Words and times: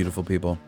beautiful 0.00 0.24
people. 0.24 0.58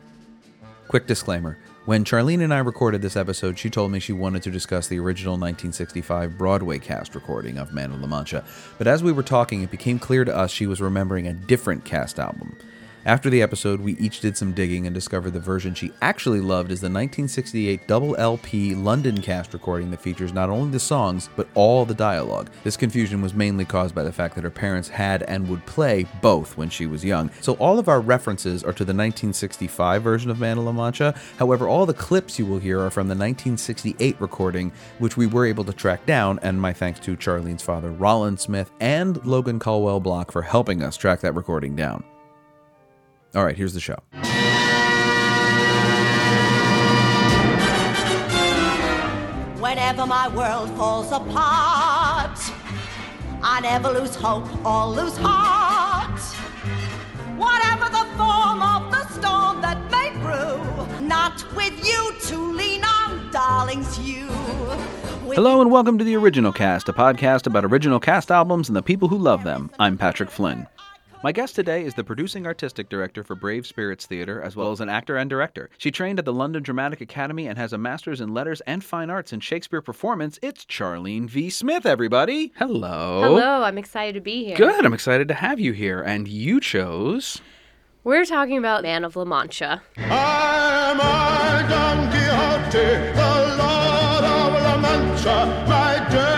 Quick 0.88 1.06
disclaimer. 1.06 1.56
When 1.86 2.04
Charlene 2.04 2.44
and 2.44 2.52
I 2.52 2.58
recorded 2.58 3.00
this 3.00 3.16
episode, 3.16 3.58
she 3.58 3.70
told 3.70 3.90
me 3.90 3.98
she 3.98 4.12
wanted 4.12 4.42
to 4.42 4.50
discuss 4.50 4.88
the 4.88 4.98
original 4.98 5.36
1965 5.36 6.36
Broadway 6.36 6.78
cast 6.78 7.14
recording 7.14 7.56
of 7.56 7.72
Man 7.72 7.92
of 7.92 8.02
La 8.02 8.06
Mancha. 8.06 8.44
But 8.76 8.88
as 8.88 9.02
we 9.02 9.10
were 9.10 9.22
talking, 9.22 9.62
it 9.62 9.70
became 9.70 9.98
clear 9.98 10.26
to 10.26 10.36
us 10.36 10.50
she 10.50 10.66
was 10.66 10.82
remembering 10.82 11.26
a 11.26 11.32
different 11.32 11.86
cast 11.86 12.18
album. 12.18 12.58
After 13.04 13.28
the 13.28 13.42
episode, 13.42 13.80
we 13.80 13.96
each 13.96 14.20
did 14.20 14.36
some 14.36 14.52
digging 14.52 14.86
and 14.86 14.94
discovered 14.94 15.32
the 15.32 15.40
version 15.40 15.74
she 15.74 15.90
actually 16.02 16.40
loved 16.40 16.70
is 16.70 16.80
the 16.80 16.86
1968 16.86 17.88
double 17.88 18.14
LP 18.16 18.76
London 18.76 19.20
cast 19.20 19.52
recording 19.52 19.90
that 19.90 20.00
features 20.00 20.32
not 20.32 20.50
only 20.50 20.70
the 20.70 20.78
songs, 20.78 21.28
but 21.34 21.48
all 21.54 21.84
the 21.84 21.94
dialogue. 21.94 22.48
This 22.62 22.76
confusion 22.76 23.20
was 23.20 23.34
mainly 23.34 23.64
caused 23.64 23.92
by 23.92 24.04
the 24.04 24.12
fact 24.12 24.36
that 24.36 24.44
her 24.44 24.50
parents 24.50 24.88
had 24.88 25.24
and 25.24 25.48
would 25.48 25.66
play 25.66 26.06
both 26.20 26.56
when 26.56 26.70
she 26.70 26.86
was 26.86 27.04
young. 27.04 27.28
So 27.40 27.54
all 27.54 27.80
of 27.80 27.88
our 27.88 28.00
references 28.00 28.62
are 28.62 28.72
to 28.72 28.84
the 28.84 28.94
1965 28.94 30.00
version 30.00 30.30
of 30.30 30.38
Man 30.38 30.58
of 30.58 30.64
La 30.64 30.70
Mancha. 30.70 31.12
However, 31.38 31.66
all 31.66 31.86
the 31.86 31.94
clips 31.94 32.38
you 32.38 32.46
will 32.46 32.60
hear 32.60 32.78
are 32.78 32.90
from 32.90 33.08
the 33.08 33.16
1968 33.16 34.20
recording, 34.20 34.70
which 35.00 35.16
we 35.16 35.26
were 35.26 35.44
able 35.44 35.64
to 35.64 35.72
track 35.72 36.06
down, 36.06 36.38
and 36.42 36.60
my 36.60 36.72
thanks 36.72 37.00
to 37.00 37.16
Charlene's 37.16 37.64
father, 37.64 37.90
Rollin 37.90 38.38
Smith, 38.38 38.70
and 38.78 39.24
Logan 39.26 39.58
Caldwell 39.58 39.98
Block 39.98 40.30
for 40.30 40.42
helping 40.42 40.84
us 40.84 40.96
track 40.96 41.18
that 41.20 41.34
recording 41.34 41.74
down. 41.74 42.04
All 43.34 43.44
right, 43.44 43.56
here's 43.56 43.72
the 43.72 43.80
show. 43.80 43.96
Whenever 49.58 50.04
my 50.04 50.28
world 50.28 50.68
falls 50.76 51.10
apart, 51.12 52.38
I 53.42 53.60
never 53.62 53.88
lose 53.88 54.14
hope 54.14 54.44
or 54.66 54.86
lose 54.88 55.16
heart. 55.16 56.20
Whatever 57.38 57.88
the 57.88 58.04
form 58.18 58.60
of 58.60 58.92
the 58.92 59.08
storm 59.08 59.62
that 59.62 59.80
may 59.90 60.10
brew, 60.20 61.06
not 61.06 61.42
with 61.56 61.86
you 61.86 62.14
to 62.28 62.52
lean 62.52 62.84
on, 62.84 63.30
darlings, 63.30 63.98
you. 63.98 64.26
With 65.26 65.36
Hello 65.36 65.62
and 65.62 65.70
welcome 65.70 65.96
to 65.96 66.04
the 66.04 66.16
Original 66.16 66.52
Cast, 66.52 66.90
a 66.90 66.92
podcast 66.92 67.46
about 67.46 67.64
original 67.64 67.98
cast 67.98 68.30
albums 68.30 68.68
and 68.68 68.76
the 68.76 68.82
people 68.82 69.08
who 69.08 69.16
love 69.16 69.42
them. 69.42 69.70
I'm 69.78 69.96
Patrick 69.96 70.30
Flynn. 70.30 70.66
My 71.24 71.30
guest 71.30 71.54
today 71.54 71.84
is 71.84 71.94
the 71.94 72.02
producing 72.02 72.48
artistic 72.48 72.88
director 72.88 73.22
for 73.22 73.36
Brave 73.36 73.64
Spirits 73.64 74.06
Theatre, 74.06 74.42
as 74.42 74.56
well 74.56 74.72
as 74.72 74.80
an 74.80 74.88
actor 74.88 75.16
and 75.16 75.30
director. 75.30 75.70
She 75.78 75.92
trained 75.92 76.18
at 76.18 76.24
the 76.24 76.32
London 76.32 76.64
Dramatic 76.64 77.00
Academy 77.00 77.46
and 77.46 77.56
has 77.56 77.72
a 77.72 77.78
master's 77.78 78.20
in 78.20 78.34
letters 78.34 78.60
and 78.62 78.82
fine 78.82 79.08
arts 79.08 79.32
in 79.32 79.38
Shakespeare 79.38 79.80
performance. 79.80 80.40
It's 80.42 80.64
Charlene 80.64 81.30
V. 81.30 81.48
Smith, 81.48 81.86
everybody. 81.86 82.52
Hello. 82.56 83.22
Hello, 83.22 83.62
I'm 83.62 83.78
excited 83.78 84.14
to 84.14 84.20
be 84.20 84.42
here. 84.46 84.56
Good. 84.56 84.84
I'm 84.84 84.94
excited 84.94 85.28
to 85.28 85.34
have 85.34 85.60
you 85.60 85.72
here. 85.72 86.02
And 86.02 86.26
you 86.26 86.58
chose. 86.58 87.40
We're 88.02 88.24
talking 88.24 88.58
about 88.58 88.82
Man 88.82 89.04
of 89.04 89.14
La 89.14 89.24
Mancha. 89.24 89.80
I'm 89.98 91.00
I 91.00 91.66
Don 91.68 92.10
Quixote, 92.10 93.12
the 93.12 93.56
Lord 93.62 94.24
of 94.24 94.60
La 94.60 94.76
Mancha. 94.76 95.66
My 95.68 95.98
destiny 96.10 96.31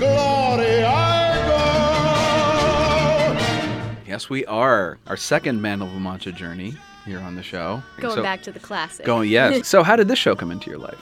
glory 0.00 0.84
I 0.84 1.36
go. 3.36 4.04
Yes, 4.06 4.28
we 4.28 4.44
are. 4.46 4.98
Our 5.06 5.16
second 5.16 5.62
Man 5.62 5.80
of 5.82 5.92
La 5.92 5.98
Mancha 6.00 6.32
journey 6.32 6.74
here 7.04 7.20
on 7.20 7.36
the 7.36 7.42
show. 7.42 7.82
Going 7.98 8.16
So- 8.16 8.22
back 8.22 8.42
to 8.42 8.52
the 8.52 8.60
classic. 8.60 9.06
Going, 9.06 9.30
yes. 9.30 9.68
so, 9.72 9.82
how 9.82 9.96
did 9.96 10.08
this 10.08 10.18
show 10.18 10.34
come 10.34 10.50
into 10.50 10.68
your 10.70 10.78
life? 10.78 10.98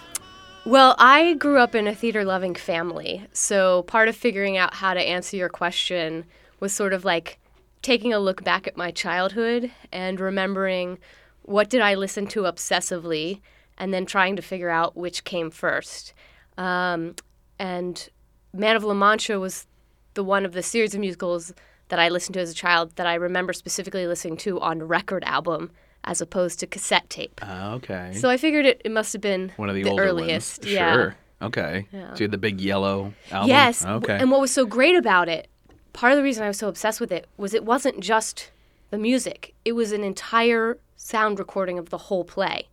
Well, 0.65 0.95
I 0.99 1.33
grew 1.35 1.59
up 1.59 1.75
in 1.75 1.87
a 1.87 1.95
theater 1.95 2.25
loving 2.27 2.55
family. 2.55 3.27
So 3.33 3.85
part 3.85 4.09
of 4.09 4.17
figuring 4.17 4.59
out 4.59 4.75
how 4.75 4.93
to 4.93 5.01
answer 5.01 5.35
your 5.37 5.49
question 5.49 6.27
was 6.61 6.75
sort 6.75 6.93
of 6.93 7.07
like 7.07 7.39
taking 7.81 8.13
a 8.13 8.19
look 8.19 8.45
back 8.45 8.67
at 8.67 8.77
my 8.77 8.91
childhood 8.91 9.71
and 9.93 10.21
remembering 10.21 10.99
what 11.43 11.71
did 11.71 11.81
I 11.81 11.95
listen 11.95 12.27
to 12.29 12.43
obsessively 12.43 13.41
and 13.79 13.95
then 13.95 14.05
trying 14.05 14.37
to 14.37 14.43
figure 14.43 14.69
out 14.69 14.95
which 14.95 15.25
came 15.25 15.51
first. 15.51 16.13
Um, 16.59 17.15
and 17.59 18.07
Man 18.53 18.77
of 18.77 18.85
La 18.85 18.95
Mancha 18.95 19.39
was 19.39 19.67
the 20.15 20.25
one 20.25 20.45
of 20.45 20.53
the 20.53 20.63
series 20.63 20.95
of 20.95 21.01
musicals 21.01 21.53
that 21.89 21.99
I 21.99 22.09
listened 22.09 22.35
to 22.35 22.41
as 22.41 22.51
a 22.51 22.55
child 22.55 22.97
that 22.97 23.07
I 23.07 23.15
remember 23.15 23.53
specifically 23.53 24.07
listening 24.07 24.37
to 24.39 24.61
on 24.61 24.83
record 24.83 25.25
album 25.25 25.71
as 26.05 26.21
opposed 26.21 26.61
to 26.61 26.67
cassette 26.67 27.09
tape. 27.11 27.41
Ah, 27.43 27.73
okay. 27.75 28.13
So 28.15 28.29
I 28.29 28.37
figured 28.37 28.67
it, 28.67 28.81
it 28.85 28.91
must 28.93 29.13
have 29.13 29.23
been 29.23 29.53
One 29.57 29.69
of 29.69 29.75
the, 29.75 29.85
older 29.85 30.05
earliest. 30.05 30.63
ones. 30.63 30.73
Yeah. 30.73 30.93
Sure. 30.93 31.17
Okay. 31.43 31.87
Yeah. 31.93 32.15
So 32.15 32.21
you 32.21 32.25
had 32.25 32.31
the 32.31 32.39
big 32.39 32.61
yellow 32.61 33.13
album. 33.31 33.49
Yes. 33.49 33.85
Okay. 33.85 34.17
And 34.19 34.31
what 34.31 34.41
was 34.41 34.51
so 34.51 34.65
great 34.67 34.97
about 34.97 35.29
it, 35.29 35.49
part 35.93 36.13
of 36.13 36.17
the 36.17 36.23
reason 36.23 36.45
I 36.45 36.49
was 36.49 36.59
so 36.59 36.69
obsessed 36.69 37.01
with 37.01 37.13
it 37.13 37.27
was 37.37 37.55
it 37.55 37.65
wasn't 37.65 38.01
just 38.01 38.51
the 38.91 38.99
music, 38.99 39.55
it 39.65 39.73
was 39.73 39.93
an 39.93 40.03
entire 40.03 40.79
sound 40.97 41.39
recording 41.39 41.79
of 41.79 41.91
the 41.91 41.99
whole 41.99 42.25
play. 42.25 42.69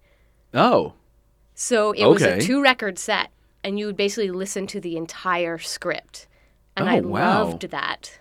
oh. 0.54 0.94
So 1.58 1.94
it 1.94 2.06
was 2.06 2.22
a 2.22 2.42
two 2.42 2.62
record 2.62 3.00
set, 3.00 3.30
and 3.66 3.78
you 3.80 3.86
would 3.88 3.98
basically 3.98 4.32
listen 4.32 4.68
to 4.68 4.80
the 4.80 4.96
entire 4.96 5.58
script. 5.58 6.28
And 6.78 6.88
Oh, 6.88 6.92
I 6.92 7.00
wow. 7.02 7.44
loved 7.46 7.70
that. 7.72 8.18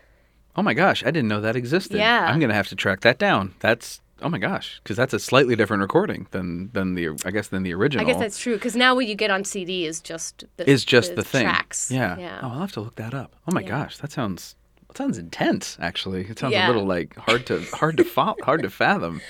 Oh 0.57 0.63
my 0.63 0.75
gosh, 0.75 1.03
I 1.05 1.11
didn't 1.11 1.29
know 1.29 1.41
that 1.41 1.57
existed. 1.57 1.99
Yeah. 1.99 2.27
I'm 2.29 2.41
gonna 2.41 2.55
have 2.55 2.69
to 2.69 2.77
track 2.77 3.01
that 3.01 3.19
down. 3.19 3.55
That's 3.61 4.01
oh 4.23 4.29
my 4.29 4.39
gosh, 4.39 4.81
because 4.83 4.97
that's 4.97 5.13
a 5.13 5.19
slightly 5.19 5.57
different 5.57 5.81
recording 5.83 6.27
than 6.31 6.71
than 6.73 6.95
the 6.95 7.09
I 7.25 7.31
guess 7.31 7.49
than 7.49 7.63
the 7.65 7.75
original. 7.75 8.05
I 8.07 8.11
guess 8.11 8.21
that's 8.21 8.39
true, 8.39 8.55
because 8.55 8.77
now 8.77 8.95
what 8.95 9.07
you 9.07 9.15
get 9.17 9.31
on 9.31 9.45
CD 9.45 9.85
is 9.87 10.01
just 10.01 10.45
the, 10.57 10.69
is 10.71 10.85
just 10.85 11.17
the, 11.17 11.25
thing. 11.25 11.43
tracks. 11.45 11.91
Yeah. 11.91 12.17
Yeah. 12.19 12.41
Oh, 12.43 12.49
I'll 12.51 12.61
have 12.61 12.73
to 12.73 12.81
look 12.81 12.95
that 12.97 13.13
up. 13.15 13.35
Oh 13.49 13.53
my 13.55 13.61
Yeah. 13.63 13.69
gosh, 13.69 13.99
that 13.99 14.13
sounds 14.13 14.55
that 14.89 14.97
sounds 14.97 15.19
intense. 15.19 15.77
Actually, 15.81 16.23
it 16.29 16.39
sounds 16.39 16.55
a 16.55 16.67
little 16.69 16.87
like 16.87 17.17
hard 17.17 17.47
to 17.47 17.61
hard 17.73 17.97
to 17.97 18.05
fo- 18.05 18.37
hard 18.43 18.63
to 18.63 18.71
fathom. 18.83 19.21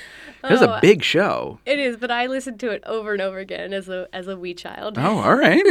It 0.44 0.52
was 0.52 0.62
a 0.62 0.76
Oh, 0.76 0.80
big 0.80 1.02
show. 1.02 1.58
It 1.66 1.78
is, 1.78 1.96
but 1.96 2.10
I 2.10 2.26
listened 2.26 2.60
to 2.60 2.70
it 2.70 2.82
over 2.86 3.12
and 3.12 3.22
over 3.22 3.38
again 3.38 3.72
as 3.72 3.88
a 3.88 4.08
as 4.12 4.28
a 4.28 4.36
wee 4.36 4.54
child. 4.54 4.98
Oh, 4.98 5.18
all 5.24 5.34
right, 5.36 5.64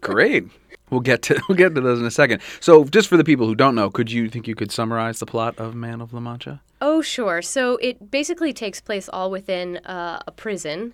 great. 0.00 0.44
We'll 0.90 1.00
get 1.00 1.22
to 1.22 1.40
we'll 1.48 1.56
get 1.58 1.74
to 1.74 1.80
those 1.80 2.00
in 2.00 2.06
a 2.06 2.10
second. 2.10 2.40
So, 2.60 2.84
just 2.84 3.08
for 3.08 3.16
the 3.16 3.24
people 3.24 3.46
who 3.46 3.54
don't 3.54 3.74
know, 3.74 3.90
could 3.90 4.10
you 4.10 4.28
think 4.28 4.46
you 4.46 4.54
could 4.54 4.70
summarize 4.70 5.18
the 5.18 5.26
plot 5.26 5.58
of 5.58 5.74
Man 5.74 6.00
of 6.00 6.12
La 6.12 6.20
Mancha? 6.20 6.60
Oh, 6.80 7.00
sure. 7.02 7.40
So 7.42 7.76
it 7.78 8.10
basically 8.10 8.52
takes 8.52 8.80
place 8.80 9.08
all 9.08 9.30
within 9.30 9.78
uh, 9.78 10.20
a 10.26 10.30
prison 10.30 10.92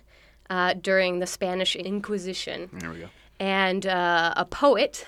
uh, 0.49 0.73
during 0.75 1.19
the 1.19 1.27
Spanish 1.27 1.75
Inquisition. 1.75 2.69
There 2.73 2.89
we 2.91 2.99
go. 2.99 3.09
And 3.39 3.85
uh, 3.85 4.33
a 4.37 4.45
poet, 4.45 5.05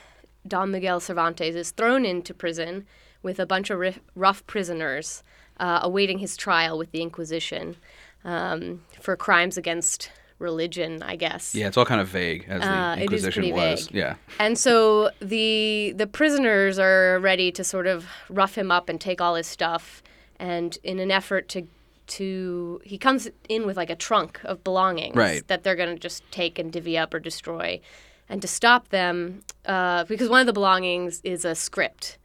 Don 0.48 0.72
Miguel 0.72 1.00
Cervantes, 1.00 1.56
is 1.56 1.72
thrown 1.72 2.06
into 2.06 2.34
prison 2.34 2.86
with 3.24 3.40
a 3.40 3.46
bunch 3.46 3.70
of 3.70 3.80
rif- 3.80 4.00
rough 4.16 4.46
prisoners 4.48 5.24
uh, 5.60 5.80
awaiting 5.82 6.20
his 6.20 6.36
trial 6.36 6.78
with 6.78 6.92
the 6.92 7.02
Inquisition 7.02 7.78
um, 8.26 8.84
for 9.02 9.16
crimes 9.16 9.58
against 9.58 10.12
religion, 10.40 11.02
I 11.02 11.16
guess. 11.16 11.56
Yeah, 11.56 11.68
it's 11.68 11.78
all 11.78 11.86
kind 11.86 12.02
of 12.02 12.10
vague 12.10 12.46
as 12.50 12.62
the 12.62 12.68
Uh, 12.70 12.96
is 12.96 13.02
Inquisition 13.04 13.52
was. 13.54 13.88
vague. 13.88 13.96
Yeah. 13.96 14.16
And 14.40 14.58
so 14.58 15.12
the 15.22 15.94
the 15.96 16.08
prisoners 16.08 16.78
are 16.78 17.20
ready 17.20 17.52
to 17.54 17.64
sort 17.64 17.88
of 17.88 18.06
rough 18.30 18.56
him 18.58 18.70
up 18.72 18.90
and 18.90 19.00
take 19.00 19.22
all 19.22 19.36
his 19.36 19.48
stuff. 19.48 20.04
And 20.38 20.78
in 20.84 21.00
an 21.00 21.10
effort 21.12 21.48
to 21.50 21.68
to 22.08 22.82
he 22.84 22.98
comes 22.98 23.30
in 23.48 23.66
with 23.66 23.78
like 23.78 23.90
a 23.90 23.96
trunk 23.96 24.40
of 24.44 24.64
belongings 24.64 25.16
Right. 25.16 25.48
that 25.48 25.64
they're 25.64 25.76
gonna 25.78 25.96
just 25.98 26.30
take 26.32 26.60
and 26.60 26.72
divvy 26.72 26.98
up 26.98 27.14
or 27.14 27.20
destroy. 27.20 27.80
And 28.28 28.42
to 28.42 28.48
stop 28.48 28.90
them, 28.90 29.44
uh, 29.66 30.04
because 30.06 30.30
one 30.30 30.42
of 30.42 30.48
the 30.48 30.54
belongings 30.54 31.22
is 31.24 31.46
a 31.46 31.56
script, 31.56 32.18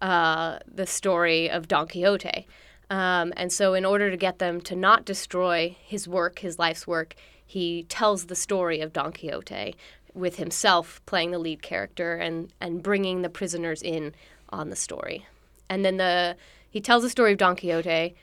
uh, 0.00 0.60
the 0.66 0.86
story 0.86 1.50
of 1.50 1.68
Don 1.68 1.86
Quixote. 1.88 2.46
Um, 2.90 3.32
and 3.36 3.52
so, 3.52 3.74
in 3.74 3.84
order 3.84 4.10
to 4.10 4.16
get 4.16 4.38
them 4.40 4.60
to 4.62 4.74
not 4.76 5.04
destroy 5.04 5.76
his 5.80 6.08
work, 6.08 6.40
his 6.40 6.58
life's 6.58 6.86
work, 6.86 7.14
he 7.46 7.84
tells 7.84 8.26
the 8.26 8.34
story 8.36 8.80
of 8.80 8.92
Don 8.92 9.12
Quixote 9.12 9.76
with 10.12 10.36
himself 10.36 11.00
playing 11.06 11.30
the 11.30 11.38
lead 11.38 11.62
character 11.62 12.16
and, 12.16 12.52
and 12.60 12.82
bringing 12.82 13.22
the 13.22 13.28
prisoners 13.28 13.80
in 13.80 14.12
on 14.48 14.68
the 14.70 14.76
story. 14.76 15.24
And 15.68 15.84
then 15.84 15.96
the 15.98 16.36
he 16.68 16.80
tells 16.80 17.02
the 17.04 17.10
story 17.10 17.30
of 17.32 17.38
Don 17.38 17.54
Quixote, 17.54 18.14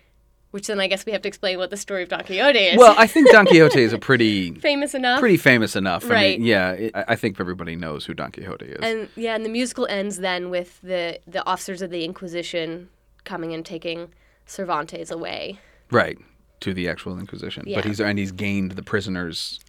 which 0.51 0.67
then 0.67 0.81
I 0.81 0.87
guess 0.87 1.05
we 1.05 1.13
have 1.13 1.21
to 1.21 1.27
explain 1.29 1.57
what 1.57 1.69
the 1.69 1.77
story 1.77 2.03
of 2.03 2.09
Don 2.09 2.23
Quixote 2.25 2.59
is. 2.59 2.77
Well, 2.77 2.93
I 2.97 3.07
think 3.07 3.31
Don 3.31 3.45
Quixote 3.47 3.81
is 3.81 3.93
a 3.93 3.97
pretty 3.99 4.51
famous 4.55 4.93
enough. 4.93 5.19
pretty 5.21 5.37
famous 5.37 5.77
enough. 5.77 6.03
I 6.05 6.09
Right. 6.09 6.39
mean, 6.39 6.47
yeah, 6.47 6.71
it, 6.71 6.91
I 6.93 7.05
I 7.09 7.15
think 7.15 7.39
everybody 7.39 7.77
knows 7.77 8.05
who 8.05 8.13
Don 8.13 8.31
Quixote 8.33 8.65
is. 8.65 8.79
And 8.81 9.07
yeah, 9.15 9.33
and 9.35 9.45
the 9.45 9.49
musical 9.49 9.87
ends 9.87 10.17
then 10.17 10.49
with 10.49 10.79
the 10.81 11.19
the 11.25 11.45
officers 11.45 11.81
of 11.81 11.89
the 11.89 12.03
Inquisition 12.03 12.89
coming 13.23 13.53
and 13.53 13.65
taking 13.65 14.09
Cervantes 14.47 15.11
away. 15.11 15.59
right 15.91 16.17
to 16.59 16.73
the 16.73 16.89
actual 16.89 17.19
Inquisition, 17.19 17.63
Yeah. 17.67 17.77
but 17.77 17.85
he's 17.85 17.99
and 17.99 18.17
he's 18.17 18.31
gained 18.31 18.71
the 18.71 18.81
prisoners 18.81 19.59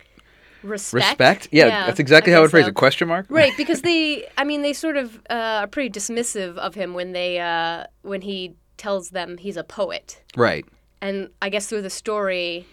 respect. 0.62 1.04
Respect? 1.10 1.48
Yeah, 1.52 1.86
that's 1.86 2.00
exactly 2.00 2.32
I 2.32 2.36
how 2.36 2.40
I 2.40 2.42
would 2.42 2.50
phrase 2.50 2.64
so. 2.64 2.70
it. 2.70 2.74
Question 2.74 3.08
mark? 3.08 3.26
Right, 3.28 3.52
because 3.58 3.82
they, 3.82 4.26
I 4.38 4.44
mean, 4.44 4.62
they 4.62 4.72
sort 4.72 4.96
of 4.96 5.16
uh, 5.30 5.34
are 5.62 5.66
pretty 5.66 5.90
dismissive 5.90 6.56
of 6.56 6.74
him 6.74 6.94
when 6.94 7.12
they, 7.12 7.38
uh, 7.40 7.84
when 8.02 8.22
he 8.22 8.54
tells 8.78 9.10
them 9.10 9.36
he's 9.38 9.56
a 9.58 9.64
poet, 9.64 10.22
Right. 10.36 10.64
and 11.02 11.28
I 11.42 11.50
guess 11.50 11.66
through 11.66 11.82
the 11.82 11.90
story, 11.90 12.66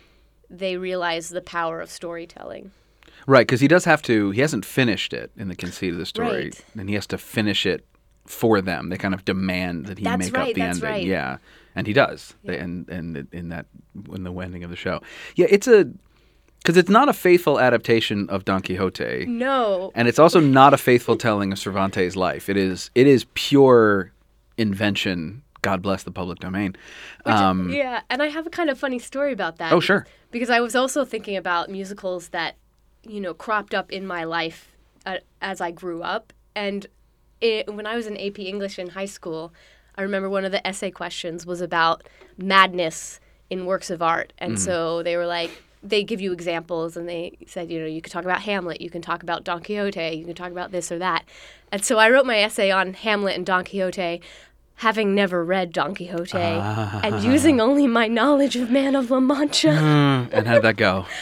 they 0.50 0.78
realize 0.78 1.30
the 1.30 1.42
power 1.42 1.82
of 1.82 1.90
storytelling. 1.92 2.72
Right, 3.28 3.46
because 3.46 3.60
he 3.60 3.68
does 3.68 3.86
have 3.86 4.02
to. 4.04 4.32
He 4.32 4.42
hasn't 4.42 4.66
finished 4.66 5.12
it 5.14 5.32
in 5.36 5.48
the 5.50 5.56
conceit 5.56 5.92
of 5.92 5.98
the 5.98 6.06
story, 6.06 6.46
Right. 6.46 6.66
and 6.78 6.88
he 6.90 6.96
has 6.96 7.08
to 7.08 7.18
finish 7.18 7.66
it 7.66 7.86
for 8.26 8.62
them. 8.62 8.90
They 8.90 8.98
kind 8.98 9.14
of 9.14 9.24
demand 9.26 9.86
that 9.88 9.98
he 9.98 10.04
That's 10.04 10.32
make 10.32 10.34
right, 10.36 10.50
up 10.50 10.56
the 10.56 10.62
ending. 10.62 10.84
right. 10.84 11.04
Yeah, 11.06 11.38
and 11.76 11.88
he 11.88 11.94
does. 11.94 12.34
They- 12.44 12.58
And 12.58 12.90
and 12.90 13.28
in 13.32 13.50
that 13.50 13.66
in 14.14 14.24
the 14.24 14.34
ending 14.34 14.64
of 14.64 14.70
the 14.70 14.76
show, 14.76 15.02
yeah, 15.36 15.48
it's 15.50 15.68
a 15.68 15.90
because 16.62 16.78
it's 16.78 16.90
not 16.90 17.08
a 17.10 17.14
faithful 17.14 17.60
adaptation 17.60 18.28
of 18.30 18.44
Don 18.44 18.62
Quixote, 18.64 19.28
No, 19.28 19.92
and 19.94 20.08
it's 20.08 20.18
also 20.18 20.40
not 20.40 20.74
a 20.74 20.78
faithful 20.78 21.16
telling 21.16 21.52
of 21.52 21.60
Cervantes' 21.60 22.16
life. 22.16 22.50
It 22.50 22.58
is 22.58 22.90
it 22.96 23.06
is 23.08 23.26
pure 23.36 24.12
invention. 24.58 25.44
God 25.62 25.82
bless 25.82 26.04
the 26.04 26.12
public 26.12 26.40
domain. 26.40 26.76
Um, 27.26 27.70
yeah, 27.72 28.02
and 28.10 28.22
I 28.22 28.28
have 28.28 28.46
a 28.46 28.50
kind 28.52 28.70
of 28.70 28.78
funny 28.78 29.00
story 29.00 29.34
about 29.34 29.58
that. 29.58 29.74
Oh, 29.74 29.80
sure. 29.80 30.06
Because 30.32 30.50
I 30.52 30.60
was 30.60 30.76
also 30.76 31.04
thinking 31.06 31.36
about 31.38 31.70
musicals 31.72 32.30
that, 32.30 32.56
you 33.04 33.20
know, 33.20 33.34
cropped 33.34 33.74
up 33.74 33.92
in 33.92 34.06
my 34.06 34.26
life 34.26 34.76
uh, 35.08 35.18
as 35.42 35.62
I 35.62 35.72
grew 35.72 36.04
up. 36.04 36.34
And 36.56 36.86
it, 37.42 37.74
when 37.74 37.86
I 37.86 37.96
was 37.96 38.08
in 38.08 38.18
AP 38.18 38.40
English 38.40 38.80
in 38.80 38.90
high 38.90 39.06
school, 39.06 39.54
I 39.96 40.02
remember 40.02 40.30
one 40.30 40.46
of 40.46 40.52
the 40.52 40.66
essay 40.66 40.92
questions 40.92 41.46
was 41.46 41.62
about 41.62 42.04
madness 42.38 43.20
in 43.50 43.66
works 43.66 43.90
of 43.90 44.02
art. 44.02 44.34
And 44.38 44.54
Mm-hmm. 44.54 44.64
so 44.64 45.04
they 45.04 45.16
were 45.18 45.26
like, 45.26 45.52
they 45.84 46.04
give 46.04 46.20
you 46.20 46.32
examples 46.34 46.98
and 46.98 47.08
they 47.08 47.38
said, 47.46 47.70
you 47.70 47.80
know, 47.80 47.86
you 47.86 48.02
could 48.02 48.12
talk 48.12 48.24
about 48.26 48.42
Hamlet, 48.42 48.82
you 48.82 48.90
can 48.90 49.02
talk 49.04 49.22
about 49.22 49.44
Don 49.44 49.62
Quixote, 49.62 50.16
you 50.18 50.26
can 50.26 50.34
talk 50.34 50.52
about 50.52 50.72
this 50.72 50.92
or 50.92 50.98
that. 51.00 51.26
And 51.72 51.86
so 51.86 52.00
I 52.00 52.10
wrote 52.10 52.26
my 52.26 52.40
essay 52.40 52.72
on 52.72 52.94
Hamlet 52.96 53.36
and 53.36 53.46
Don 53.46 53.64
Quixote, 53.64 54.20
having 54.80 55.14
never 55.14 55.46
read 55.46 55.72
Don 55.72 55.94
Quixote 55.96 56.36
and 56.38 57.24
using 57.24 57.62
only 57.62 57.86
my 57.88 58.08
knowledge 58.08 58.56
of 58.56 58.72
Man 58.72 58.96
of 58.96 59.12
La 59.12 59.20
Mancha. 59.20 59.70
and 59.70 60.48
how'd 60.48 60.64
that 60.64 60.76
go? 60.78 61.06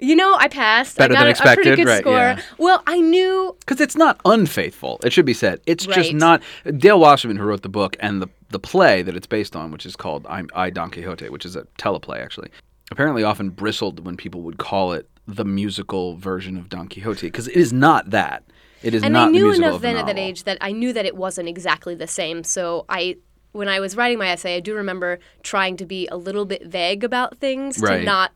You 0.00 0.16
know, 0.16 0.34
I 0.38 0.48
passed. 0.48 0.96
Better 0.96 1.12
I 1.12 1.16
got 1.16 1.20
than 1.20 1.26
a, 1.26 1.28
a 1.28 1.30
expected, 1.30 1.62
pretty 1.62 1.82
good 1.82 1.88
right, 1.88 2.00
score. 2.00 2.12
yeah. 2.14 2.40
Well, 2.58 2.82
I 2.86 3.00
knew 3.00 3.56
because 3.60 3.80
it's 3.80 3.96
not 3.96 4.20
unfaithful. 4.24 4.98
It 5.04 5.12
should 5.12 5.26
be 5.26 5.34
said. 5.34 5.60
It's 5.66 5.86
just 5.86 6.12
not. 6.14 6.42
Dale 6.78 6.98
Wasserman, 6.98 7.36
who 7.36 7.44
wrote 7.44 7.62
the 7.62 7.68
book 7.68 7.96
and 8.00 8.22
the 8.22 8.28
the 8.50 8.58
play 8.58 9.02
that 9.02 9.14
it's 9.14 9.26
based 9.26 9.54
on, 9.54 9.70
which 9.70 9.86
is 9.86 9.94
called 9.96 10.26
I, 10.26 10.42
I 10.54 10.70
Don 10.70 10.90
Quixote, 10.90 11.28
which 11.28 11.44
is 11.44 11.54
a 11.54 11.62
teleplay 11.78 12.20
actually, 12.20 12.50
apparently 12.90 13.22
often 13.22 13.50
bristled 13.50 14.04
when 14.04 14.16
people 14.16 14.42
would 14.42 14.58
call 14.58 14.92
it 14.92 15.08
the 15.28 15.44
musical 15.44 16.16
version 16.16 16.56
of 16.56 16.68
Don 16.68 16.88
Quixote 16.88 17.26
because 17.28 17.46
it 17.46 17.54
is 17.56 17.72
not 17.72 18.10
that. 18.10 18.42
It 18.82 18.94
is 18.94 19.02
and 19.02 19.12
not 19.12 19.28
I 19.28 19.30
knew 19.30 19.52
enough 19.52 19.82
then 19.82 19.96
at 19.96 20.06
that 20.06 20.18
age 20.18 20.44
that 20.44 20.56
I 20.60 20.72
knew 20.72 20.92
that 20.94 21.04
it 21.04 21.14
wasn't 21.14 21.48
exactly 21.48 21.94
the 21.94 22.06
same. 22.06 22.42
So 22.42 22.86
I, 22.88 23.16
when 23.52 23.68
I 23.68 23.78
was 23.78 23.94
writing 23.96 24.18
my 24.18 24.28
essay, 24.28 24.56
I 24.56 24.60
do 24.60 24.74
remember 24.74 25.18
trying 25.42 25.76
to 25.76 25.84
be 25.86 26.08
a 26.08 26.16
little 26.16 26.46
bit 26.46 26.64
vague 26.66 27.04
about 27.04 27.36
things 27.38 27.78
Right. 27.78 27.98
to 27.98 28.04
not 28.04 28.32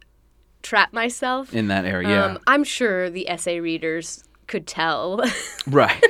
trap 0.64 0.93
myself. 0.93 1.55
in 1.55 1.69
that 1.69 1.84
area. 1.84 2.08
Yeah, 2.08 2.25
Um, 2.25 2.38
I'm 2.49 2.64
sure 2.64 3.08
the 3.11 3.28
essay 3.31 3.61
readers 3.61 4.25
could 4.49 4.66
tell. 4.66 5.22
right. 5.69 6.02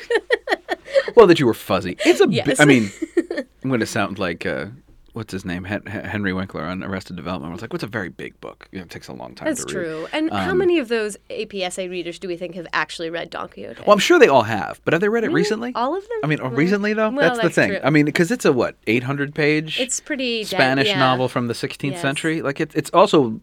well, 1.17 1.27
that 1.27 1.39
you 1.39 1.47
were 1.47 1.55
fuzzy. 1.55 1.97
It's 2.07 2.21
a. 2.21 2.27
bi- 2.27 2.35
Yes. 2.47 2.59
I 2.61 2.65
mean, 2.65 2.91
I'm 3.63 3.69
going 3.69 3.81
to 3.81 3.87
sound 3.87 4.19
like. 4.19 4.47
Uh, 4.47 4.67
What's 5.13 5.31
his 5.33 5.45
name? 5.45 5.63
Hen- 5.63 5.87
Hen- 5.87 6.07
Henry 6.07 6.33
Winkler 6.33 6.63
on 6.65 6.83
Arrested 6.83 7.15
Development. 7.15 7.49
I 7.53 7.55
was 7.55 7.63
like, 7.63 7.73
"What's 7.73 7.85
a 7.85 7.87
very 7.87 8.09
big 8.09 8.41
book? 8.41 8.67
You 8.73 8.81
know, 8.81 8.85
it 8.85 8.91
takes 8.91 9.07
a 9.07 9.13
long 9.13 9.37
time 9.37 9.47
That's 9.47 9.65
to 9.65 9.79
read." 9.79 9.85
true. 9.85 10.09
And 10.13 10.29
how 10.33 10.51
Um, 10.51 10.59
many 10.59 10.81
of 10.81 10.89
those 10.89 11.17
AP 11.31 11.55
essay 11.55 11.87
readers 11.87 12.19
do 12.19 12.27
we 12.27 12.37
think 12.37 12.57
have 12.57 12.67
actually 12.73 13.11
read 13.11 13.31
Don 13.31 13.49
Quixote? 13.49 13.81
Well, 13.87 13.93
I'm 13.93 14.01
sure 14.01 14.19
they 14.19 14.27
all 14.27 14.43
have, 14.43 14.81
but 14.85 14.93
have 14.93 15.01
they 15.01 15.09
read 15.09 15.23
it 15.23 15.31
recently? 15.31 15.71
All 15.77 15.97
of 15.97 16.03
them? 16.03 16.19
I 16.25 16.27
mean, 16.27 16.41
oh, 16.43 16.49
recently 16.49 16.95
though. 16.95 17.11
well, 17.11 17.29
that's 17.37 17.43
the 17.45 17.49
thing. 17.51 17.71
true. 17.71 17.81
I 17.85 17.91
mean, 17.91 18.07
because 18.07 18.33
it's 18.33 18.45
a 18.45 18.53
what 18.53 18.75
800 18.89 19.37
page 19.37 19.79
it's 19.79 20.01
pretty 20.01 20.43
Spanish 20.43 20.89
yeah. 20.89 20.99
novel 20.99 21.29
from 21.29 21.47
the 21.47 21.55
16th 21.55 21.93
Yes. 21.93 22.03
century. 22.03 22.43
Like 22.43 22.61
it, 22.61 22.73
it's 22.75 22.91
also, 22.91 23.41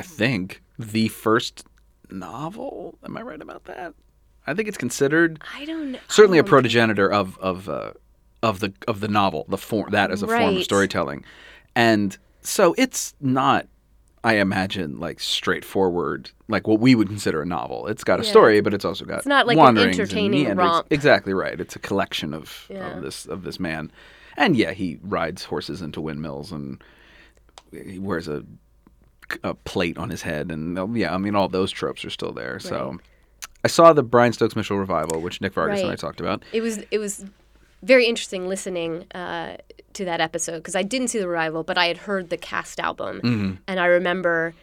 I 0.00 0.02
think, 0.02 0.62
the 0.78 1.08
first 1.08 1.64
novel. 2.10 2.98
Am 3.04 3.16
I 3.16 3.22
right 3.22 3.40
about 3.40 3.64
that? 3.64 3.94
I 4.46 4.54
think 4.54 4.68
it's 4.68 4.78
considered 4.78 5.42
I 5.56 5.64
don't 5.64 5.92
know. 5.92 5.98
certainly 6.08 6.38
a 6.38 6.44
progenitor 6.44 7.10
of 7.12 7.38
of 7.38 7.68
uh, 7.68 7.92
of 8.42 8.60
the 8.60 8.72
of 8.88 9.00
the 9.00 9.08
novel, 9.08 9.44
the 9.48 9.58
form 9.58 9.90
that 9.90 10.10
as 10.10 10.22
a 10.22 10.26
form 10.26 10.56
of 10.56 10.64
storytelling, 10.64 11.24
and 11.74 12.16
so 12.40 12.74
it's 12.78 13.14
not. 13.20 13.66
I 14.22 14.34
imagine 14.34 14.98
like 15.00 15.18
straightforward, 15.18 16.30
like 16.46 16.66
what 16.68 16.78
we 16.78 16.94
would 16.94 17.08
consider 17.08 17.40
a 17.40 17.46
novel. 17.46 17.86
It's 17.86 18.04
got 18.04 18.20
a 18.20 18.22
Yeah. 18.22 18.28
story, 18.30 18.60
but 18.60 18.74
it's 18.74 18.84
also 18.84 19.06
got 19.06 19.18
It's 19.18 19.26
not 19.26 19.46
like 19.46 19.56
an 19.56 19.78
entertaining 19.78 20.56
romp. 20.56 20.86
Exactly 20.90 21.32
right. 21.32 21.58
It's 21.58 21.74
a 21.74 21.78
collection 21.78 22.34
of, 22.34 22.66
Yeah. 22.68 22.96
of 22.96 23.02
this 23.02 23.24
of 23.24 23.44
this 23.44 23.58
man, 23.58 23.90
and 24.36 24.56
yeah, 24.56 24.72
he 24.72 24.98
rides 25.02 25.44
horses 25.44 25.80
into 25.80 26.02
windmills 26.02 26.52
and 26.52 26.82
he 27.72 27.98
wears 27.98 28.28
a, 28.28 28.44
a 29.42 29.54
plate 29.54 29.98
on 29.98 30.10
his 30.10 30.22
head, 30.22 30.50
and 30.50 30.78
uh, 30.78 30.86
yeah, 30.88 31.14
I 31.14 31.18
mean 31.18 31.34
all 31.36 31.48
those 31.48 31.70
tropes 31.70 32.04
are 32.04 32.10
still 32.10 32.32
there. 32.32 32.58
So, 32.58 32.98
I 33.64 33.68
saw 33.68 33.92
the 33.92 34.02
Brian 34.02 34.32
Stokes 34.32 34.56
Mitchell 34.56 34.78
revival, 34.78 35.20
which 35.20 35.40
Nick 35.40 35.54
Vargas 35.54 35.80
and 35.80 35.90
I 35.90 35.96
talked 35.96 36.20
about. 36.20 36.42
it 36.52 36.60
was 36.62 36.78
it 36.90 36.98
was 36.98 37.24
very 37.82 38.06
interesting 38.06 38.46
listening 38.46 39.06
uh, 39.14 39.56
to 39.94 40.04
that 40.04 40.20
episode 40.20 40.56
because 40.58 40.76
I 40.76 40.82
didn't 40.82 41.08
see 41.08 41.18
the 41.18 41.28
revival, 41.28 41.62
but 41.62 41.78
I 41.78 41.86
had 41.86 41.96
heard 41.98 42.30
the 42.30 42.36
cast 42.36 42.78
album, 42.80 43.20
Mm-hmm. 43.22 43.54
and 43.66 43.80
I 43.80 43.86
remember 43.86 44.54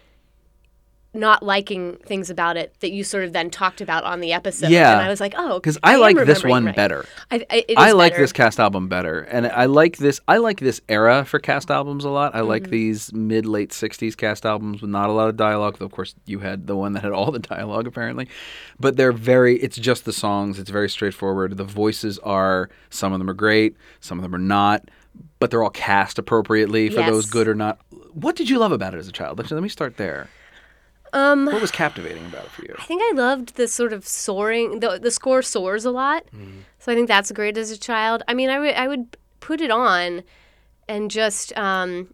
not 1.13 1.41
liking 1.41 1.95
things 2.05 2.29
about 2.29 2.57
it 2.57 2.75
that 2.81 2.91
you 2.91 3.03
sort 3.03 3.23
of 3.23 3.33
then 3.33 3.49
talked 3.49 3.81
about 3.81 4.03
on 4.03 4.19
the 4.19 4.33
episode. 4.33 4.69
Yeah. 4.69 4.91
and 4.93 5.01
I 5.01 5.09
was 5.09 5.19
like, 5.19 5.33
oh, 5.35 5.57
Because 5.59 5.77
I, 5.81 5.95
am 5.95 5.99
like 6.01 6.15
this 6.25 6.43
one 6.43 6.65
right. 6.65 6.75
better. 6.75 7.05
I, 7.31 7.43
I, 7.49 7.65
I 7.75 7.91
like 7.93 8.11
better. 8.13 8.23
this 8.23 8.33
cast 8.33 8.59
album 8.59 8.87
better, 8.87 9.21
and 9.21 9.47
I 9.47 9.65
like 9.65 9.97
this. 9.97 10.19
I 10.27 10.37
like 10.37 10.59
this 10.59 10.79
era 10.89 11.25
for 11.25 11.39
cast 11.39 11.71
albums 11.71 12.05
a 12.05 12.09
lot. 12.09 12.35
I 12.35 12.39
Mm-hmm. 12.39 12.47
like 12.49 12.69
these 12.69 13.11
mid 13.13 13.45
late 13.45 13.71
'60s 13.71 14.15
cast 14.15 14.45
albums 14.45 14.81
with 14.81 14.91
not 14.91 15.09
a 15.09 15.13
lot 15.13 15.29
of 15.29 15.37
dialogue. 15.37 15.77
Though 15.79 15.85
of 15.85 15.91
course, 15.91 16.13
you 16.25 16.39
had 16.39 16.67
the 16.67 16.75
one 16.75 16.93
that 16.93 17.03
had 17.03 17.11
all 17.13 17.31
the 17.31 17.39
dialogue 17.39 17.87
apparently, 17.87 18.27
but 18.79 18.95
they're 18.97 19.11
very. 19.13 19.57
It's 19.59 19.77
just 19.77 20.05
the 20.05 20.13
songs. 20.13 20.59
It's 20.59 20.69
very 20.69 20.89
straightforward. 20.89 21.57
The 21.57 21.63
voices 21.63 22.19
are 22.19 22.69
some 22.89 23.11
of 23.13 23.19
them 23.19 23.29
are 23.29 23.33
great, 23.33 23.75
some 24.01 24.19
of 24.19 24.23
them 24.23 24.35
are 24.35 24.39
not, 24.39 24.89
but 25.39 25.49
they're 25.51 25.63
all 25.63 25.69
cast 25.71 26.19
appropriately 26.19 26.89
for 26.89 27.01
those 27.01 27.25
good 27.25 27.47
or 27.47 27.55
not. 27.55 27.79
What 28.13 28.35
did 28.35 28.49
you 28.49 28.59
love 28.59 28.71
about 28.71 28.93
it 28.93 28.97
as 28.97 29.07
a 29.07 29.11
child? 29.11 29.39
Actually, 29.39 29.55
let 29.55 29.63
me 29.63 29.69
start 29.69 29.97
there. 29.97 30.27
Um, 31.13 31.45
What 31.45 31.61
was 31.61 31.71
captivating 31.71 32.25
about 32.25 32.45
it 32.45 32.51
for 32.51 32.63
you? 32.63 32.75
I 32.77 32.83
think 32.83 33.01
I 33.01 33.11
loved 33.15 33.55
the 33.55 33.67
sort 33.67 33.93
of 33.93 34.07
soaring. 34.07 34.79
The 34.81 34.99
the 35.01 35.11
score 35.11 35.41
soars 35.41 35.85
a 35.85 35.91
lot, 35.91 36.23
Mm-hmm. 36.35 36.59
so 36.79 36.91
I 36.91 36.95
think 36.95 37.07
that's 37.07 37.31
great 37.31 37.57
as 37.57 37.71
a 37.71 37.77
child. 37.77 38.23
I 38.27 38.33
mean, 38.33 38.49
I 38.49 38.59
would 38.59 38.75
I 38.75 38.87
would 38.87 39.17
put 39.39 39.61
it 39.61 39.71
on, 39.71 40.23
and 40.87 41.09
just 41.11 41.57
um, 41.57 42.13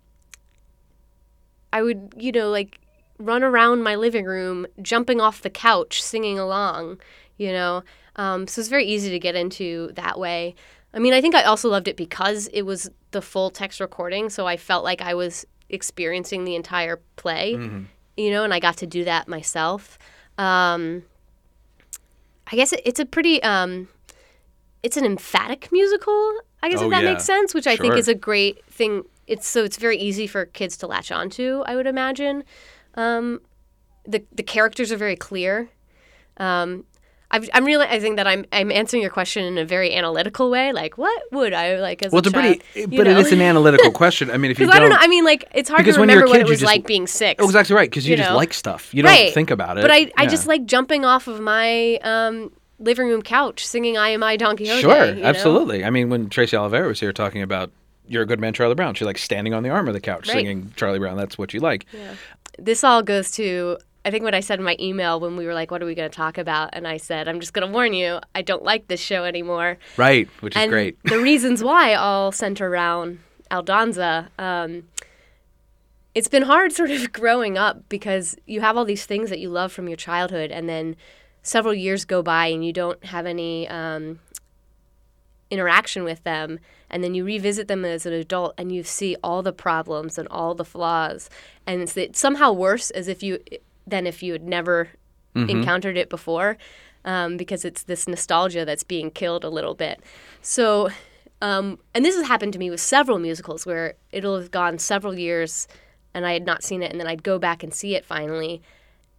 I 1.72 1.82
would 1.82 2.14
you 2.18 2.32
know 2.32 2.50
like 2.50 2.80
run 3.18 3.44
around 3.44 3.84
my 3.84 3.96
living 3.96 4.26
room, 4.26 4.66
jumping 4.82 5.20
off 5.22 5.42
the 5.42 5.50
couch, 5.50 6.02
singing 6.02 6.38
along. 6.40 7.00
You 7.38 7.52
know, 7.52 7.84
um, 8.16 8.48
so 8.48 8.60
it's 8.62 8.70
very 8.70 8.86
easy 8.86 9.10
to 9.10 9.20
get 9.20 9.36
into 9.36 9.92
that 9.96 10.20
way. 10.20 10.56
I 10.94 11.00
mean, 11.00 11.14
I 11.14 11.22
think 11.22 11.34
I 11.34 11.44
also 11.44 11.68
loved 11.70 11.88
it 11.88 11.98
because 11.98 12.48
it 12.54 12.62
was 12.62 12.92
the 13.12 13.22
full 13.22 13.50
text 13.50 13.80
recording, 13.80 14.30
so 14.30 14.46
I 14.46 14.58
felt 14.58 14.84
like 14.84 15.02
I 15.02 15.16
was 15.16 15.46
experiencing 15.70 16.44
the 16.46 16.56
entire 16.56 17.00
play 17.16 17.56
you 18.18 18.32
know, 18.32 18.44
and 18.44 18.54
I 18.54 18.60
got 18.60 18.78
to 18.78 18.88
do 18.88 19.04
that 19.06 19.28
myself. 19.28 19.98
Um, 20.38 21.04
I 22.52 22.56
guess 22.56 22.74
it, 22.74 22.82
it's 22.86 23.00
a 23.00 23.06
pretty, 23.06 23.42
um, 23.44 23.88
it's 24.84 24.98
an 24.98 25.06
emphatic 25.06 25.70
musical. 25.72 26.40
I 26.62 26.70
guess 26.70 26.80
Oh, 26.82 26.86
if 26.86 26.92
that 26.92 27.04
yeah. 27.04 27.12
makes 27.14 27.26
sense, 27.26 27.54
which 27.54 27.68
I 27.68 27.76
think 27.76 27.96
is 27.96 28.08
a 28.08 28.16
great 28.16 28.64
thing. 28.66 29.04
It's 29.28 29.48
so 29.48 29.64
it's 29.64 29.78
very 29.78 29.98
easy 29.98 30.28
for 30.28 30.46
kids 30.46 30.78
to 30.78 30.88
latch 30.88 31.12
onto. 31.12 31.64
I 31.66 31.76
would 31.76 31.88
imagine. 31.88 32.44
Um, 32.96 33.42
the 34.06 34.24
the 34.32 34.44
characters 34.44 34.92
are 34.92 34.98
very 34.98 35.16
clear. 35.16 35.70
Um, 36.38 36.86
I've, 37.34 37.50
I'm 37.54 37.66
realizing 37.66 38.16
that 38.16 38.28
I'm 38.28 38.46
I'm 38.52 38.72
answering 38.72 39.02
your 39.02 39.10
question 39.12 39.44
in 39.44 39.58
a 39.58 39.66
very 39.66 39.94
analytical 39.94 40.50
way. 40.52 40.72
Like, 40.72 40.98
what 41.00 41.22
would 41.32 41.52
I 41.52 41.80
like 41.80 42.04
as 42.04 42.12
Well, 42.12 42.20
a 42.20 42.22
it's 42.22 42.28
a 42.30 42.32
child? 42.32 42.62
pretty, 42.74 42.96
but 42.96 43.08
know? 43.08 43.20
it's 43.20 43.32
an 43.32 43.42
analytical 43.42 43.92
question. 43.92 44.30
I 44.32 44.38
mean, 44.38 44.52
if 44.52 44.60
you 44.60 44.66
don't, 44.68 44.76
I 44.76 44.80
don't 44.80 44.90
know. 44.92 44.98
I 45.00 45.08
mean, 45.08 45.26
like, 45.26 45.44
it's 45.54 45.68
hard 45.70 45.84
to 45.84 45.92
remember 45.94 46.28
what 46.28 46.40
it 46.40 46.48
was 46.48 46.60
just- 46.60 46.72
like 46.72 46.86
being 46.88 47.08
six. 47.08 47.42
Oh, 47.44 47.46
exactly 47.46 47.76
right. 47.76 47.90
Because 47.90 48.06
you, 48.08 48.12
you 48.12 48.18
just 48.18 48.32
like 48.32 48.54
stuff. 48.54 48.94
You 48.94 49.04
don't 49.04 49.34
think 49.34 49.50
about 49.52 49.78
it. 49.80 49.82
But 49.82 49.92
I, 49.92 50.12
I 50.16 50.28
just 50.28 50.48
like 50.48 50.66
jumping 50.66 51.04
off 51.06 51.28
of 51.28 51.42
my 51.42 51.96
um, 52.04 52.52
living 52.80 53.08
room 53.08 53.22
couch 53.24 53.66
singing 53.66 53.98
"I 53.98 54.10
Am 54.10 54.22
I 54.24 54.38
Don 54.38 54.56
Quixote." 54.56 54.82
Sure, 54.82 55.06
you 55.14 55.16
know? 55.22 55.28
absolutely. 55.28 55.84
I 55.84 55.90
mean, 55.90 56.10
when 56.10 56.30
Tracy 56.30 56.56
Oliveira 56.56 56.88
was 56.88 57.00
here 57.00 57.12
talking 57.14 57.42
about 57.42 57.72
"You're 58.08 58.22
a 58.22 58.26
Good 58.28 58.40
Man, 58.40 58.54
Charlie 58.54 58.76
Brown," 58.76 58.94
she 58.94 59.06
like 59.06 59.18
standing 59.18 59.56
on 59.56 59.64
the 59.64 59.70
arm 59.70 59.88
of 59.88 59.96
the 59.96 60.02
couch 60.02 60.28
Right. 60.28 60.36
singing 60.36 60.72
Charlie 60.76 61.00
Brown. 61.00 61.18
That's 61.18 61.36
what 61.38 61.52
you 61.54 61.60
like. 61.62 61.88
This 62.60 62.84
all 62.84 63.02
goes 63.02 63.32
to 63.32 63.78
I 64.06 64.12
think 64.12 64.24
what 64.24 64.36
I 64.36 64.42
said 64.42 64.60
in 64.60 64.66
my 64.66 64.76
email 64.80 65.20
when 65.20 65.38
we 65.38 65.46
were 65.46 65.54
like, 65.54 65.72
"What 65.72 65.82
are 65.82 65.86
we 65.86 65.96
going 65.96 66.10
to 66.10 66.16
talk 66.16 66.38
about?" 66.38 66.72
and 66.74 66.88
I 66.88 66.98
said, 66.98 67.28
"I'm 67.28 67.40
just 67.40 67.54
going 67.54 67.66
to 67.68 67.72
warn 67.72 67.94
you, 67.94 68.20
I 68.36 68.42
don't 68.42 68.64
like 68.64 68.88
this 68.88 69.00
show 69.00 69.24
anymore." 69.24 69.78
Right, 69.98 70.28
which 70.42 70.56
is 70.56 70.62
and 70.62 70.72
great. 70.72 71.02
the 71.04 71.20
reasons 71.20 71.64
why 71.64 71.94
all 71.96 72.32
center 72.32 72.68
around 72.68 73.20
Aldonza. 73.50 74.28
Um, 74.40 74.84
it's 76.16 76.28
been 76.28 76.44
hard 76.44 76.72
sort 76.72 76.92
of 76.92 77.12
growing 77.14 77.58
up 77.58 77.88
because 77.90 78.36
you 78.46 78.62
have 78.62 78.78
all 78.78 78.86
these 78.86 79.06
things 79.06 79.30
that 79.30 79.40
you 79.40 79.50
love 79.50 79.72
from 79.72 79.88
your 79.88 79.98
childhood 79.98 80.52
and 80.52 80.68
then 80.68 80.96
several 81.42 81.74
years 81.74 82.06
go 82.06 82.22
by 82.22 82.48
and 82.48 82.66
you 82.66 82.74
don't 82.74 83.04
have 83.06 83.26
any 83.26 83.68
um, 83.68 84.20
interaction 85.50 86.04
with 86.04 86.24
them 86.24 86.60
and 86.90 87.04
then 87.04 87.14
you 87.14 87.24
revisit 87.26 87.68
them 87.68 87.84
as 87.84 88.06
an 88.06 88.14
adult 88.14 88.54
and 88.58 88.72
you 88.72 88.84
see 88.84 89.16
all 89.24 89.42
the 89.42 89.54
problems 89.54 90.18
and 90.18 90.28
all 90.30 90.56
the 90.56 90.66
flaws 90.66 91.30
and 91.68 91.82
it's, 91.82 91.98
it's 91.98 92.20
somehow 92.20 92.52
worse 92.52 92.90
as 92.92 93.08
if 93.08 93.22
you 93.22 93.40
than 93.86 94.08
if 94.08 94.24
you 94.24 94.34
had 94.34 94.44
never 94.44 94.90
encountered 95.50 95.98
it 95.98 96.10
before 96.10 96.58
um, 97.06 97.38
because 97.38 97.66
it's 97.66 97.84
this 97.84 98.08
nostalgia 98.08 98.66
that's 98.66 98.84
being 98.84 99.10
killed 99.10 99.44
a 99.44 99.50
little 99.50 99.74
bit. 99.74 100.02
So 100.42 100.90
um, 101.42 101.80
and 101.94 102.06
this 102.06 102.16
has 102.16 102.28
happened 102.28 102.54
to 102.54 102.60
me 102.60 102.70
with 102.70 102.80
several 102.80 103.20
musicals 103.20 103.66
where 103.66 103.96
it'll 104.12 104.40
have 104.40 104.52
gone 104.52 104.78
several 104.80 105.18
years 105.20 105.68
and 106.14 106.26
I 106.26 106.34
had 106.34 106.46
not 106.46 106.64
seen 106.64 106.84
it, 106.84 106.92
and 106.92 107.00
then 107.00 107.08
I'd 107.08 107.24
go 107.24 107.40
back 107.40 107.64
and 107.64 107.74
see 107.74 107.96
it 107.96 108.06
finally, 108.06 108.62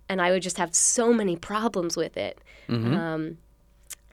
and 0.08 0.22
I 0.22 0.30
would 0.30 0.42
just 0.42 0.58
have 0.58 0.74
so 0.74 1.12
many 1.12 1.36
problems 1.36 1.96
with 1.96 2.16
it. 2.16 2.40
Um, 2.94 3.38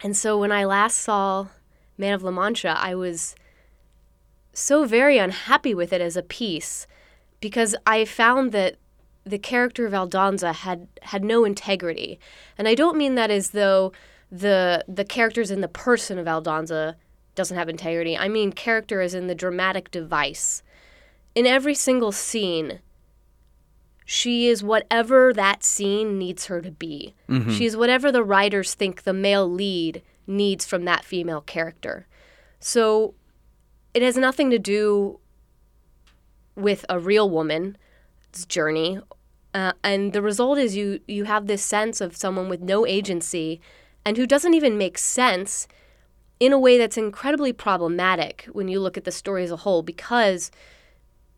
and 0.03 0.17
so 0.17 0.37
when 0.39 0.51
I 0.51 0.65
last 0.65 0.97
saw 0.97 1.47
Man 1.97 2.13
of 2.13 2.23
La 2.23 2.31
Mancha, 2.31 2.75
I 2.77 2.95
was 2.95 3.35
so 4.51 4.85
very 4.85 5.19
unhappy 5.19 5.73
with 5.75 5.93
it 5.93 6.01
as 6.01 6.17
a 6.17 6.23
piece 6.23 6.87
because 7.39 7.75
I 7.85 8.03
found 8.05 8.51
that 8.51 8.77
the 9.23 9.39
character 9.39 9.85
of 9.85 9.93
Aldonza 9.93 10.53
had 10.53 10.87
had 11.03 11.23
no 11.23 11.45
integrity, 11.45 12.19
and 12.57 12.67
I 12.67 12.75
don't 12.75 12.97
mean 12.97 13.15
that 13.15 13.31
as 13.31 13.51
though 13.51 13.91
the 14.31 14.83
the 14.87 15.05
characters 15.05 15.51
in 15.51 15.61
the 15.61 15.67
person 15.67 16.17
of 16.17 16.25
Aldonza 16.25 16.95
doesn't 17.35 17.57
have 17.57 17.69
integrity. 17.69 18.17
I 18.17 18.27
mean 18.27 18.51
character 18.51 19.01
as 19.01 19.13
in 19.13 19.27
the 19.27 19.35
dramatic 19.35 19.91
device. 19.91 20.63
In 21.33 21.45
every 21.45 21.75
single 21.75 22.11
scene, 22.11 22.79
she 24.05 24.47
is 24.47 24.63
whatever 24.63 25.31
that 25.33 25.63
scene 25.63 26.17
needs 26.17 26.47
her 26.47 26.61
to 26.61 26.71
be. 26.71 27.13
Mm-hmm. 27.29 27.51
She 27.51 27.65
is 27.65 27.77
whatever 27.77 28.11
the 28.11 28.23
writers 28.23 28.73
think 28.73 29.03
the 29.03 29.13
male 29.13 29.49
lead 29.49 30.01
needs 30.27 30.65
from 30.65 30.85
that 30.85 31.05
female 31.05 31.41
character. 31.41 32.07
So 32.59 33.13
it 33.93 34.01
has 34.01 34.17
nothing 34.17 34.49
to 34.49 34.59
do 34.59 35.19
with 36.55 36.85
a 36.89 36.99
real 36.99 37.29
woman's 37.29 37.77
journey. 38.45 38.99
Uh, 39.53 39.73
and 39.83 40.13
the 40.13 40.21
result 40.21 40.57
is 40.57 40.75
you 40.75 40.99
you 41.07 41.25
have 41.25 41.47
this 41.47 41.63
sense 41.63 41.99
of 41.99 42.15
someone 42.15 42.47
with 42.47 42.61
no 42.61 42.85
agency 42.85 43.59
and 44.05 44.17
who 44.17 44.25
doesn't 44.25 44.53
even 44.53 44.77
make 44.77 44.97
sense 44.97 45.67
in 46.39 46.53
a 46.53 46.59
way 46.59 46.77
that's 46.77 46.97
incredibly 46.97 47.53
problematic 47.53 48.47
when 48.51 48.67
you 48.67 48.79
look 48.79 48.97
at 48.97 49.03
the 49.03 49.11
story 49.11 49.43
as 49.43 49.51
a 49.51 49.57
whole 49.57 49.83
because 49.83 50.51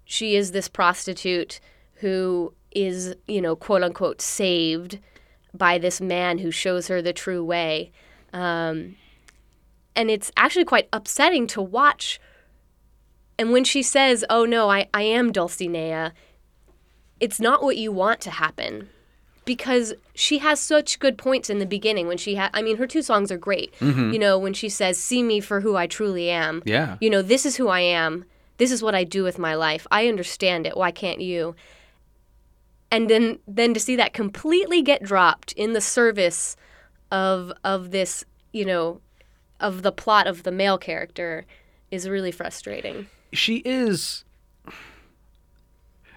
she 0.05 0.35
is 0.35 0.51
this 0.51 0.67
prostitute 0.67 1.59
who 1.95 2.53
is, 2.71 3.15
you 3.27 3.41
know, 3.41 3.55
quote 3.55 3.83
unquote 3.83 4.21
saved 4.21 5.00
by 5.53 5.77
this 5.77 6.01
man 6.01 6.39
who 6.39 6.51
shows 6.51 6.88
her 6.88 7.01
the 7.01 7.13
true 7.13 7.43
way. 7.43 7.91
Um, 8.31 8.95
and 9.95 10.09
it's 10.09 10.31
actually 10.38 10.65
quite 10.65 10.89
upsetting 10.91 11.47
to 11.47 11.62
watch. 11.62 12.19
And 13.38 13.51
when 13.51 13.63
she 13.63 13.83
says, 13.83 14.25
Oh 14.29 14.45
no, 14.45 14.69
I, 14.69 14.88
I 14.93 15.03
am 15.03 15.31
Dulcinea, 15.31 16.12
it's 17.23 17.39
not 17.39 17.63
what 17.63 17.77
you 17.77 17.89
want 17.89 18.19
to 18.19 18.31
happen. 18.31 18.89
Because 19.45 19.93
she 20.13 20.39
has 20.39 20.59
such 20.59 20.99
good 20.99 21.17
points 21.17 21.49
in 21.49 21.59
the 21.59 21.65
beginning 21.65 22.05
when 22.07 22.17
she 22.17 22.35
had, 22.35 22.49
I 22.53 22.61
mean, 22.61 22.75
her 22.77 22.87
two 22.87 23.01
songs 23.01 23.31
are 23.31 23.37
great. 23.37 23.73
Mm-hmm. 23.79 24.11
You 24.11 24.19
know, 24.19 24.37
when 24.37 24.53
she 24.53 24.67
says, 24.67 24.97
See 24.97 25.23
me 25.23 25.39
for 25.39 25.61
who 25.61 25.77
I 25.77 25.87
truly 25.87 26.29
am. 26.29 26.61
Yeah. 26.65 26.97
You 26.99 27.09
know, 27.09 27.21
this 27.21 27.45
is 27.45 27.55
who 27.55 27.69
I 27.69 27.79
am. 27.79 28.25
This 28.57 28.71
is 28.71 28.83
what 28.83 28.93
I 28.93 29.05
do 29.05 29.23
with 29.23 29.39
my 29.39 29.55
life. 29.55 29.87
I 29.89 30.07
understand 30.07 30.67
it. 30.67 30.75
Why 30.75 30.91
can't 30.91 31.21
you? 31.21 31.55
And 32.91 33.09
then, 33.09 33.39
then 33.47 33.73
to 33.73 33.79
see 33.79 33.95
that 33.95 34.13
completely 34.13 34.81
get 34.81 35.01
dropped 35.01 35.53
in 35.53 35.71
the 35.73 35.81
service 35.81 36.57
of 37.09 37.53
of 37.63 37.91
this, 37.91 38.25
you 38.51 38.65
know, 38.65 38.99
of 39.61 39.81
the 39.81 39.93
plot 39.93 40.27
of 40.27 40.43
the 40.43 40.51
male 40.51 40.77
character 40.77 41.45
is 41.89 42.09
really 42.09 42.31
frustrating. 42.31 43.07
she 43.31 43.57
is 43.65 44.25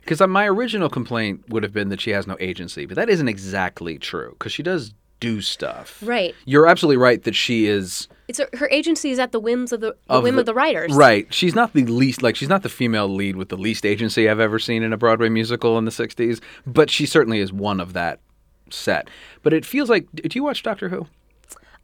because 0.07 0.21
uh, 0.21 0.27
my 0.27 0.47
original 0.47 0.89
complaint 0.89 1.45
would 1.49 1.63
have 1.65 1.73
been 1.73 1.89
that 1.91 2.01
she 2.01 2.11
has 2.13 2.27
no 2.27 2.37
agency, 2.41 2.87
but 2.87 2.95
that 2.97 3.09
isn't 3.11 3.29
exactly 3.29 3.99
true 3.99 4.31
because 4.39 4.53
she 4.53 4.63
does 4.63 4.95
do 5.19 5.41
stuff. 5.41 6.03
Right. 6.05 6.35
You're 6.45 6.67
absolutely 6.67 6.99
right 6.99 7.23
that 7.25 7.35
she 7.35 7.67
is 7.67 8.07
It's 8.29 8.39
her, 8.39 8.49
her 8.59 8.69
agency 8.71 9.11
is 9.11 9.19
at 9.19 9.33
the 9.33 9.41
whims 9.41 9.73
of 9.73 9.81
the, 9.81 9.97
the 10.07 10.13
Of 10.15 10.23
whim 10.25 10.35
the- 10.37 10.41
of 10.41 10.47
the 10.47 10.55
writers. 10.55 10.93
right. 10.93 11.27
She's 11.35 11.55
not 11.55 11.73
the 11.73 11.85
least 11.87 12.23
like 12.23 12.37
she's 12.37 12.49
not 12.51 12.63
the 12.63 12.69
female 12.69 13.09
lead 13.09 13.35
with 13.37 13.49
the 13.49 13.57
least 13.57 13.85
agency 13.87 14.29
I've 14.29 14.41
ever 14.41 14.59
seen 14.59 14.83
in 14.83 14.93
a 14.93 14.97
Broadway 14.97 15.29
musical 15.29 15.79
in 15.79 15.85
the 15.87 15.91
'60s, 15.91 16.41
but 16.67 16.91
she 16.91 17.07
certainly 17.07 17.41
is 17.41 17.53
one 17.53 17.81
of 17.81 17.93
that 17.95 18.21
set. 18.71 19.09
But 19.43 19.53
it 19.55 19.65
feels 19.65 19.89
like 19.91 20.07
do 20.13 20.29
you 20.35 20.45
watch 20.45 20.63
Doctor 20.63 20.89
Who? 20.91 21.07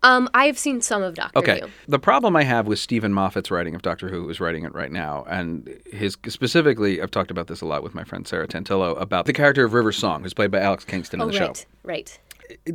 Um, 0.05 0.29
I 0.35 0.47
have 0.47 0.59
seen 0.59 0.81
some 0.81 1.03
of 1.03 1.15
Doctor 1.15 1.39
Okay. 1.39 1.61
Who. 1.61 1.69
The 1.87 1.99
problem 1.99 2.35
I 2.35 2.43
have 2.45 2.67
with 2.67 2.79
Steven 2.81 3.13
Moffat's 3.13 3.51
writing 3.51 3.75
of 3.75 3.83
Doctor 3.83 4.09
Who, 4.09 4.25
who's 4.27 4.41
writing 4.41 4.65
it 4.65 4.75
right 4.75 4.91
now, 4.91 5.25
and 5.29 5.69
his 5.93 6.17
specifically, 6.29 7.01
I've 7.01 7.11
talked 7.13 7.31
about 7.31 7.47
this 7.47 7.61
a 7.61 7.67
lot 7.67 7.83
with 7.85 7.95
my 7.95 8.03
friend 8.05 8.27
Sarah 8.27 8.49
Tantillo 8.49 9.01
about 9.01 9.27
the 9.27 9.33
character 9.33 9.65
of 9.65 9.75
River 9.75 9.93
Song, 9.93 10.23
who's 10.23 10.35
played 10.35 10.51
by 10.51 10.61
Alex 10.61 10.85
Kingston 10.85 11.21
in 11.21 11.29
Oh, 11.29 11.31
the 11.31 11.39
right, 11.39 11.57
show. 11.57 11.65
right. 11.85 12.19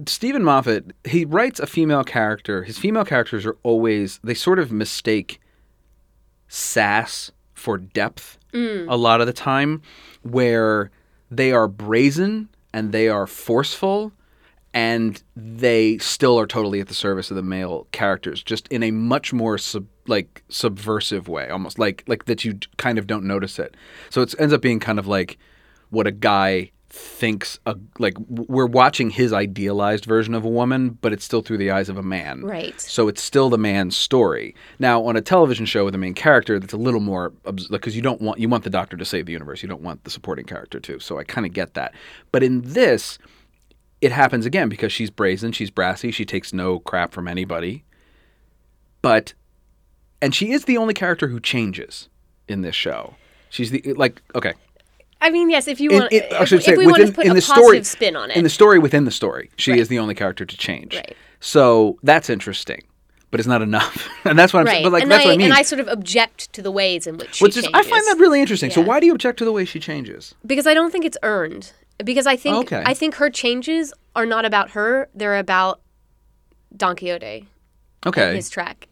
Steven 0.07 0.43
Moffat, 0.43 0.93
he 1.03 1.25
writes 1.25 1.59
a 1.59 1.67
female 1.67 2.03
character. 2.03 2.63
His 2.63 2.77
female 2.79 3.03
characters 3.05 3.45
are 3.45 3.57
always 3.63 4.19
they 4.23 4.33
sort 4.33 4.57
of 4.59 4.71
mistake 4.71 5.39
sass 6.47 7.31
for 7.53 7.77
depth 7.77 8.37
a 8.53 8.97
lot 8.97 9.21
of 9.21 9.27
the 9.27 9.33
time, 9.33 9.83
where 10.23 10.89
they 11.29 11.51
are 11.51 11.67
brazen 11.67 12.49
and 12.73 12.91
they 12.91 13.07
are 13.07 13.27
forceful 13.27 14.11
and 14.77 15.23
they 15.35 15.97
still 15.97 16.39
are 16.39 16.45
totally 16.45 16.79
at 16.79 16.87
the 16.87 16.93
service 16.93 17.31
of 17.31 17.35
the 17.35 17.41
male 17.41 17.87
characters, 17.91 18.43
just 18.43 18.67
in 18.67 18.83
a 18.83 18.91
much 18.91 19.33
more 19.33 19.57
sub, 19.57 19.87
like 20.05 20.43
subversive 20.49 21.27
way, 21.27 21.49
almost 21.49 21.79
like 21.79 22.03
like 22.05 22.25
that 22.25 22.45
you 22.45 22.59
kind 22.77 22.99
of 22.99 23.07
don't 23.07 23.23
notice 23.23 23.57
it. 23.57 23.73
So 24.11 24.21
it 24.21 24.35
ends 24.37 24.53
up 24.53 24.61
being 24.61 24.79
kind 24.79 24.99
of 24.99 25.07
like 25.07 25.39
what 25.89 26.05
a 26.05 26.11
guy 26.11 26.69
thinks 26.89 27.57
a, 27.65 27.75
like 27.97 28.13
we're 28.29 28.67
watching 28.67 29.09
his 29.09 29.33
idealized 29.33 30.05
version 30.05 30.35
of 30.35 30.45
a 30.45 30.49
woman, 30.49 30.89
but 31.01 31.11
it's 31.11 31.25
still 31.25 31.41
through 31.41 31.57
the 31.57 31.71
eyes 31.71 31.89
of 31.89 31.97
a 31.97 32.03
man. 32.03 32.41
Right. 32.41 32.79
So 32.79 33.07
it's 33.07 33.23
still 33.23 33.49
the 33.49 33.57
man's 33.57 33.97
story. 33.97 34.53
Now, 34.77 35.03
on 35.03 35.15
a 35.15 35.21
television 35.21 35.65
show 35.65 35.85
with 35.85 35.95
a 35.95 35.97
main 35.97 36.13
character, 36.13 36.59
that's 36.59 36.73
a 36.73 36.77
little 36.77 37.01
more 37.01 37.31
because 37.71 37.95
you 37.95 38.03
don't 38.03 38.21
want 38.21 38.39
you 38.39 38.47
want 38.47 38.63
the 38.63 38.69
doctor 38.69 38.95
to 38.95 39.05
save 39.05 39.25
the 39.25 39.33
universe. 39.33 39.63
You 39.63 39.69
don't 39.69 39.81
want 39.81 40.03
the 40.03 40.11
supporting 40.11 40.45
character 40.45 40.79
to. 40.79 40.99
So 40.99 41.17
I 41.17 41.23
kind 41.23 41.47
of 41.47 41.53
get 41.53 41.73
that. 41.73 41.95
But 42.31 42.43
in 42.43 42.61
this, 42.61 43.17
it 44.01 44.11
happens 44.11 44.45
again 44.45 44.69
because 44.69 44.91
she's 44.91 45.09
brazen, 45.09 45.51
she's 45.51 45.69
brassy, 45.71 46.11
she 46.11 46.25
takes 46.25 46.53
no 46.53 46.79
crap 46.79 47.11
from 47.13 47.27
anybody. 47.27 47.83
But 49.01 49.33
and 50.21 50.33
she 50.33 50.51
is 50.51 50.65
the 50.65 50.77
only 50.77 50.93
character 50.93 51.27
who 51.27 51.39
changes 51.39 52.09
in 52.47 52.61
this 52.61 52.75
show. 52.75 53.15
She's 53.49 53.71
the 53.71 53.81
like 53.93 54.21
okay. 54.35 54.53
I 55.19 55.31
mean, 55.31 55.49
yes, 55.49 55.67
if 55.67 55.79
you 55.81 55.89
want, 55.91 56.11
in- 56.11 56.23
I 56.31 56.43
if, 56.43 56.47
should 56.49 56.59
if 56.59 56.65
say 56.65 56.77
we 56.77 56.85
want 56.85 56.99
within 56.99 57.07
to 57.07 57.13
put 57.13 57.25
in 57.25 57.31
a 57.31 57.35
the 57.35 57.41
positive 57.41 57.63
story 57.63 57.83
spin 57.83 58.15
on 58.15 58.29
it. 58.29 58.37
In 58.37 58.43
the 58.43 58.49
story 58.51 58.77
within 58.77 59.05
the 59.05 59.11
story, 59.11 59.49
she 59.57 59.71
Right. 59.71 59.79
is 59.79 59.87
the 59.87 59.97
only 59.97 60.13
character 60.13 60.45
to 60.45 60.57
change. 60.57 60.95
Right. 60.95 61.15
So 61.39 61.97
that's 62.03 62.29
interesting, 62.29 62.83
but 63.31 63.39
it's 63.39 63.47
not 63.47 63.63
enough. 63.63 64.07
and 64.25 64.37
that's 64.37 64.53
what 64.53 64.59
I'm 64.59 64.67
saying. 64.67 64.83
right. 64.83 64.83
But 64.83 64.91
like 64.93 65.01
and 65.03 65.11
that's 65.11 65.23
I, 65.25 65.29
what 65.29 65.33
I 65.33 65.37
mean. 65.37 65.45
and 65.45 65.53
I 65.55 65.63
sort 65.63 65.79
of 65.79 65.87
object 65.87 66.53
to 66.53 66.61
the 66.61 66.69
ways 66.71 67.07
in 67.07 67.17
which 67.17 67.35
she 67.35 67.43
Which 67.43 67.57
is, 67.57 67.65
I 67.73 67.81
find 67.81 68.05
that 68.09 68.17
really 68.19 68.41
interesting. 68.41 68.69
So 68.69 68.79
why 68.81 68.99
do 68.99 69.07
you 69.07 69.11
object 69.13 69.39
to 69.39 69.45
the 69.45 69.51
way 69.51 69.65
she 69.65 69.79
changes? 69.79 70.35
because 70.45 70.67
I 70.67 70.73
don't 70.75 70.91
think 70.91 71.03
it's 71.05 71.17
earned. 71.23 71.71
Because 72.03 72.27
I 72.27 72.35
think 72.35 72.55
Okay. 72.71 72.83
I 72.85 72.93
think 72.93 73.15
her 73.15 73.29
changes 73.29 73.93
are 74.15 74.25
not 74.25 74.45
about 74.45 74.71
her; 74.71 75.09
they're 75.15 75.37
about 75.37 75.81
Don 76.75 76.95
Quixote. 76.95 77.47
Okay. 78.05 78.35
his 78.35 78.49
track. 78.49 78.87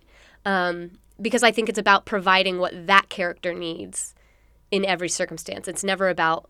Um, 0.46 0.92
because 1.22 1.44
I 1.44 1.52
think 1.52 1.70
it's 1.70 1.80
about 1.80 2.06
providing 2.06 2.58
what 2.60 2.88
that 2.88 3.10
character 3.10 3.54
needs 3.54 4.14
in 4.72 4.84
every 4.84 5.08
circumstance. 5.10 5.68
It's 5.68 5.84
never 5.84 6.10
about 6.10 6.50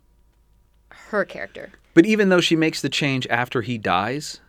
her 1.10 1.26
character. 1.26 1.72
But 1.94 2.06
even 2.06 2.30
though 2.30 2.42
she 2.42 2.56
makes 2.56 2.82
the 2.82 2.90
change 2.90 3.28
after 3.30 3.62
he 3.62 3.78
dies, 3.78 4.40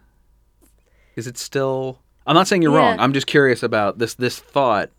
is 1.16 1.26
it 1.26 1.36
still? 1.36 1.98
I'm 2.26 2.34
not 2.34 2.48
saying 2.48 2.62
you're 2.62 2.72
Yeah. 2.72 2.78
wrong. 2.90 3.00
I'm 3.00 3.12
just 3.12 3.26
curious 3.26 3.62
about 3.62 3.98
this. 3.98 4.14
This 4.14 4.38
thought. 4.38 4.90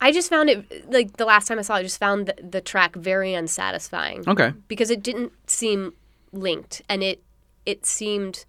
I 0.00 0.10
just 0.12 0.28
found 0.28 0.50
it 0.50 0.90
like 0.92 1.16
the 1.16 1.24
last 1.24 1.46
time 1.48 1.58
I 1.58 1.62
saw 1.62 1.76
it, 1.76 1.80
I 1.80 1.82
just 1.82 1.98
found 1.98 2.26
the, 2.26 2.34
the 2.42 2.60
track 2.60 2.96
very 2.96 3.34
unsatisfying 3.34 4.24
Okay. 4.28 4.52
because 4.68 4.90
it 4.90 5.02
didn't 5.02 5.32
seem 5.50 5.92
linked, 6.32 6.82
and 6.88 7.02
it 7.02 7.22
it 7.66 7.86
seemed. 7.86 8.44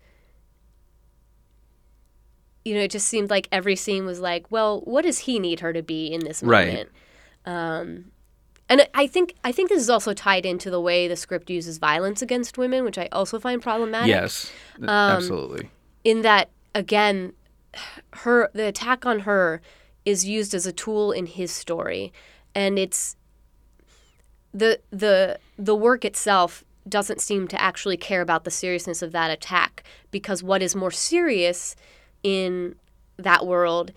You 2.66 2.76
know, 2.76 2.82
it 2.82 2.92
just 2.92 3.08
seemed 3.10 3.30
like 3.30 3.50
every 3.52 3.76
scene 3.76 4.06
was 4.06 4.22
like, 4.22 4.50
well, 4.50 4.80
what 4.86 5.02
does 5.04 5.20
he 5.20 5.38
need 5.38 5.60
her 5.60 5.74
to 5.74 5.84
be 5.84 6.08
in 6.08 6.22
this 6.22 6.42
Right. 6.42 6.68
moment? 6.68 6.90
Um, 7.46 8.06
and 8.70 8.88
I 8.94 9.06
think 9.06 9.36
I 9.44 9.52
think 9.52 9.68
this 9.70 9.82
is 9.82 9.90
also 9.90 10.14
tied 10.14 10.46
into 10.46 10.70
the 10.72 10.80
way 10.80 11.10
the 11.10 11.18
script 11.18 11.50
uses 11.50 11.78
violence 11.78 12.22
against 12.22 12.58
women, 12.58 12.86
which 12.86 12.98
I 12.98 13.10
also 13.12 13.38
find 13.38 13.62
problematic. 13.62 14.08
Yes. 14.08 14.50
Um, 14.82 14.88
absolutely. 14.90 15.70
in 16.06 16.22
that 16.22 16.50
again 16.74 17.34
her 18.14 18.50
the 18.54 18.66
attack 18.68 19.06
on 19.06 19.20
her 19.22 19.62
is 20.06 20.26
used 20.26 20.54
as 20.54 20.66
a 20.66 20.72
tool 20.72 21.12
in 21.12 21.26
his 21.26 21.52
story 21.52 22.14
and 22.56 22.80
it's 22.80 23.16
the 24.54 24.80
the 24.90 25.38
the 25.58 25.76
work 25.76 26.06
itself 26.06 26.64
doesn't 26.88 27.22
seem 27.22 27.48
to 27.48 27.62
actually 27.62 27.98
care 27.98 28.22
about 28.22 28.44
the 28.44 28.52
seriousness 28.52 29.02
of 29.02 29.12
that 29.12 29.32
attack 29.32 29.84
because 30.12 30.44
what 30.44 30.62
is 30.62 30.76
more 30.76 30.92
serious 30.92 31.76
in 32.24 32.76
that 33.18 33.46
world 33.46 33.92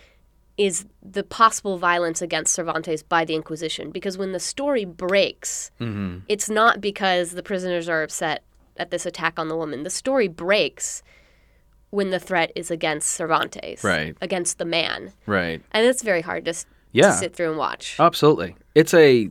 is 0.56 0.86
the 1.02 1.22
possible 1.22 1.76
violence 1.78 2.22
against 2.22 2.54
Cervantes 2.54 3.02
by 3.02 3.24
the 3.24 3.34
Inquisition. 3.34 3.90
Because 3.90 4.16
when 4.16 4.32
the 4.32 4.40
story 4.40 4.84
breaks, 4.84 5.70
mm-hmm. 5.80 6.20
it's 6.28 6.48
not 6.48 6.80
because 6.80 7.32
the 7.32 7.42
prisoners 7.42 7.88
are 7.88 8.02
upset 8.02 8.42
at 8.76 8.90
this 8.90 9.04
attack 9.04 9.38
on 9.38 9.48
the 9.48 9.56
woman. 9.56 9.82
The 9.82 9.90
story 9.90 10.28
breaks 10.28 11.02
when 11.90 12.10
the 12.10 12.18
threat 12.18 12.52
is 12.54 12.70
against 12.70 13.10
Cervantes, 13.10 13.84
Right. 13.84 14.16
Against 14.20 14.58
the 14.58 14.64
man, 14.64 15.12
Right. 15.26 15.62
and 15.72 15.86
it's 15.86 16.02
very 16.02 16.22
hard 16.22 16.44
to, 16.46 16.54
Yeah. 16.92 17.10
to 17.10 17.12
sit 17.12 17.34
through 17.34 17.50
and 17.50 17.58
watch. 17.58 17.96
Absolutely. 17.98 18.56
It's 18.74 18.92
a 18.94 19.30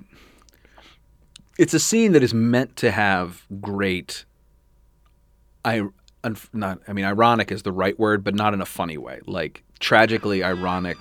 it's 1.57 1.73
a 1.73 1.79
scene 1.79 2.11
that 2.13 2.23
is 2.23 2.33
meant 2.33 2.75
to 2.77 2.91
have 2.91 3.45
great 3.61 4.25
I 5.63 5.83
not 6.53 6.79
I 6.87 6.93
mean 6.93 7.05
ironic 7.05 7.51
is 7.51 7.63
the 7.63 7.71
right 7.71 7.97
word 7.99 8.23
but 8.23 8.35
not 8.35 8.53
in 8.53 8.61
a 8.61 8.65
funny 8.65 8.97
way. 8.97 9.21
Like 9.25 9.63
tragically 9.79 10.43
ironic 10.43 10.97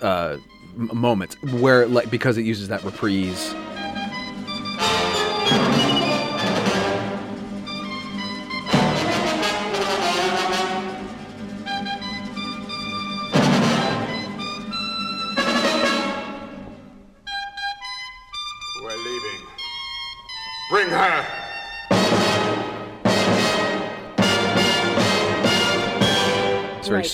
uh, 0.00 0.36
moments 0.76 1.36
where 1.54 1.86
like 1.86 2.10
because 2.10 2.38
it 2.38 2.44
uses 2.44 2.68
that 2.68 2.82
reprise 2.84 3.54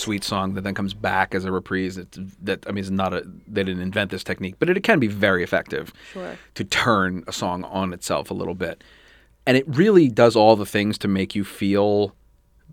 sweet 0.08 0.24
song 0.24 0.54
that 0.54 0.62
then 0.64 0.74
comes 0.74 0.94
back 0.94 1.34
as 1.34 1.44
a 1.44 1.52
reprise. 1.52 1.98
It's 1.98 2.18
that 2.42 2.64
I 2.66 2.72
mean, 2.72 2.82
it's 2.82 2.90
not 2.90 3.12
a 3.12 3.22
they 3.46 3.62
didn't 3.62 3.82
invent 3.82 4.10
this 4.10 4.24
technique, 4.24 4.54
but 4.58 4.70
it, 4.70 4.82
can 4.82 4.98
be 4.98 5.06
very 5.06 5.42
effective 5.42 5.92
Sure. 6.12 6.38
to 6.54 6.64
turn 6.64 7.24
a 7.26 7.32
song 7.32 7.64
on 7.64 7.92
itself 7.92 8.30
a 8.30 8.34
little 8.34 8.54
bit, 8.54 8.82
and 9.46 9.56
it 9.56 9.66
really 9.68 10.08
does 10.08 10.34
all 10.34 10.56
the 10.56 10.64
things 10.66 10.96
to 10.98 11.08
make 11.08 11.34
you 11.34 11.44
feel 11.44 12.14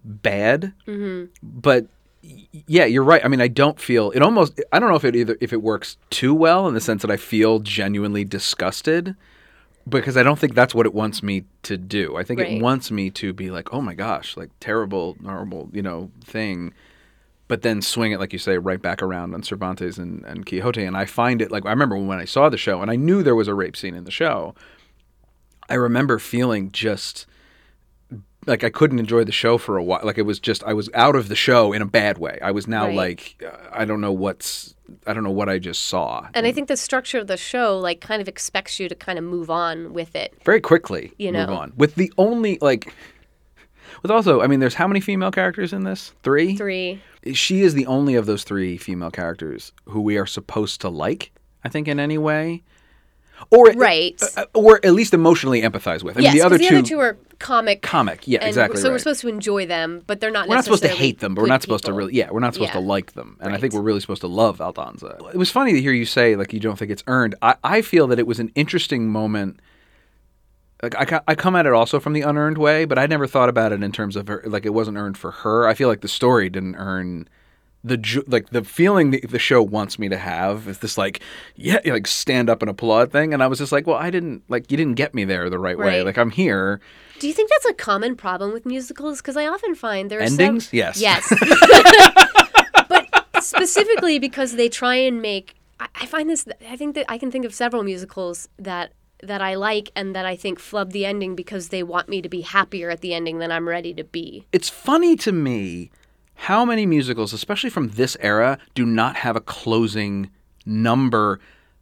bad. 0.03 0.73
Mm-hmm. 0.87 1.25
But 1.43 1.87
yeah, 2.21 2.85
you're 2.85 3.03
right. 3.03 3.23
I 3.25 3.27
mean, 3.27 3.41
I 3.41 3.49
don't 3.49 3.79
feel 3.79 4.11
it. 4.11 4.21
Almost, 4.21 4.61
I 4.71 4.79
don't 4.79 4.89
know 4.89 4.95
if 4.95 5.05
it 5.05 5.15
either 5.15 5.37
if 5.41 5.51
it 5.51 5.61
works 5.61 5.97
too 6.09 6.33
well 6.33 6.67
in 6.67 6.73
the 6.73 6.81
sense 6.81 7.01
that 7.01 7.11
I 7.11 7.17
feel 7.17 7.59
genuinely 7.59 8.23
disgusted. 8.23 9.15
Because 9.87 10.17
I 10.17 10.23
don't 10.23 10.39
think 10.39 10.55
that's 10.55 10.73
what 10.73 10.87
it 10.87 10.95
wants 10.95 11.21
me 11.21 11.43
to 11.61 11.77
do. 11.77 12.17
I 12.17 12.23
think 12.23 12.39
it 12.39 12.59
wants 12.59 12.89
me 12.89 13.11
to 13.11 13.33
be 13.33 13.51
like, 13.51 13.71
oh 13.71 13.81
my 13.81 13.93
gosh, 13.93 14.35
like 14.35 14.49
terrible, 14.59 15.15
horrible, 15.23 15.69
you 15.73 15.83
know, 15.83 16.09
thing 16.23 16.73
but 17.47 17.61
then 17.61 17.81
swing 17.81 18.11
it 18.11 18.19
like 18.19 18.33
you 18.33 18.39
say 18.39 18.57
right 18.57 18.81
back 18.81 19.03
around 19.03 19.33
on 19.33 19.43
Cervantes 19.43 19.97
and, 19.97 20.23
and 20.25 20.45
Quixote. 20.45 20.83
And 20.83 20.97
I 20.97 21.05
find 21.05 21.41
it 21.41 21.51
like 21.51 21.65
I 21.65 21.69
remember 21.69 21.97
when 21.97 22.19
I 22.19 22.25
saw 22.25 22.49
the 22.49 22.57
show 22.57 22.81
and 22.81 22.89
I 22.89 22.95
knew 22.95 23.21
there 23.23 23.35
was 23.35 23.47
a 23.47 23.53
rape 23.53 23.75
scene 23.77 23.93
in 23.95 24.03
the 24.03 24.11
show 24.11 24.55
I 25.69 25.75
remember 25.75 26.19
feeling 26.19 26.71
just 26.71 27.25
like 28.47 28.63
I 28.63 28.69
couldn't 28.69 28.99
enjoy 28.99 29.23
the 29.23 29.31
show 29.31 29.57
for 29.57 29.77
a 29.77 29.83
while 29.83 30.01
like 30.03 30.17
it 30.19 30.23
was 30.23 30.39
just 30.39 30.63
I 30.63 30.73
was 30.73 30.89
out 30.93 31.15
of 31.15 31.27
the 31.29 31.35
show 31.35 31.73
in 31.73 31.81
a 31.81 31.85
bad 31.87 32.17
way. 32.19 32.37
I 32.43 32.51
was 32.51 32.67
now 32.67 32.85
Right. 32.85 32.95
like 32.95 33.43
uh, 33.45 33.57
I 33.71 33.85
don't 33.85 34.01
know 34.01 34.11
what's 34.11 34.75
I 35.07 35.13
don't 35.13 35.23
know 35.23 35.31
what 35.31 35.49
I 35.49 35.57
just 35.57 35.85
saw. 35.85 36.27
And 36.35 36.45
I 36.45 36.51
think 36.51 36.67
the 36.67 36.77
structure 36.77 37.17
of 37.17 37.25
the 37.27 37.37
show 37.37 37.79
like 37.79 38.01
kind 38.01 38.21
of 38.21 38.27
expects 38.27 38.79
you 38.79 38.87
to 38.87 38.93
kind 38.95 39.17
of 39.17 39.25
move 39.25 39.49
on 39.49 39.93
with 39.93 40.15
it. 40.15 40.35
very 40.45 40.61
quickly 40.61 41.11
You 41.17 41.31
know, 41.31 41.47
move 41.47 41.57
on. 41.57 41.73
With 41.75 41.95
the 41.95 42.13
only 42.19 42.59
like 42.61 42.93
with 44.05 44.11
also 44.11 44.41
I 44.41 44.47
mean 44.47 44.59
there's 44.59 44.75
how 44.75 44.87
many 44.87 44.99
female 44.99 45.31
characters 45.31 45.73
in 45.73 45.83
this 45.83 46.13
three 46.21 46.55
Three. 46.55 47.01
she 47.33 47.61
is 47.61 47.73
the 47.73 47.87
only 47.87 48.13
of 48.13 48.27
those 48.27 48.43
three 48.43 48.77
female 48.77 49.09
characters 49.09 49.71
who 49.85 49.99
we 49.99 50.15
are 50.19 50.27
supposed 50.27 50.81
to 50.81 50.89
like. 50.89 51.31
I 51.63 51.69
think 51.69 51.87
in 51.87 51.99
any 51.99 52.19
way, 52.19 52.61
or 53.49 53.71
Right. 53.71 54.21
uh, 54.37 54.45
or 54.53 54.79
at 54.85 54.93
least 54.93 55.15
emotionally 55.15 55.63
empathize 55.63 56.03
with. 56.03 56.17
I 56.17 56.21
yes, 56.21 56.33
mean, 56.33 56.39
the 56.39 56.45
other 56.45 56.57
the 56.59 56.67
two, 56.67 56.77
other 56.77 56.87
two 56.87 56.99
are 56.99 57.17
comic. 57.39 57.81
comic. 57.81 58.27
Yeah, 58.27 58.45
exactly. 58.45 58.79
So 58.79 58.91
we're 58.91 58.99
supposed 58.99 59.21
to 59.21 59.27
enjoy 59.27 59.65
them, 59.65 60.03
but 60.05 60.19
they're 60.19 60.29
not. 60.29 60.47
We're 60.47 60.53
not 60.53 60.63
supposed 60.65 60.83
to 60.83 60.89
hate 60.89 61.21
them, 61.21 61.33
but 61.33 61.41
we're 61.41 61.47
not 61.47 61.63
supposed 61.63 61.85
to 61.85 61.93
really. 61.93 62.13
Yeah, 62.13 62.29
we're 62.29 62.39
not 62.39 62.53
supposed 62.53 62.73
to 62.73 62.79
like 62.79 63.13
them, 63.13 63.37
and 63.41 63.55
I 63.55 63.57
think 63.57 63.73
we're 63.73 63.81
really 63.81 63.99
supposed 63.99 64.21
to 64.21 64.27
love 64.27 64.59
Aldonza. 64.59 65.33
It 65.33 65.37
was 65.37 65.49
funny 65.49 65.73
to 65.73 65.81
hear 65.81 65.91
you 65.91 66.05
say 66.05 66.35
like 66.35 66.53
you 66.53 66.59
don't 66.59 66.77
think 66.77 66.91
it's 66.91 67.03
earned. 67.07 67.33
I, 67.41 67.55
I 67.63 67.81
feel 67.81 68.05
that 68.07 68.19
it 68.19 68.27
was 68.27 68.39
an 68.39 68.51
interesting 68.53 69.09
moment. 69.09 69.59
Like 70.85 71.11
I, 71.13 71.21
I 71.27 71.35
come 71.35 71.55
at 71.55 71.65
it 71.65 71.73
also 71.73 71.99
from 71.99 72.13
the 72.13 72.21
unearned 72.21 72.59
way, 72.59 72.85
but 72.85 72.99
I 72.99 73.07
never 73.07 73.25
thought 73.25 73.49
about 73.49 73.71
it 73.71 73.81
in 73.81 73.91
terms 73.91 74.15
of 74.15 74.27
her, 74.27 74.43
like 74.45 74.65
it 74.65 74.73
wasn't 74.73 74.97
earned 74.97 75.17
for 75.17 75.31
her. 75.31 75.67
I 75.67 75.73
feel 75.73 75.89
like 75.89 76.01
the 76.01 76.07
story 76.07 76.47
didn't 76.49 76.75
earn 76.75 77.27
the 77.83 78.23
like 78.27 78.49
the 78.49 78.63
feeling 78.63 79.11
the, 79.11 79.19
the 79.21 79.39
show 79.39 79.61
wants 79.61 79.99
me 79.99 80.09
to 80.09 80.17
have 80.17 80.67
is 80.67 80.79
this 80.79 80.97
like 80.97 81.21
yeah 81.55 81.79
like 81.85 82.07
stand 82.07 82.49
up 82.49 82.61
and 82.61 82.69
applaud 82.69 83.11
thing, 83.11 83.33
and 83.33 83.41
I 83.41 83.47
was 83.47 83.59
just 83.59 83.71
like, 83.71 83.87
well, 83.87 83.97
I 83.97 84.11
didn't 84.11 84.43
like 84.47 84.69
you 84.71 84.77
didn't 84.77 84.95
get 84.95 85.13
me 85.13 85.23
there 85.23 85.49
the 85.49 85.59
right, 85.59 85.77
way. 85.77 86.03
Like 86.03 86.17
I'm 86.17 86.31
here. 86.31 86.81
Do 87.19 87.27
you 87.27 87.33
think 87.33 87.49
that's 87.49 87.65
a 87.65 87.73
common 87.73 88.15
problem 88.15 88.53
with 88.53 88.65
musicals? 88.65 89.21
Because 89.21 89.37
I 89.37 89.47
often 89.47 89.73
find 89.73 90.11
there 90.11 90.19
are 90.19 90.23
Endings? 90.23 90.69
Some... 90.69 90.77
Yes. 90.77 91.01
Yes. 91.01 91.31
but 92.89 93.43
specifically 93.43 94.19
because 94.19 94.55
they 94.55 94.69
try 94.69 94.95
and 94.95 95.21
make. 95.21 95.55
I 95.79 96.05
find 96.05 96.29
this. 96.29 96.45
I 96.69 96.77
think 96.77 96.95
that 96.95 97.05
I 97.09 97.17
can 97.17 97.31
think 97.31 97.43
of 97.43 97.53
several 97.53 97.83
musicals 97.83 98.49
that 98.57 98.93
that 99.23 99.41
I 99.41 99.55
like 99.55 99.91
and 99.95 100.15
that 100.15 100.25
I 100.25 100.35
think 100.35 100.59
flub 100.59 100.91
the 100.91 101.05
ending 101.05 101.35
because 101.35 101.69
they 101.69 101.83
want 101.83 102.09
me 102.09 102.21
to 102.21 102.29
be 102.29 102.41
happier 102.41 102.89
at 102.89 103.01
the 103.01 103.13
ending 103.13 103.39
than 103.39 103.51
I'm 103.51 103.67
ready 103.67 103.93
to 103.95 104.03
be. 104.03 104.45
it's 104.51 104.69
funny 104.69 105.15
to 105.17 105.31
me 105.31 105.89
how 106.35 106.65
many 106.65 106.85
musicals, 106.85 107.31
especially 107.31 107.69
from 107.69 107.89
this 107.89 108.17
era, 108.19 108.57
do 108.73 108.85
not 108.85 109.15
have 109.15 109.35
a 109.37 109.41
closing 109.41 110.29
number 110.65 111.39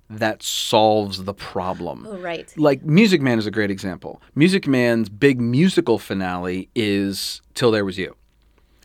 that 0.10 0.44
solves 0.44 1.24
the 1.24 1.34
problem. 1.34 2.06
Oh, 2.08 2.18
right. 2.18 2.54
Like 2.56 2.84
Music 2.84 3.20
Man 3.20 3.40
is 3.40 3.48
a 3.48 3.52
great 3.52 3.72
example. 3.72 4.22
Music 4.36 4.68
Man's 4.68 5.10
big 5.10 5.42
musical 5.42 5.98
finale 5.98 6.70
is 6.76 7.42
Till 7.56 7.72
There 7.72 7.84
Was 7.84 7.98
You. 7.98 8.16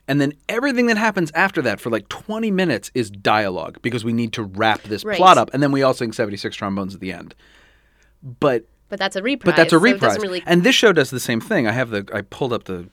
And 0.06 0.22
then 0.22 0.32
everything 0.48 0.86
that 0.86 0.96
happens 0.96 1.30
after 1.34 1.60
that 1.62 1.80
for 1.80 1.90
like 1.90 2.08
20 2.08 2.50
minutes 2.50 2.90
is 2.94 3.10
dialogue 3.10 3.78
because 3.82 4.04
we 4.06 4.14
need 4.14 4.32
to 4.32 4.42
wrap 4.42 4.82
this 4.84 5.04
Right. 5.04 5.18
plot 5.18 5.36
up. 5.36 5.50
And 5.52 5.62
then 5.62 5.70
we 5.70 5.82
all 5.82 5.92
sing 5.92 6.12
76 6.12 6.56
trombones 6.56 6.94
at 6.94 7.00
the 7.00 7.12
end. 7.12 7.34
But 8.22 8.64
But 8.88 8.98
that's 8.98 9.16
a 9.16 9.22
reprise. 9.22 9.52
but 9.52 9.56
that's 9.56 9.72
a 9.72 9.76
so 9.76 9.82
reprise. 9.82 10.00
doesn't 10.14 10.22
really 10.22 10.42
And 10.46 10.64
this 10.64 10.74
show 10.74 10.92
does 10.92 11.10
the 11.10 11.20
same 11.20 11.40
thing. 11.40 11.66
I 11.66 11.72
have 11.72 11.90
the 11.90 12.08
I 12.12 12.22
pulled 12.22 12.52
up 12.52 12.64
the 12.64 12.88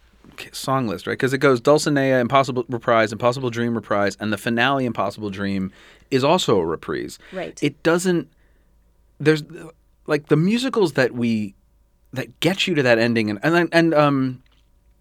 song 0.51 0.87
list 0.87 1.07
right 1.07 1.13
because 1.13 1.31
it 1.33 1.37
goes 1.37 1.61
Dulcinea, 1.61 2.19
Impossible 2.19 2.65
reprise, 2.67 3.11
Impossible 3.13 3.49
Dream 3.49 3.73
reprise, 3.75 4.17
and 4.19 4.33
the 4.33 4.37
finale 4.37 4.85
Impossible 4.85 5.29
Dream 5.29 5.71
is 6.11 6.23
also 6.23 6.57
a 6.59 6.65
reprise. 6.65 7.17
Right. 7.31 7.57
It 7.63 7.81
doesn't. 7.83 8.27
There's 9.19 9.43
like 10.07 10.27
the 10.27 10.35
musicals 10.35 10.93
that 10.93 11.13
we 11.13 11.55
that 12.13 12.39
get 12.41 12.67
you 12.67 12.75
to 12.75 12.83
that 12.83 12.97
ending, 12.99 13.29
and 13.29 13.39
and 13.43 13.69
and 13.71 13.93
um. 13.93 14.41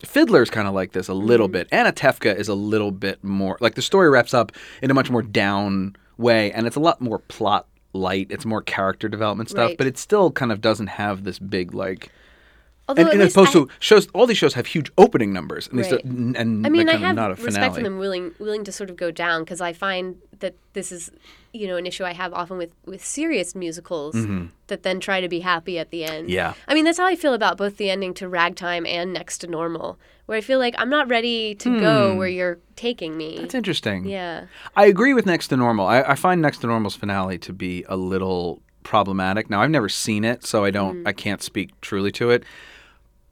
Fiddler's 0.04 0.50
kind 0.50 0.68
of 0.68 0.74
like 0.74 0.92
this 0.92 1.08
a 1.08 1.12
Mm-hmm. 1.12 1.26
little 1.26 1.48
bit. 1.48 1.70
Anatevka 1.70 2.36
is 2.36 2.48
a 2.48 2.54
little 2.54 2.90
bit 2.90 3.24
more 3.24 3.56
like 3.60 3.74
the 3.74 3.80
story 3.80 4.10
wraps 4.10 4.34
up 4.34 4.52
in 4.82 4.90
a 4.90 4.94
much 4.94 5.08
more 5.10 5.22
down 5.22 5.96
way, 6.18 6.52
and 6.52 6.66
it's 6.66 6.76
a 6.76 6.80
lot 6.80 7.00
more 7.00 7.20
plot 7.20 7.66
light. 7.94 8.26
It's 8.30 8.44
more 8.44 8.60
character 8.60 9.08
development 9.08 9.48
stuff, 9.50 9.68
Right. 9.68 9.78
but 9.78 9.86
it 9.86 9.96
still 9.96 10.30
kind 10.30 10.52
of 10.52 10.60
doesn't 10.60 10.88
have 10.88 11.24
this 11.24 11.38
big 11.38 11.72
like. 11.74 12.10
Although 12.86 13.02
And, 13.02 13.12
and 13.12 13.22
as 13.22 13.32
opposed 13.32 13.50
I- 13.50 13.60
to 13.60 13.68
shows, 13.78 14.08
all 14.12 14.26
these 14.26 14.36
shows 14.36 14.52
have 14.54 14.66
huge 14.66 14.90
opening 14.98 15.32
numbers, 15.32 15.68
and, 15.68 15.78
these 15.78 15.90
Right. 15.90 16.04
and, 16.04 16.36
and 16.36 16.66
I 16.66 16.68
mean, 16.68 16.88
I 16.88 16.96
have 16.96 17.16
not 17.16 17.30
a 17.30 17.34
respect 17.34 17.54
finale. 17.54 17.74
for 17.74 17.82
them 17.82 17.98
willing 17.98 18.32
willing 18.38 18.62
to 18.64 18.72
sort 18.72 18.90
of 18.90 18.96
go 18.96 19.10
down 19.10 19.42
because 19.44 19.60
I 19.62 19.72
find 19.72 20.16
that 20.40 20.54
this 20.74 20.92
is, 20.92 21.10
you 21.54 21.68
know, 21.68 21.76
an 21.76 21.86
issue 21.86 22.04
I 22.04 22.12
have 22.12 22.34
often 22.34 22.58
with 22.58 22.74
with 22.84 23.04
serious 23.04 23.54
musicals 23.54 24.16
that 24.66 24.82
then 24.82 24.98
try 24.98 25.20
to 25.20 25.28
be 25.28 25.40
happy 25.40 25.78
at 25.78 25.90
the 25.90 26.04
end. 26.04 26.24
Mm-hmm. 26.24 26.30
Yeah. 26.30 26.54
I 26.66 26.74
mean, 26.74 26.84
that's 26.84 26.98
how 26.98 27.06
I 27.06 27.16
feel 27.16 27.32
about 27.32 27.56
both 27.56 27.76
the 27.76 27.90
ending 27.90 28.12
to 28.14 28.28
Ragtime 28.28 28.84
and 28.86 29.12
Next 29.12 29.38
to 29.38 29.46
Normal, 29.46 29.98
where 30.26 30.36
I 30.36 30.40
feel 30.40 30.58
like 30.58 30.74
I'm 30.78 30.90
not 30.90 31.08
ready 31.08 31.54
to 31.56 31.80
go 31.80 32.16
where 32.16 32.28
you're 32.28 32.58
taking 32.76 33.16
me. 33.16 33.36
Hmm. 33.36 33.42
That's 33.42 33.54
interesting. 33.54 34.04
yeah. 34.06 34.46
I 34.76 34.86
agree 34.86 35.14
with 35.14 35.26
Next 35.26 35.48
to 35.48 35.56
Normal. 35.56 35.86
I, 35.86 36.02
I 36.02 36.14
find 36.16 36.42
Next 36.42 36.58
to 36.58 36.66
Normal's 36.66 36.96
finale 36.96 37.38
to 37.38 37.52
be 37.52 37.84
a 37.88 37.96
little 37.96 38.60
problematic. 38.82 39.48
Now 39.48 39.62
I've 39.62 39.70
never 39.70 39.88
seen 39.88 40.24
it, 40.24 40.44
so 40.44 40.64
I 40.64 40.70
don't. 40.70 41.04
Mm. 41.04 41.08
I 41.08 41.12
can't 41.12 41.42
speak 41.42 41.80
truly 41.80 42.10
to 42.12 42.30
it. 42.30 42.44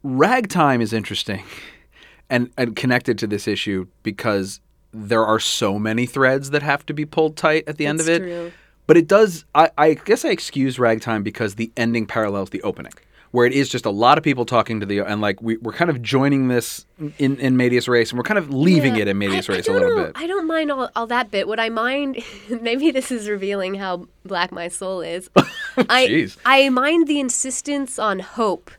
Ragtime 0.01 0.81
is 0.81 0.93
interesting, 0.93 1.43
and 2.29 2.51
and 2.57 2.75
connected 2.75 3.17
to 3.19 3.27
this 3.27 3.47
issue 3.47 3.87
because 4.01 4.61
there 4.93 5.25
are 5.25 5.39
so 5.39 5.79
many 5.79 6.05
threads 6.05 6.51
that 6.51 6.61
have 6.63 6.85
to 6.85 6.93
be 6.93 7.05
pulled 7.05 7.35
tight 7.35 7.63
at 7.67 7.77
the 7.77 7.85
end 7.87 7.99
of 7.99 8.07
it. 8.07 8.19
true. 8.19 8.51
But 8.85 8.97
it 8.97 9.07
does. 9.07 9.45
I, 9.55 9.69
I 9.77 9.93
guess 9.93 10.25
I 10.25 10.29
excuse 10.29 10.77
Ragtime 10.77 11.23
because 11.23 11.55
the 11.55 11.71
ending 11.77 12.05
parallels 12.05 12.49
the 12.49 12.61
opening, 12.63 12.91
where 13.31 13.45
it 13.45 13.53
is 13.53 13.69
just 13.69 13.85
a 13.85 13.89
lot 13.89 14.17
of 14.17 14.25
people 14.25 14.45
talking 14.45 14.81
to 14.81 14.85
the 14.85 14.99
and 14.99 15.21
like 15.21 15.41
we, 15.41 15.55
we're 15.57 15.71
kind 15.71 15.89
of 15.89 16.01
joining 16.01 16.49
this 16.49 16.85
in 17.17 17.37
in 17.37 17.55
Medias 17.55 17.87
Res, 17.87 18.11
and 18.11 18.17
we're 18.19 18.23
kind 18.23 18.37
of 18.37 18.53
leaving 18.53 18.95
Yeah. 18.95 19.03
it 19.03 19.07
in 19.07 19.17
Medias 19.17 19.49
I- 19.49 19.53
I 19.53 19.55
Res 19.55 19.67
a 19.69 19.71
little 19.73 19.95
know- 19.95 20.03
bit. 20.07 20.11
I 20.15 20.27
don't 20.27 20.45
mind 20.47 20.69
all, 20.69 20.89
all 20.97 21.07
that 21.07 21.31
bit. 21.31 21.47
What 21.47 21.61
I 21.61 21.69
mind, 21.69 22.17
maybe 22.61 22.91
this 22.91 23.09
is 23.09 23.29
revealing 23.29 23.75
how 23.75 24.05
black 24.25 24.51
my 24.51 24.67
soul 24.67 24.99
is. 24.99 25.29
I 25.77 26.05
Jeez. 26.07 26.37
I 26.45 26.67
mind 26.69 27.07
the 27.07 27.21
insistence 27.21 27.97
on 27.97 28.19
hope 28.19 28.69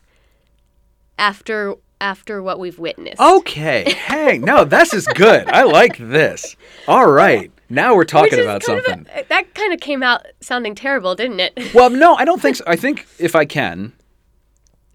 after 1.17 1.75
after 2.01 2.41
what 2.43 2.59
we've 2.59 2.77
witnessed. 2.79 3.19
Okay, 3.21 3.91
hang. 3.93 4.41
No, 4.41 4.63
this 4.65 4.93
is 4.93 5.05
good. 5.07 5.47
I 5.47 5.63
like 5.63 5.97
this. 5.97 6.55
All 6.87 7.09
right, 7.09 7.51
now 7.69 7.95
we're 7.95 8.03
talking 8.05 8.39
about 8.39 8.57
of 8.67 8.77
a- 8.77 8.83
something. 8.83 9.07
Uh, 9.15 9.23
that 9.29 9.53
kind 9.55 9.73
of 9.73 9.79
came 9.79 10.03
out 10.03 10.25
sounding 10.41 10.75
terrible, 10.75 11.15
didn't 11.15 11.39
it? 11.39 11.53
Well, 11.73 11.89
no, 11.89 12.15
I 12.15 12.25
don't 12.25 12.41
think 12.41 12.57
so. 12.57 12.63
I 12.67 12.75
think 12.75 13.07
if 13.19 13.35
I 13.35 13.45
can, 13.45 13.93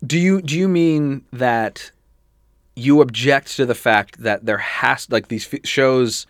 do 0.06 0.18
you 0.18 0.40
do 0.42 0.58
you 0.58 0.68
mean 0.68 1.24
that 1.32 1.90
you 2.76 3.00
object 3.02 3.56
to 3.56 3.66
the 3.66 3.74
fact 3.74 4.22
that 4.22 4.46
there 4.46 4.58
has 4.58 5.10
like 5.10 5.28
these 5.28 5.52
f- 5.52 5.60
shows 5.64 6.26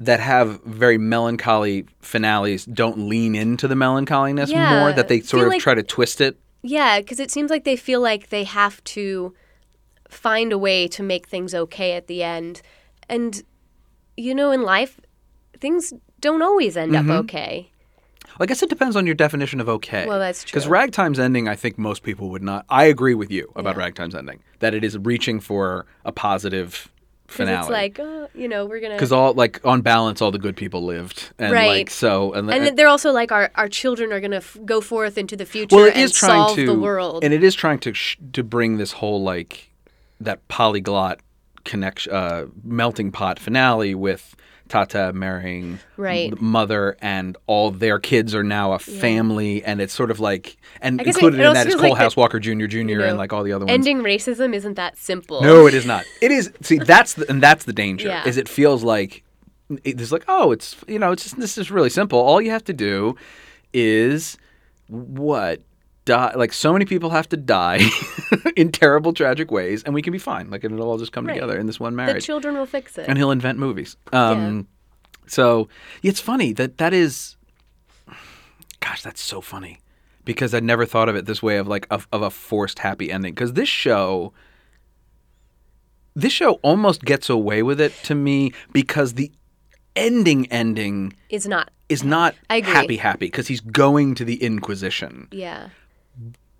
that 0.00 0.18
have 0.20 0.62
very 0.64 0.98
melancholy 0.98 1.86
finales 2.00 2.64
don't 2.64 3.08
lean 3.08 3.34
into 3.34 3.68
the 3.68 3.76
melancholiness 3.76 4.50
Yeah, 4.50 4.80
more 4.80 4.92
that 4.92 5.08
they 5.08 5.20
sort 5.20 5.44
of 5.44 5.48
like- 5.50 5.60
try 5.60 5.74
to 5.74 5.82
twist 5.82 6.20
it? 6.20 6.36
Yeah, 6.62 6.98
because 7.00 7.20
it 7.20 7.30
seems 7.30 7.50
like 7.50 7.64
they 7.64 7.76
feel 7.76 8.00
like 8.00 8.30
they 8.30 8.44
have 8.44 8.82
to 8.84 9.34
find 10.14 10.52
a 10.52 10.58
way 10.58 10.88
to 10.88 11.02
make 11.02 11.28
things 11.28 11.54
okay 11.54 11.92
at 11.92 12.06
the 12.06 12.22
end. 12.22 12.62
And, 13.08 13.42
you 14.16 14.34
know, 14.34 14.50
in 14.50 14.62
life, 14.62 15.00
things 15.58 15.92
don't 16.20 16.42
always 16.42 16.76
end 16.76 16.92
Mm-hmm. 16.92 17.10
up 17.10 17.24
okay. 17.24 17.70
I 18.40 18.46
guess 18.46 18.62
it 18.62 18.68
depends 18.68 18.96
on 18.96 19.06
your 19.06 19.14
definition 19.14 19.60
of 19.60 19.68
okay. 19.68 20.06
Well, 20.06 20.18
that's 20.18 20.42
true. 20.42 20.50
Because. 20.58 20.66
Ragtime's 20.66 21.18
ending, 21.20 21.46
I 21.48 21.54
think 21.54 21.78
most 21.78 22.02
people 22.02 22.30
would 22.30 22.42
not. 22.42 22.64
I 22.68 22.84
agree 22.84 23.14
with 23.14 23.30
you 23.30 23.52
about 23.54 23.76
Yeah. 23.76 23.82
Ragtime's 23.82 24.14
ending 24.14 24.40
that 24.58 24.74
it 24.74 24.82
is 24.82 24.98
reaching 24.98 25.38
for 25.40 25.86
a 26.04 26.10
positive 26.10 26.90
finale. 27.28 27.60
it's 27.60 27.68
like, 27.70 27.98
oh, 28.00 28.28
you 28.34 28.48
know, 28.48 28.66
we're 28.66 28.80
going 28.80 28.90
to. 28.90 28.96
because 28.96 29.12
all 29.12 29.34
like 29.34 29.60
on 29.64 29.82
balance, 29.82 30.20
all 30.20 30.30
the 30.32 30.38
good 30.38 30.56
people 30.56 30.82
lived, 30.84 31.30
and 31.38 31.52
like 31.52 31.60
Right. 31.68 31.90
so, 31.90 32.32
and, 32.32 32.50
And 32.50 32.76
they're 32.76 32.88
also 32.88 33.12
like, 33.12 33.30
our, 33.30 33.50
our 33.54 33.68
children 33.68 34.12
are 34.12 34.20
going 34.20 34.30
to 34.32 34.38
f- 34.38 34.58
go 34.64 34.80
forth 34.80 35.16
into 35.16 35.36
the 35.36 35.46
future 35.46 35.76
well, 35.76 35.84
it 35.86 35.94
and 35.96 36.12
trying 36.12 36.30
solve 36.46 36.56
to, 36.56 36.66
the 36.66 36.74
world. 36.78 37.22
and 37.24 37.32
it 37.32 37.44
is 37.44 37.54
trying 37.54 37.78
to 37.80 37.94
sh- 37.94 38.16
to 38.32 38.42
bring 38.42 38.78
this 38.78 38.92
whole 38.92 39.22
like 39.22 39.70
that 40.20 40.46
polyglot 40.48 41.20
connection, 41.64 42.12
uh, 42.12 42.46
melting 42.62 43.10
pot 43.12 43.38
finale 43.38 43.94
with 43.94 44.34
Tateh 44.68 45.12
marrying 45.12 45.78
Right. 45.98 46.30
the 46.30 46.40
mother, 46.40 46.96
and 47.00 47.36
all 47.46 47.70
their 47.70 47.98
kids 47.98 48.34
are 48.34 48.42
now 48.42 48.72
a 48.72 48.78
family, 48.78 49.62
and 49.62 49.80
it's 49.80 49.92
sort 49.92 50.10
of 50.10 50.20
like, 50.20 50.56
and 50.80 51.00
I 51.00 51.04
guess 51.04 51.16
it- 51.16 51.18
included 51.18 51.40
it 51.40 51.46
in 51.46 51.52
that 51.54 51.66
is 51.66 51.74
Cole 51.74 51.90
like 51.90 51.98
House 51.98 52.16
Walker 52.16 52.40
Jr. 52.40 52.64
Jr. 52.66 52.78
you 52.78 52.84
know, 52.98 53.04
and 53.04 53.18
like 53.18 53.32
all 53.32 53.42
the 53.42 53.52
other 53.52 53.66
ones. 53.66 53.74
Ending 53.74 53.98
racism 53.98 54.54
isn't 54.54 54.74
that 54.74 54.96
simple. 54.96 55.42
No, 55.42 55.66
it 55.66 55.74
is 55.74 55.84
not. 55.84 56.04
It 56.22 56.30
is. 56.32 56.50
See, 56.62 56.78
that's 56.78 57.12
the, 57.14 57.28
and 57.28 57.42
that's 57.42 57.64
the 57.66 57.74
danger. 57.74 58.08
Yeah. 58.08 58.26
Is 58.26 58.36
it 58.38 58.48
feels 58.48 58.82
like 58.82 59.22
it's 59.84 60.10
like 60.12 60.24
oh, 60.28 60.50
it's 60.52 60.76
you 60.88 60.98
know, 60.98 61.12
it's 61.12 61.24
just 61.24 61.38
this 61.38 61.58
is 61.58 61.70
really 61.70 61.90
simple. 61.90 62.18
All 62.18 62.40
you 62.40 62.50
have 62.50 62.64
to 62.64 62.72
do 62.72 63.16
is 63.74 64.38
what 64.88 65.60
die. 66.04 66.32
Like 66.36 66.52
so 66.52 66.72
many 66.72 66.84
people 66.84 67.10
have 67.10 67.28
to 67.30 67.36
die 67.36 67.80
in 68.56 68.70
terrible, 68.72 69.12
tragic 69.12 69.50
ways, 69.50 69.82
and 69.84 69.94
we 69.94 70.02
can 70.02 70.12
be 70.12 70.18
fine. 70.18 70.50
Like 70.50 70.64
it'll 70.64 70.82
all 70.82 70.98
just 70.98 71.12
come 71.12 71.26
Right. 71.26 71.34
together 71.34 71.58
in 71.58 71.66
this 71.66 71.78
one 71.80 71.94
marriage 71.96 72.14
The 72.16 72.20
children 72.26 72.56
will 72.56 72.66
fix 72.66 72.96
it. 72.98 73.06
and 73.08 73.18
he'll 73.18 73.30
invent 73.30 73.58
movies. 73.58 73.96
Um, 74.12 74.68
So 75.26 75.68
it's 76.02 76.20
funny 76.20 76.52
that 76.54 76.78
that 76.78 76.92
is. 76.92 77.36
Gosh, 78.80 79.02
that's 79.02 79.22
so 79.22 79.40
funny 79.40 79.78
because 80.26 80.52
I 80.52 80.60
never 80.60 80.84
thought 80.84 81.08
of 81.08 81.16
it 81.16 81.24
this 81.24 81.42
way 81.42 81.56
of 81.56 81.66
like 81.66 81.86
of, 81.90 82.06
of 82.12 82.20
a 82.22 82.30
forced 82.30 82.80
happy 82.80 83.10
ending. 83.10 83.32
Because 83.34 83.54
this 83.54 83.68
show, 83.68 84.34
this 86.14 86.32
show 86.32 86.54
almost 86.62 87.02
gets 87.04 87.30
away 87.30 87.62
with 87.62 87.80
it 87.80 87.92
to 88.04 88.14
me 88.14 88.52
because 88.72 89.14
the 89.14 89.32
ending 89.96 90.46
ending 90.52 91.14
is 91.30 91.46
not. 91.48 91.70
is 91.88 92.04
not 92.04 92.34
happy 92.50 92.96
happy 92.96 93.26
because 93.26 93.48
he's 93.48 93.60
going 93.60 94.14
to 94.16 94.24
the 94.24 94.42
Inquisition. 94.42 95.28
Yeah. 95.32 95.68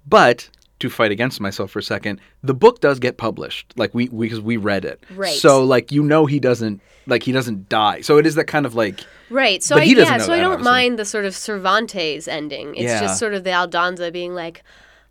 But 0.07 0.49
to 0.81 0.90
fight 0.90 1.11
against 1.12 1.40
myself 1.40 1.71
for 1.71 1.79
a 1.79 1.83
second, 1.83 2.21
the 2.43 2.55
book 2.55 2.81
does 2.81 2.99
get 2.99 3.17
published. 3.17 3.73
Like 3.77 3.95
we 3.95 4.09
because 4.09 4.40
we, 4.40 4.57
read 4.57 4.85
it. 4.85 5.03
Right. 5.14 5.37
So 5.37 5.64
like 5.64 5.93
you 5.93 6.03
know 6.03 6.27
he 6.27 6.40
doesn't 6.40 6.81
like 7.07 7.23
he 7.23 7.33
doesn't 7.33 7.69
die. 7.69 8.01
So 8.01 8.19
it 8.19 8.27
is 8.27 8.35
that 8.35 8.45
kind 8.45 8.67
of 8.67 8.75
like 8.75 9.01
Right. 9.31 9.62
So 9.62 9.77
I 9.77 9.83
yeah, 9.85 10.19
so 10.19 10.33
I 10.33 10.37
don't 10.38 10.53
obviously. 10.53 10.64
mind 10.71 10.99
the 10.99 11.05
sort 11.05 11.25
of 11.25 11.35
Cervantes 11.35 12.29
ending. 12.29 12.75
It's 12.75 12.85
Yeah. 12.85 13.01
just 13.01 13.19
sort 13.19 13.35
of 13.35 13.45
the 13.45 13.51
Aldonza 13.51 14.12
being 14.12 14.35
like, 14.35 14.62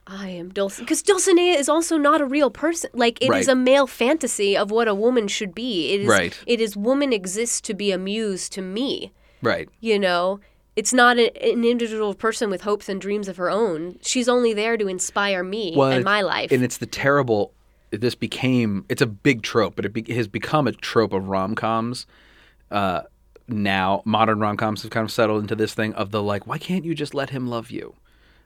I 0.06 0.30
am 0.30 0.52
Dulcinea. 0.52 0.80
Because 0.80 1.02
Dulcinea 1.02 1.56
is 1.58 1.68
also 1.70 1.98
not 1.98 2.22
a 2.22 2.26
real 2.26 2.52
person. 2.52 2.90
Like, 2.94 3.20
it 3.22 3.26
is 3.26 3.30
Right. 3.30 3.48
a 3.48 3.56
male 3.56 3.88
fantasy 3.88 4.56
of 4.56 4.70
what 4.70 4.88
a 4.88 4.94
woman 4.94 5.28
should 5.30 5.56
be. 5.56 5.94
It 5.94 6.02
is, 6.02 6.08
Right. 6.08 6.38
It 6.46 6.60
is 6.62 6.76
woman 6.78 7.12
exists 7.14 7.62
to 7.62 7.74
be 7.74 7.92
a 7.92 7.98
muse 7.98 8.50
to 8.50 8.62
me. 8.62 9.14
right. 9.42 9.68
You 9.80 9.98
know? 10.00 10.40
It's 10.76 10.94
not 10.94 11.18
a, 11.20 11.52
an 11.52 11.64
individual 11.64 12.14
person 12.16 12.50
with 12.50 12.62
hopes 12.62 12.90
and 12.90 13.00
dreams 13.00 13.28
of 13.28 13.38
her 13.38 13.50
own. 13.50 14.00
She's 14.02 14.28
only 14.28 14.54
there 14.54 14.78
to 14.78 14.88
inspire 14.88 15.44
me 15.44 15.80
and 15.80 16.04
my 16.04 16.22
life. 16.22 16.52
And 16.52 16.64
it's 16.64 16.78
the 16.78 16.86
terrible. 16.86 17.54
This 17.92 18.16
became. 18.16 18.86
It's 18.90 19.02
a 19.02 19.08
big 19.08 19.44
trope, 19.44 19.76
but 19.76 19.86
it, 19.86 19.94
be, 19.94 20.02
it 20.02 20.16
has 20.16 20.28
become 20.28 20.68
a 20.68 20.72
trope 20.72 21.14
of 21.14 21.28
rom 21.28 21.54
coms. 21.54 22.08
Uh, 22.72 23.02
now 23.48 24.02
modern 24.06 24.40
rom 24.40 24.58
coms 24.58 24.82
have 24.84 24.92
kind 24.92 25.04
of 25.04 25.12
settled 25.12 25.42
into 25.42 25.56
this 25.56 25.74
thing 25.74 25.94
of 25.94 26.12
the 26.12 26.24
like, 26.24 26.48
why 26.48 26.58
can't 26.58 26.86
you 26.86 26.96
just 26.96 27.14
let 27.14 27.30
him 27.30 27.48
love 27.48 27.70
you, 27.70 27.96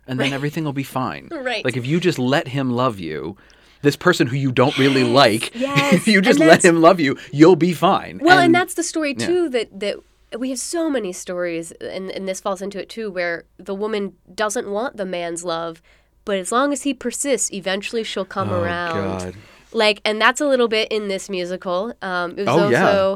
and 0.07 0.19
then 0.19 0.33
everything 0.33 0.63
will 0.63 0.73
be 0.73 0.83
fine. 0.83 1.29
Right. 1.47 1.63
Like 1.63 1.77
if 1.77 1.85
you 1.85 1.99
just 1.99 2.19
let 2.19 2.47
him 2.49 2.71
love 2.71 2.99
you. 2.99 3.37
This 3.83 3.95
person 3.95 4.25
who 4.25 4.35
you 4.35 4.51
don't 4.51 4.75
really 4.79 5.03
like, 5.03 5.53
yes, 5.53 5.93
if 5.93 6.07
you 6.07 6.19
just 6.19 6.39
let 6.39 6.65
him 6.65 6.81
love 6.81 6.99
you, 6.99 7.15
you'll 7.31 7.55
be 7.55 7.73
fine. 7.73 8.19
Well, 8.23 8.39
and, 8.39 8.53
that's 8.53 8.73
the 8.73 8.81
story 8.81 9.13
yeah. 9.15 9.27
too 9.27 9.49
that 9.49 9.79
that 9.79 9.97
we 10.37 10.49
have 10.49 10.59
so 10.59 10.89
many 10.89 11.13
stories, 11.13 11.71
and 11.73 12.09
and 12.11 12.27
this 12.27 12.39
falls 12.41 12.61
into 12.61 12.79
it 12.81 12.89
too, 12.89 13.09
where 13.11 13.45
the 13.57 13.75
woman 13.75 14.13
doesn't 14.33 14.69
want 14.69 14.97
the 14.97 15.05
man's 15.05 15.43
love, 15.43 15.81
but 16.25 16.37
as 16.37 16.51
long 16.51 16.73
as 16.73 16.83
he 16.83 16.93
persists, 16.93 17.51
eventually 17.53 18.03
she'll 18.03 18.25
come 18.25 18.51
around. 18.51 18.97
Oh, 18.97 19.25
God. 19.25 19.35
Like, 19.73 20.01
and 20.05 20.19
that's 20.21 20.41
a 20.41 20.47
little 20.47 20.67
bit 20.67 20.91
in 20.91 21.07
this 21.07 21.29
musical. 21.29 21.93
Um, 22.01 22.31
it 22.31 22.45
was 22.45 22.47
Oh, 22.49 22.69
yeah. 22.69 23.15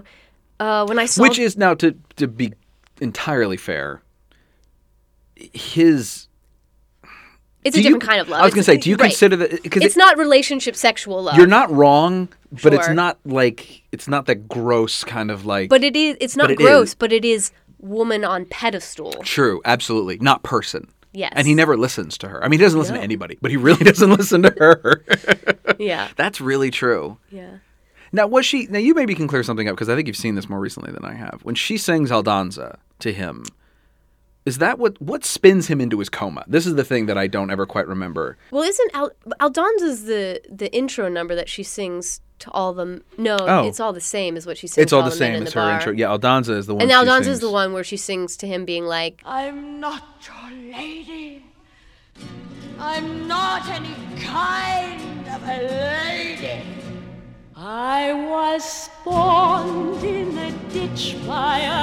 uh, 0.60 0.86
when 0.86 1.00
I 1.00 1.06
saw 1.06 1.24
Which 1.24 1.40
is 1.40 1.58
now 1.58 1.74
to 1.76 1.96
to 2.18 2.28
be 2.28 2.54
entirely 3.00 3.58
fair, 3.58 4.02
his. 5.36 6.28
It's 7.64 7.76
do 7.76 7.80
a 7.80 7.84
you- 7.84 7.90
different 7.90 8.04
kind 8.04 8.22
of 8.22 8.30
love. 8.30 8.42
I 8.42 8.46
was 8.46 8.54
gonna 8.54 8.64
say, 8.64 8.78
do 8.78 8.90
you 8.90 8.96
right. 8.96 9.10
consider 9.10 9.36
that 9.38 9.64
because 9.64 9.84
it's 9.84 9.98
not 9.98 10.18
relationship 10.18 10.76
sexual 10.76 11.24
love? 11.24 11.36
you're 11.38 11.48
not 11.48 11.72
wrong, 11.72 12.30
but 12.64 12.74
it's 12.74 12.90
not 12.90 13.18
like 13.26 13.84
it's 13.92 14.08
not 14.08 14.26
that 14.28 14.48
gross 14.48 15.04
kind 15.04 15.32
of 15.32 15.46
like. 15.46 15.70
But 15.70 15.84
it 15.84 15.96
is. 15.96 16.18
It's 16.20 16.36
not 16.36 16.52
it 16.52 16.58
gross, 16.58 16.90
is. 16.90 16.96
but 16.96 17.12
it 17.14 17.24
is 17.26 17.52
woman 17.80 18.24
on 18.24 18.46
pedestal. 18.46 19.12
true, 19.24 19.62
absolutely, 19.66 20.18
not 20.20 20.44
person. 20.44 20.88
Yes. 21.14 21.34
And 21.36 21.46
he 21.46 21.54
never 21.56 21.76
listens 21.76 22.18
to 22.20 22.30
her. 22.30 22.42
I 22.42 22.48
mean, 22.48 22.60
he 22.60 22.64
doesn't 22.66 22.80
listen 22.80 22.96
to 22.96 23.02
anybody, 23.02 23.38
but 23.42 23.52
he 23.52 23.58
really 23.58 23.84
doesn't 23.92 24.12
listen 24.12 24.44
to 24.44 24.54
her. 24.58 25.04
Yeah. 25.80 26.10
That's 26.16 26.40
really 26.40 26.70
true. 26.70 27.18
Yeah. 27.32 27.58
Now, 28.12 28.28
was 28.28 28.46
she? 28.46 28.68
Now, 28.68 28.78
you 28.78 28.94
maybe 28.94 29.16
can 29.16 29.28
clear 29.28 29.42
something 29.42 29.68
up 29.68 29.76
because 29.76 29.90
I 29.90 29.96
think 29.96 30.06
you've 30.06 30.16
seen 30.18 30.36
this 30.36 30.48
more 30.48 30.60
recently 30.60 30.92
than 30.92 31.04
I 31.04 31.16
have. 31.16 31.40
When 31.44 31.56
she 31.56 31.78
sings 31.78 32.12
Aldonza 32.12 32.78
to 33.00 33.12
him, 33.12 33.46
is 34.46 34.58
that 34.58 34.80
what 34.80 35.00
what 35.02 35.24
spins 35.26 35.68
him 35.68 35.80
into 35.82 36.00
his 36.00 36.10
coma? 36.10 36.44
This 36.48 36.66
is 36.66 36.76
the 36.76 36.84
thing 36.84 37.06
that 37.08 37.18
I 37.18 37.28
don't 37.28 37.52
ever 37.52 37.66
quite 37.66 37.88
remember. 37.88 38.38
Well, 38.52 38.64
isn't 38.64 38.92
Al- 38.96 39.12
Aldonza's 39.40 40.06
the 40.06 40.42
the 40.50 40.72
intro 40.74 41.10
number 41.10 41.36
that 41.36 41.48
she 41.50 41.64
sings 41.64 42.22
to 42.40 42.50
all 42.52 42.74
them? 42.74 43.04
No, 43.20 43.38
Oh. 43.40 43.68
it's 43.68 43.80
all 43.80 43.94
the 43.94 44.02
same 44.02 44.36
as 44.36 44.48
what 44.48 44.58
she 44.58 44.66
sings. 44.68 44.84
It's 44.84 44.94
all 44.94 45.04
to 45.04 45.10
the 45.12 45.16
same 45.16 45.36
in 45.36 45.44
as 45.44 45.54
the 45.54 45.60
her 45.60 45.66
bar. 45.68 45.78
intro. 45.78 45.94
Yeah, 45.94 46.08
Aldonza 46.08 46.58
is 46.58 46.66
the 46.66 46.74
one. 46.74 46.82
And 46.82 46.90
she 46.92 46.96
Aldonza's 46.98 47.26
sings. 47.26 47.40
the 47.42 47.52
one 47.52 47.72
where 47.74 47.84
she 47.84 47.98
sings 47.98 48.36
to 48.38 48.48
him, 48.48 48.66
being 48.66 48.86
like, 48.86 49.22
I'm 49.26 49.80
not 49.80 50.04
your 50.26 50.74
lady. 50.74 51.46
I'm 52.80 53.28
not 53.28 53.70
any 53.70 53.96
kind 54.20 55.28
of 55.28 55.44
a 55.44 55.58
lady. 55.68 56.64
I 57.56 58.12
was 58.14 58.64
spawned 58.64 60.04
in 60.04 60.36
a 60.36 60.52
ditch 60.74 61.16
by 61.28 61.60
a 61.60 61.81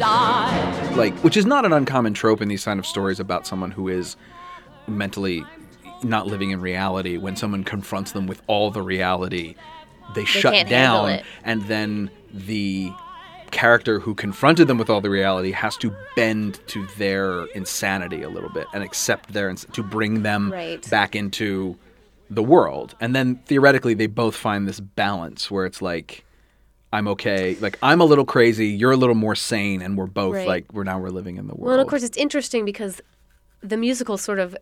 die. 0.00 0.94
like 0.96 1.14
which 1.18 1.36
is 1.36 1.46
not 1.46 1.64
an 1.64 1.72
uncommon 1.72 2.14
trope 2.14 2.40
in 2.42 2.48
these 2.48 2.64
kind 2.64 2.80
of 2.80 2.86
stories 2.86 3.20
about 3.20 3.46
someone 3.46 3.70
who 3.70 3.88
is 3.88 4.16
mentally 4.88 5.44
not 6.02 6.26
living 6.26 6.50
in 6.50 6.60
reality 6.60 7.16
when 7.18 7.36
someone 7.36 7.62
confronts 7.62 8.12
them 8.12 8.26
with 8.26 8.40
all 8.46 8.70
the 8.70 8.82
reality 8.82 9.54
they, 10.14 10.24
shut 10.24 10.66
down 10.66 11.20
and 11.44 11.62
then 11.62 12.10
the 12.32 12.90
character 13.52 14.00
who 14.00 14.14
confronted 14.14 14.66
them 14.68 14.78
with 14.78 14.88
all 14.90 15.00
the 15.00 15.10
reality 15.10 15.50
has 15.52 15.76
to 15.76 15.94
bend 16.16 16.58
to 16.68 16.86
their 16.98 17.44
insanity 17.54 18.22
a 18.22 18.28
little 18.28 18.48
bit 18.50 18.66
and 18.72 18.82
accept 18.82 19.32
their 19.32 19.48
ins- 19.50 19.66
to 19.72 19.82
bring 19.82 20.22
them 20.22 20.50
Right. 20.52 20.88
back 20.90 21.14
into 21.14 21.76
the 22.28 22.42
world 22.42 22.94
and 23.00 23.14
then 23.14 23.36
theoretically 23.46 23.94
they 23.94 24.06
both 24.06 24.34
find 24.36 24.66
this 24.68 24.80
balance 24.80 25.50
where 25.50 25.66
it's 25.66 25.82
like 25.82 26.24
I'm 26.92 27.06
okay. 27.08 27.56
Like 27.60 27.78
I'm 27.82 28.00
a 28.00 28.04
little 28.04 28.24
crazy, 28.24 28.66
you're 28.68 28.90
a 28.90 28.96
little 28.96 29.14
more 29.14 29.34
sane, 29.34 29.80
and 29.82 29.96
we're 29.96 30.06
both 30.06 30.34
Right. 30.34 30.48
like 30.48 30.72
we're 30.72 30.84
now 30.84 30.98
we're 30.98 31.10
living 31.10 31.36
in 31.36 31.46
the 31.46 31.54
world. 31.54 31.66
Well, 31.66 31.72
and 31.74 31.80
of 31.80 31.86
course, 31.88 32.02
it's 32.02 32.16
interesting 32.16 32.64
because 32.64 33.00
the 33.62 33.76
musical 33.76 34.18
sort 34.18 34.38
of 34.38 34.56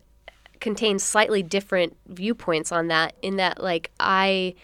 contains 0.59 1.03
slightly 1.03 1.41
different 1.41 1.95
viewpoints 2.07 2.71
on 2.71 2.87
that. 2.89 3.15
In 3.21 3.37
that, 3.37 3.63
like, 3.63 3.91
I, 3.99 4.55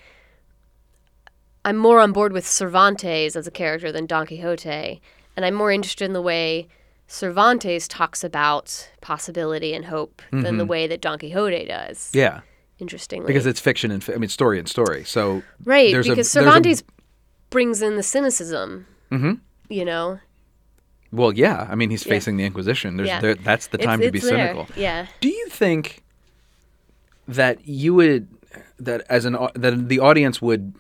I'm 1.63 1.77
more 1.77 1.99
on 1.99 2.11
board 2.11 2.33
with 2.33 2.45
Cervantes 2.45 3.35
as 3.35 3.47
a 3.47 3.51
character 3.51 3.91
than 3.91 4.05
Don 4.05 4.27
Quixote, 4.27 5.01
and 5.35 5.45
I'm 5.45 5.53
more 5.53 5.71
interested 5.71 6.05
in 6.05 6.13
the 6.13 6.21
way 6.21 6.67
Cervantes 7.07 7.87
talks 7.87 8.23
about 8.23 8.89
possibility 9.01 9.73
and 9.73 9.85
hope 9.85 10.21
than 10.31 10.43
the 10.43 10.63
mm-hmm. 10.63 10.67
way 10.67 10.87
that 10.87 11.01
Don 11.01 11.17
Quixote 11.17 11.65
does. 11.65 12.11
yeah, 12.13 12.41
Interestingly, 12.77 13.27
because 13.27 13.45
it's 13.45 13.59
fiction 13.59 13.89
and 13.89 14.03
fi- 14.03 14.13
I 14.13 14.17
mean 14.17 14.29
story 14.29 14.59
and 14.59 14.67
story. 14.67 15.05
So 15.05 15.43
right 15.63 15.93
because 15.95 16.27
a- 16.27 16.29
Cervantes 16.29 16.83
brings 17.49 17.81
in 17.81 17.95
the 17.95 18.03
cynicism. 18.03 18.85
Mm-hmm. 19.11 19.33
You 19.69 19.85
know, 19.85 20.19
well, 21.11 21.31
yeah. 21.33 21.67
I 21.69 21.75
mean, 21.75 21.89
he's 21.89 22.03
facing 22.03 22.37
the 22.37 22.43
Inquisition. 22.45 22.97
There's 22.97 23.07
Yeah. 23.07 23.21
there, 23.21 23.35
that's 23.35 23.67
the 23.67 23.77
It's- 23.77 23.85
time 23.87 24.01
to 24.01 24.11
be 24.11 24.19
there. 24.19 24.29
cynical. 24.29 24.67
Yeah. 24.75 25.07
Do 25.21 25.29
you 25.29 25.47
think 25.49 26.03
that 27.27 27.67
you 27.67 27.93
would 27.93 28.27
that 28.79 29.05
as 29.09 29.25
an 29.25 29.37
that 29.55 29.89
the 29.89 29.99
audience 29.99 30.41
would? 30.41 30.73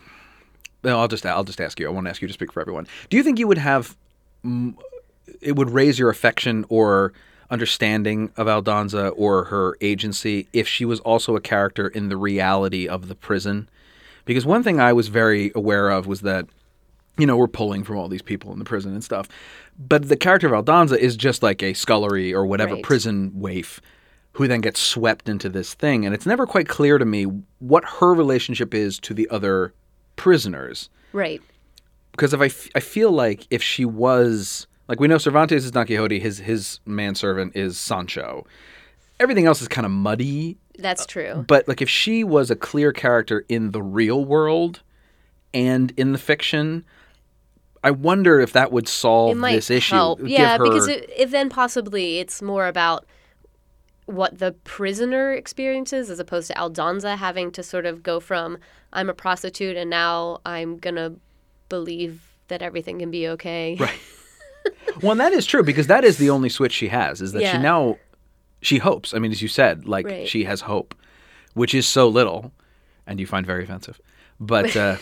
Well, 0.83 0.99
I'll 0.99 1.07
just 1.07 1.25
I'll 1.25 1.43
just 1.43 1.59
ask 1.61 1.79
you. 1.79 1.87
I 1.87 1.91
won't 1.91 2.07
ask 2.07 2.21
you 2.21 2.27
to 2.27 2.33
speak 2.33 2.51
for 2.51 2.61
everyone. 2.61 2.85
Do 3.09 3.17
you 3.17 3.23
think 3.23 3.39
you 3.39 3.47
would 3.47 3.57
have? 3.57 3.95
It 5.41 5.55
would 5.55 5.69
raise 5.71 5.97
your 5.97 6.09
affection 6.09 6.65
or 6.69 7.13
understanding 7.49 8.31
of 8.37 8.47
Aldonza 8.47 9.13
or 9.15 9.45
her 9.45 9.77
agency 9.81 10.47
if 10.53 10.67
she 10.67 10.85
was 10.85 10.99
also 11.01 11.35
a 11.35 11.41
character 11.41 11.87
in 11.87 12.09
the 12.09 12.17
reality 12.17 12.87
of 12.87 13.07
the 13.07 13.15
prison. 13.15 13.67
Because 14.25 14.45
one 14.45 14.63
thing 14.63 14.79
I 14.79 14.93
was 14.93 15.07
very 15.07 15.51
aware 15.55 15.89
of 15.89 16.07
was 16.07 16.21
that 16.21 16.47
you 17.17 17.25
know, 17.25 17.37
we're 17.37 17.47
pulling 17.47 17.85
from 17.85 17.95
all 17.97 18.09
these 18.09 18.21
people 18.21 18.51
in 18.51 18.59
the 18.59 18.65
prison 18.65 18.91
and 18.91 19.01
stuff. 19.01 19.29
But 19.79 20.09
the 20.09 20.17
character 20.17 20.53
of 20.53 20.65
Aldonza 20.65 20.97
is 20.97 21.15
just 21.15 21.41
like 21.41 21.63
a 21.63 21.73
scullery 21.73 22.33
or 22.33 22.45
whatever 22.45 22.73
Right. 22.73 22.83
prison 22.83 23.31
waif 23.35 23.79
who 24.33 24.49
then 24.49 24.59
gets 24.59 24.81
swept 24.81 25.29
into 25.29 25.47
this 25.47 25.73
thing. 25.75 26.05
And 26.05 26.13
it's 26.13 26.25
never 26.25 26.45
quite 26.45 26.67
clear 26.67 26.97
to 26.97 27.05
me 27.05 27.23
what 27.59 27.85
her 27.85 28.13
relationship 28.13 28.73
is 28.73 28.99
to 28.99 29.13
the 29.13 29.29
other 29.29 29.73
prisoners. 30.17 30.89
Right. 31.13 31.41
Because 32.11 32.33
if 32.33 32.41
I, 32.41 32.47
f- 32.47 32.67
I 32.75 32.81
feel 32.81 33.11
like 33.11 33.47
if 33.49 33.63
she 33.63 33.85
was, 33.85 34.67
like 34.89 34.99
we 34.99 35.07
know 35.07 35.17
Cervantes 35.17 35.63
is 35.63 35.71
Don 35.71 35.85
Quixote, 35.85 36.19
his, 36.19 36.39
his 36.39 36.81
manservant 36.85 37.55
is 37.55 37.77
Sancho. 37.77 38.45
Everything 39.19 39.45
else 39.45 39.61
is 39.61 39.67
kind 39.67 39.85
of 39.85 39.91
muddy 39.91 40.57
That's 40.77 41.03
uh, 41.03 41.07
true. 41.07 41.45
but 41.47 41.67
like 41.67 41.81
if 41.81 41.89
she 41.89 42.23
was 42.23 42.51
a 42.51 42.55
clear 42.55 42.91
character 42.91 43.45
in 43.47 43.71
the 43.71 43.81
real 43.81 44.25
world 44.25 44.81
and 45.53 45.91
in 45.95 46.11
the 46.11 46.17
fiction, 46.17 46.83
I 47.83 47.91
wonder 47.91 48.39
if 48.39 48.53
that 48.53 48.71
would 48.71 48.87
solve 48.87 49.39
this 49.39 49.69
issue. 49.69 49.95
help. 49.95 50.19
Yeah, 50.23 50.57
her- 50.57 50.63
because 50.63 50.87
it, 50.87 51.09
if 51.15 51.31
then 51.31 51.49
possibly 51.49 52.19
it's 52.19 52.41
more 52.41 52.67
about 52.67 53.05
what 54.05 54.37
the 54.37 54.51
prisoner 54.51 55.33
experiences 55.33 56.09
as 56.09 56.19
opposed 56.19 56.47
to 56.47 56.53
Aldonza 56.53 57.17
having 57.17 57.51
to 57.51 57.63
sort 57.63 57.85
of 57.85 58.03
go 58.03 58.19
from 58.19 58.57
I'm 58.93 59.09
a 59.09 59.13
prostitute 59.13 59.75
and 59.77 59.89
now 59.89 60.41
I'm 60.45 60.77
gonna 60.77 61.13
believe 61.69 62.21
that 62.47 62.61
everything 62.61 62.99
can 62.99 63.11
be 63.11 63.27
okay. 63.29 63.75
Right. 63.79 63.99
well, 65.01 65.11
and 65.11 65.19
that 65.19 65.33
is 65.33 65.45
true 65.45 65.63
because 65.63 65.87
that 65.87 66.03
is 66.03 66.17
the 66.17 66.29
only 66.29 66.49
switch 66.49 66.73
she 66.73 66.89
has 66.89 67.21
is 67.21 67.31
that 67.31 67.51
she 67.51 67.57
now 67.57 67.97
she 68.65 68.77
hopes. 68.79 69.13
I 69.13 69.19
mean, 69.19 69.31
as 69.31 69.41
you 69.41 69.47
said, 69.47 69.85
like 69.87 70.05
Right. 70.07 70.27
she 70.27 70.43
has 70.45 70.61
hope, 70.61 70.95
which 71.53 71.73
is 71.73 71.87
so 71.87 72.07
little, 72.07 72.51
and 73.07 73.19
you 73.19 73.25
find 73.27 73.45
very 73.45 73.63
offensive. 73.63 73.99
But 74.39 74.75
uh, 74.75 74.97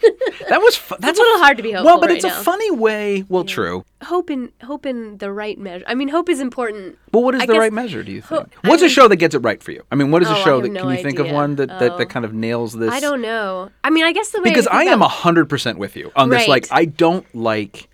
that 0.48 0.60
was 0.60 0.76
fu- 0.76 0.96
that's 0.98 1.18
a 1.18 1.22
little 1.22 1.38
hard 1.40 1.56
to 1.56 1.62
be 1.62 1.70
hopeful. 1.72 1.86
Well, 1.86 2.00
but 2.00 2.08
right 2.10 2.16
it's 2.16 2.24
now. 2.26 2.38
a 2.40 2.42
funny 2.42 2.70
way. 2.70 3.24
Well, 3.28 3.44
true. 3.44 3.84
Hope 4.02 4.30
in 4.30 4.50
hope 4.62 4.84
in 4.86 5.18
the 5.18 5.30
right 5.32 5.58
measure. 5.58 5.84
I 5.86 5.94
mean, 5.94 6.08
hope 6.08 6.28
is 6.28 6.40
important. 6.40 6.98
But 7.12 7.20
what 7.20 7.34
is 7.34 7.42
I 7.42 7.46
the 7.46 7.58
right 7.58 7.72
measure? 7.72 8.02
Do 8.02 8.12
you 8.12 8.22
ho- 8.22 8.38
think? 8.38 8.54
I 8.64 8.68
What's 8.68 8.82
mean- 8.82 8.90
a 8.90 8.94
show 8.94 9.06
that 9.08 9.16
gets 9.16 9.34
it 9.34 9.38
right 9.38 9.62
for 9.62 9.70
you? 9.72 9.82
I 9.90 9.94
mean, 9.94 10.10
what 10.10 10.22
is 10.22 10.28
Oh, 10.28 10.34
a 10.34 10.38
I 10.38 10.44
show 10.44 10.60
that 10.60 10.70
no 10.72 10.82
can 10.82 10.90
you 10.96 11.02
think 11.02 11.18
of 11.20 11.30
one 11.30 11.56
that, 11.56 11.68
that, 11.68 11.92
Oh. 11.92 11.98
that 11.98 12.06
kind 12.10 12.24
of 12.24 12.34
nails 12.34 12.72
this? 12.72 12.92
I 12.92 13.00
don't 13.00 13.22
know. 13.22 13.70
I 13.84 13.90
mean, 13.90 14.04
I 14.04 14.12
guess 14.12 14.30
the 14.30 14.40
way 14.40 14.50
because 14.50 14.66
I 14.66 14.80
think 14.84 14.90
am 14.92 15.00
hundred 15.00 15.48
percent 15.48 15.78
with 15.78 15.96
you 15.96 16.10
on 16.16 16.28
this. 16.28 16.48
Like, 16.48 16.66
I 16.70 16.84
don't 16.86 17.26
like. 17.34 17.88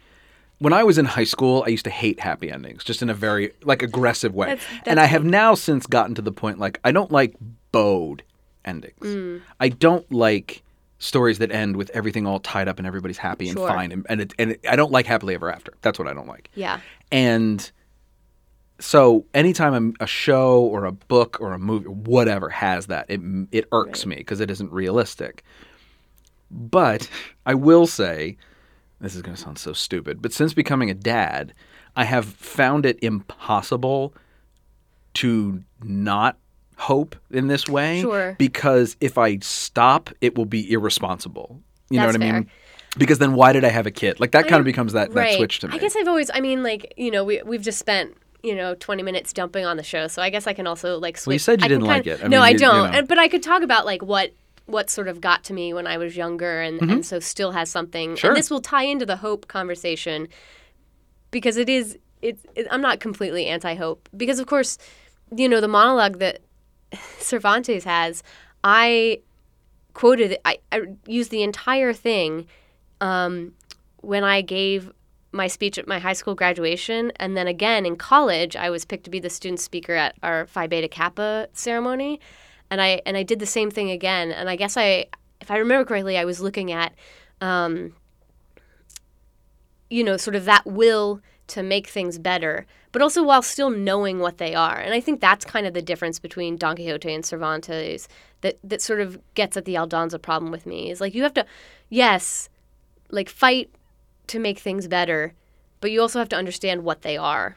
When 0.61 0.73
I 0.73 0.85
was 0.85 0.97
in 0.99 1.07
high 1.07 1.25
school, 1.25 1.65
I 1.67 1.71
used 1.71 1.85
to 1.85 1.91
hate 1.91 2.21
happy 2.21 2.51
endings, 2.53 2.85
just 2.85 3.03
in 3.03 3.11
a 3.11 3.15
very 3.15 3.53
like 3.65 3.83
aggressive 3.83 4.35
way. 4.35 4.47
That's- 4.49 4.67
and 4.87 5.01
I 5.01 5.07
have 5.07 5.25
now 5.25 5.55
since 5.55 5.87
gotten 5.87 6.15
to 6.15 6.23
the 6.23 6.33
point 6.33 6.59
like 6.59 6.79
I 6.85 6.93
don't 6.93 7.11
like 7.11 7.35
bowed 7.73 8.23
endings. 8.65 9.01
Mm. 9.01 9.41
I 9.59 9.69
don't 9.71 10.11
like 10.13 10.63
stories 10.99 11.39
that 11.39 11.51
end 11.51 11.77
with 11.77 11.91
everything 11.95 12.27
all 12.27 12.39
tied 12.41 12.69
up 12.69 12.77
and 12.79 12.87
everybody's 12.87 13.17
happy 13.19 13.49
and 13.49 13.57
Sure. 13.57 13.67
fine. 13.69 13.91
And 13.91 14.07
and, 14.11 14.21
it, 14.21 14.35
and 14.39 14.51
it, 14.53 14.61
I 14.69 14.77
don't 14.77 14.93
like 14.93 15.07
happily 15.07 15.35
ever 15.35 15.51
after. 15.51 15.73
That's 15.81 15.99
what 15.99 16.07
I 16.07 16.13
don't 16.13 16.29
like. 16.29 16.51
Yeah. 16.55 16.81
And 17.11 17.71
so 18.81 19.25
anytime 19.33 19.95
a, 20.01 20.05
a 20.05 20.07
show 20.07 20.61
or 20.61 20.85
a 20.85 20.93
book 20.93 21.39
or 21.41 21.53
a 21.55 21.59
movie 21.59 21.87
or 21.87 21.95
whatever 21.95 22.51
has 22.51 22.87
that, 22.89 23.07
it 23.09 23.21
it 23.51 23.65
irks 23.73 24.05
me 24.05 24.17
because 24.17 24.41
it 24.41 24.51
isn't 24.51 24.71
realistic. 24.73 25.43
But 26.51 27.09
I 27.47 27.55
will 27.55 27.87
say, 27.87 28.37
this 29.01 29.15
is 29.15 29.23
going 29.23 29.35
to 29.37 29.41
sound 29.43 29.59
so 29.59 29.73
stupid, 29.73 30.21
but 30.23 30.33
since 30.33 30.53
becoming 30.55 30.91
a 30.91 30.95
dad, 30.95 31.55
I 31.97 32.05
have 32.05 32.25
found 32.27 32.87
it 32.87 32.99
impossible 33.03 34.15
to 35.15 35.63
not 35.83 36.37
hope 36.77 37.17
in 37.31 37.49
this 37.49 37.69
way 37.69 38.01
Sure. 38.01 38.37
because 38.39 38.97
if 39.01 39.19
I 39.19 39.39
stop, 39.39 40.11
it 40.21 40.37
will 40.37 40.45
be 40.47 40.71
irresponsible. 40.71 41.61
You 41.91 41.99
know 41.99 42.07
That's 42.07 42.19
what 42.19 42.27
I 42.27 42.33
mean? 42.33 42.51
Because 42.97 43.19
then 43.19 43.35
why 43.35 43.53
did 43.53 43.65
I 43.65 43.69
have 43.69 43.87
a 43.87 43.91
kid? 43.91 44.19
Like 44.21 44.33
that 44.33 44.49
kind 44.49 44.61
of 44.61 44.65
becomes 44.65 44.93
that, 44.95 45.13
right. 45.13 45.31
that 45.33 45.37
switch 45.37 45.61
to 45.61 45.69
me. 45.69 45.75
I 45.75 45.79
guess 45.79 45.95
I've 45.97 46.09
always. 46.09 46.31
I 46.33 46.41
mean, 46.41 46.63
like 46.63 46.93
you 46.97 47.11
know, 47.11 47.23
we 47.25 47.41
we've 47.45 47.63
just 47.63 47.79
spent 47.79 48.17
you 48.43 48.55
know 48.55 48.75
20 48.77 49.03
minutes 49.03 49.33
dumping 49.33 49.65
on 49.65 49.77
the 49.77 49.83
show, 49.83 50.09
so 50.09 50.21
I 50.23 50.31
guess 50.31 50.47
I 50.47 50.53
can 50.55 50.67
also 50.67 50.99
like 50.99 51.17
switch. 51.17 51.27
Well, 51.29 51.35
you 51.35 51.39
said 51.39 51.61
you 51.61 51.67
I 51.67 51.69
didn't 51.69 51.85
like 51.85 52.07
it. 52.07 52.21
I 52.21 52.25
no, 52.25 52.39
mean, 52.39 52.41
I 52.41 52.49
you- 52.49 52.53
you 52.55 52.59
don't. 52.59 52.91
know. 52.93 52.99
And, 52.99 53.09
but 53.09 53.19
I 53.19 53.29
could 53.29 53.43
talk 53.43 53.63
about 53.63 53.87
like 53.87 54.03
what 54.03 54.33
what 54.67 54.91
sort 54.91 55.09
of 55.09 55.21
got 55.21 55.45
to 55.45 55.53
me 55.53 55.73
when 55.73 55.87
I 55.87 55.99
was 55.99 56.17
younger, 56.17 56.61
and 56.61 56.81
and 56.83 57.07
so 57.07 57.21
still 57.21 57.53
has 57.53 57.71
something. 57.71 58.11
Mm-hmm. 58.11 58.17
Sure. 58.17 58.31
And 58.31 58.37
this 58.37 58.51
will 58.51 58.61
tie 58.61 58.85
into 58.85 59.07
the 59.07 59.17
hope 59.17 59.49
conversation 59.49 60.29
because 61.31 61.57
it 61.57 61.69
is. 61.69 61.99
It's. 62.23 62.45
It, 62.55 62.67
I'm 62.71 62.83
not 62.83 63.01
completely 63.01 63.47
anti-hope 63.47 64.09
because 64.17 64.39
of 64.39 64.47
course, 64.47 64.79
you 65.35 65.49
know, 65.49 65.61
the 65.61 65.69
monologue 65.69 66.19
that 66.19 66.41
Cervantes 67.19 67.85
has, 67.85 68.23
I 68.63 69.21
quoted. 69.95 70.39
I, 70.45 70.59
I 70.73 70.83
used 71.07 71.31
the 71.31 71.43
entire 71.43 71.93
thing 71.93 72.47
um, 73.01 73.53
when 73.99 74.25
I 74.25 74.43
gave 74.43 74.93
my 75.33 75.47
speech 75.47 75.79
at 75.79 75.87
my 75.87 75.99
high 75.99 76.13
school 76.13 76.35
graduation, 76.35 77.13
and 77.17 77.37
then 77.37 77.47
again 77.47 77.87
in 77.87 77.97
college, 77.97 78.57
I 78.57 78.71
was 78.71 78.85
picked 78.85 79.05
to 79.05 79.11
be 79.11 79.21
the 79.21 79.31
student 79.31 79.61
speaker 79.61 79.95
at 79.95 80.17
our 80.23 80.47
Phi 80.47 80.67
Beta 80.67 80.89
Kappa 80.89 81.49
ceremony, 81.53 82.21
and 82.71 82.81
I 82.81 83.01
and 83.05 83.17
I 83.17 83.23
did 83.23 83.39
the 83.39 83.47
same 83.47 83.71
thing 83.71 83.91
again. 83.91 84.31
And 84.31 84.49
I 84.49 84.57
guess 84.57 84.77
I, 84.77 85.07
if 85.41 85.51
I 85.51 85.57
remember 85.59 85.85
correctly, 85.85 86.17
I 86.17 86.25
was 86.25 86.41
looking 86.41 86.73
at, 86.73 86.95
um, 87.41 87.95
you 89.89 90.05
know, 90.05 90.17
sort 90.17 90.37
of 90.37 90.45
that 90.45 90.67
will 90.67 91.21
to 91.49 91.63
make 91.65 91.89
things 91.89 92.19
better, 92.19 92.65
but 92.93 93.03
also 93.03 93.25
while 93.25 93.43
still 93.43 93.71
knowing 93.71 94.21
what 94.21 94.39
they 94.39 94.55
are. 94.55 94.79
And 94.79 94.95
I 94.95 95.01
think 95.01 95.21
that's 95.21 95.45
kind 95.45 95.67
of 95.67 95.75
the 95.75 95.83
difference 95.83 96.21
between 96.21 96.57
Don 96.57 96.77
Quixote 96.77 97.13
and 97.13 97.27
Cervantes 97.27 98.07
that 98.43 98.59
that 98.63 98.81
sort 98.81 99.01
of 99.01 99.19
gets 99.35 99.57
at 99.57 99.65
the 99.65 99.75
Aldonza 99.75 100.21
problem 100.21 100.53
with 100.53 100.65
me. 100.65 100.91
Is 100.91 101.01
like 101.01 101.15
you 101.15 101.25
have 101.25 101.35
to, 101.35 101.47
yes, 101.89 102.49
like 103.11 103.29
fight 103.29 103.71
to 104.29 104.39
make 104.39 104.61
things 104.61 104.87
better, 104.87 105.35
but 105.81 105.91
you 105.91 106.01
also 106.01 106.21
have 106.21 106.29
to 106.29 106.37
understand 106.37 106.85
what 106.85 107.03
they 107.03 107.17
are. 107.17 107.57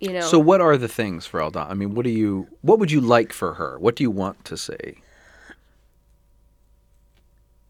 You 0.00 0.12
know. 0.12 0.20
So 0.20 0.38
what 0.38 0.60
are 0.60 0.76
the 0.76 0.88
things 0.88 1.26
for 1.26 1.40
Aldonza? 1.40 1.70
I 1.70 1.74
mean, 1.74 1.94
what 1.94 2.04
do 2.04 2.10
you 2.10 2.46
what 2.62 2.78
would 2.78 2.90
you 2.90 3.00
like 3.00 3.32
for 3.32 3.54
her? 3.54 3.78
What 3.78 3.96
do 3.96 4.04
you 4.04 4.10
want 4.10 4.44
to 4.44 4.56
see? 4.56 5.02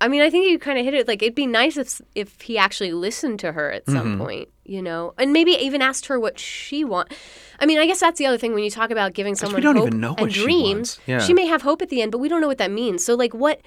I 0.00 0.06
mean, 0.06 0.20
I 0.22 0.30
think 0.30 0.48
you 0.48 0.60
kind 0.60 0.78
of 0.78 0.84
hit 0.84 0.94
it. 0.94 1.08
Like, 1.08 1.22
it'd 1.22 1.34
be 1.34 1.46
nice 1.46 1.76
if 1.76 2.00
if 2.14 2.40
he 2.42 2.56
actually 2.56 2.92
listened 2.92 3.40
to 3.40 3.52
her 3.52 3.72
at 3.72 3.84
some 3.86 3.96
Mm-hmm. 3.96 4.18
point, 4.22 4.48
you 4.64 4.80
know, 4.80 5.12
and 5.18 5.32
maybe 5.32 5.52
even 5.52 5.82
asked 5.82 6.06
her 6.06 6.20
what 6.20 6.38
she 6.38 6.84
want. 6.84 7.12
I 7.58 7.66
mean, 7.66 7.78
I 7.78 7.86
guess 7.86 7.98
that's 7.98 8.18
the 8.18 8.26
other 8.26 8.38
thing 8.38 8.54
when 8.54 8.62
you 8.62 8.70
talk 8.70 8.90
about 8.92 9.14
giving 9.14 9.34
someone 9.34 9.62
hope 9.62 9.88
and 10.20 10.32
she 10.32 10.40
dreams. 10.42 10.74
wants. 10.76 11.00
Yeah. 11.06 11.18
She 11.18 11.34
may 11.34 11.46
have 11.46 11.62
hope 11.62 11.82
at 11.82 11.88
the 11.88 12.00
end, 12.00 12.12
but 12.12 12.18
we 12.18 12.28
don't 12.28 12.40
know 12.40 12.46
what 12.46 12.58
that 12.58 12.70
means. 12.70 13.04
So, 13.04 13.14
like, 13.16 13.34
what 13.34 13.60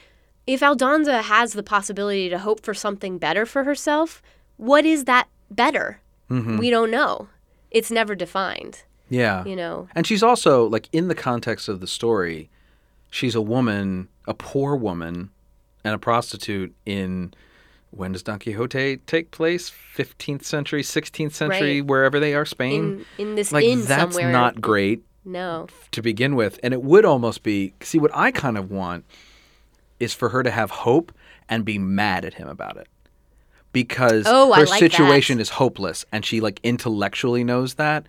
if 0.48 0.62
Aldonza 0.62 1.22
has 1.22 1.52
the 1.54 1.64
possibility 1.64 2.30
to 2.30 2.40
hope 2.40 2.64
for 2.64 2.74
something 2.74 3.18
better 3.18 3.46
for 3.46 3.66
herself? 3.66 4.22
What 4.56 4.86
is 4.86 5.04
that 5.06 5.28
better? 5.50 6.00
Mm-hmm. 6.30 6.60
We 6.60 6.70
don't 6.70 6.92
know. 6.92 7.28
It's 7.72 7.90
never 7.92 8.16
defined. 8.16 8.84
Yeah. 9.10 9.44
You 9.46 9.56
know. 9.56 9.88
And 9.96 10.06
she's 10.06 10.24
also 10.24 10.68
like 10.68 10.88
in 10.92 11.08
the 11.08 11.16
context 11.16 11.68
of 11.68 11.80
the 11.80 11.88
story, 11.88 12.50
she's 13.10 13.36
a 13.36 13.42
woman, 13.42 14.08
a 14.28 14.34
poor 14.34 14.76
woman, 14.76 15.30
and 15.84 15.94
a 15.94 15.98
prostitute 15.98 16.74
in 16.86 17.34
when 17.92 18.14
does 18.14 18.24
Don 18.24 18.40
Quixote 18.40 18.98
take 19.06 19.32
place? 19.32 19.70
15th 19.98 20.44
century, 20.46 20.82
16th 20.82 21.34
century, 21.34 21.82
Right. 21.82 21.88
wherever 21.90 22.22
they 22.22 22.34
are, 22.36 22.46
Spain. 22.46 23.06
In 23.18 23.30
in 23.30 23.36
this 23.36 23.52
like 23.52 23.66
inn 23.66 23.84
that's 23.86 24.16
somewhere. 24.16 24.32
not 24.32 24.62
great 24.62 25.04
No. 25.26 25.68
to 25.92 26.02
begin 26.02 26.36
with. 26.36 26.58
And 26.64 26.74
it 26.74 26.82
would 26.84 27.04
almost 27.04 27.44
be 27.44 27.74
see 27.82 27.98
what 28.00 28.12
I 28.14 28.32
kind 28.32 28.58
of 28.58 28.72
want 28.72 29.04
is 30.00 30.14
for 30.14 30.30
her 30.30 30.42
to 30.42 30.52
have 30.52 30.72
hope 30.72 31.12
and 31.50 31.66
be 31.66 31.78
mad 31.78 32.24
at 32.24 32.36
him 32.36 32.48
about 32.48 32.78
it. 32.78 32.88
Because 33.74 34.26
Oh, 34.28 34.52
her 34.54 34.66
like 34.66 34.80
situation 34.80 35.38
that. 35.38 35.42
is 35.44 35.50
hopeless 35.50 36.06
and 36.12 36.26
she 36.26 36.42
like 36.42 36.60
intellectually 36.64 37.44
knows 37.44 37.76
that, 37.76 38.06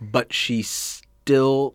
but 0.00 0.32
she 0.32 0.62
still 0.62 1.74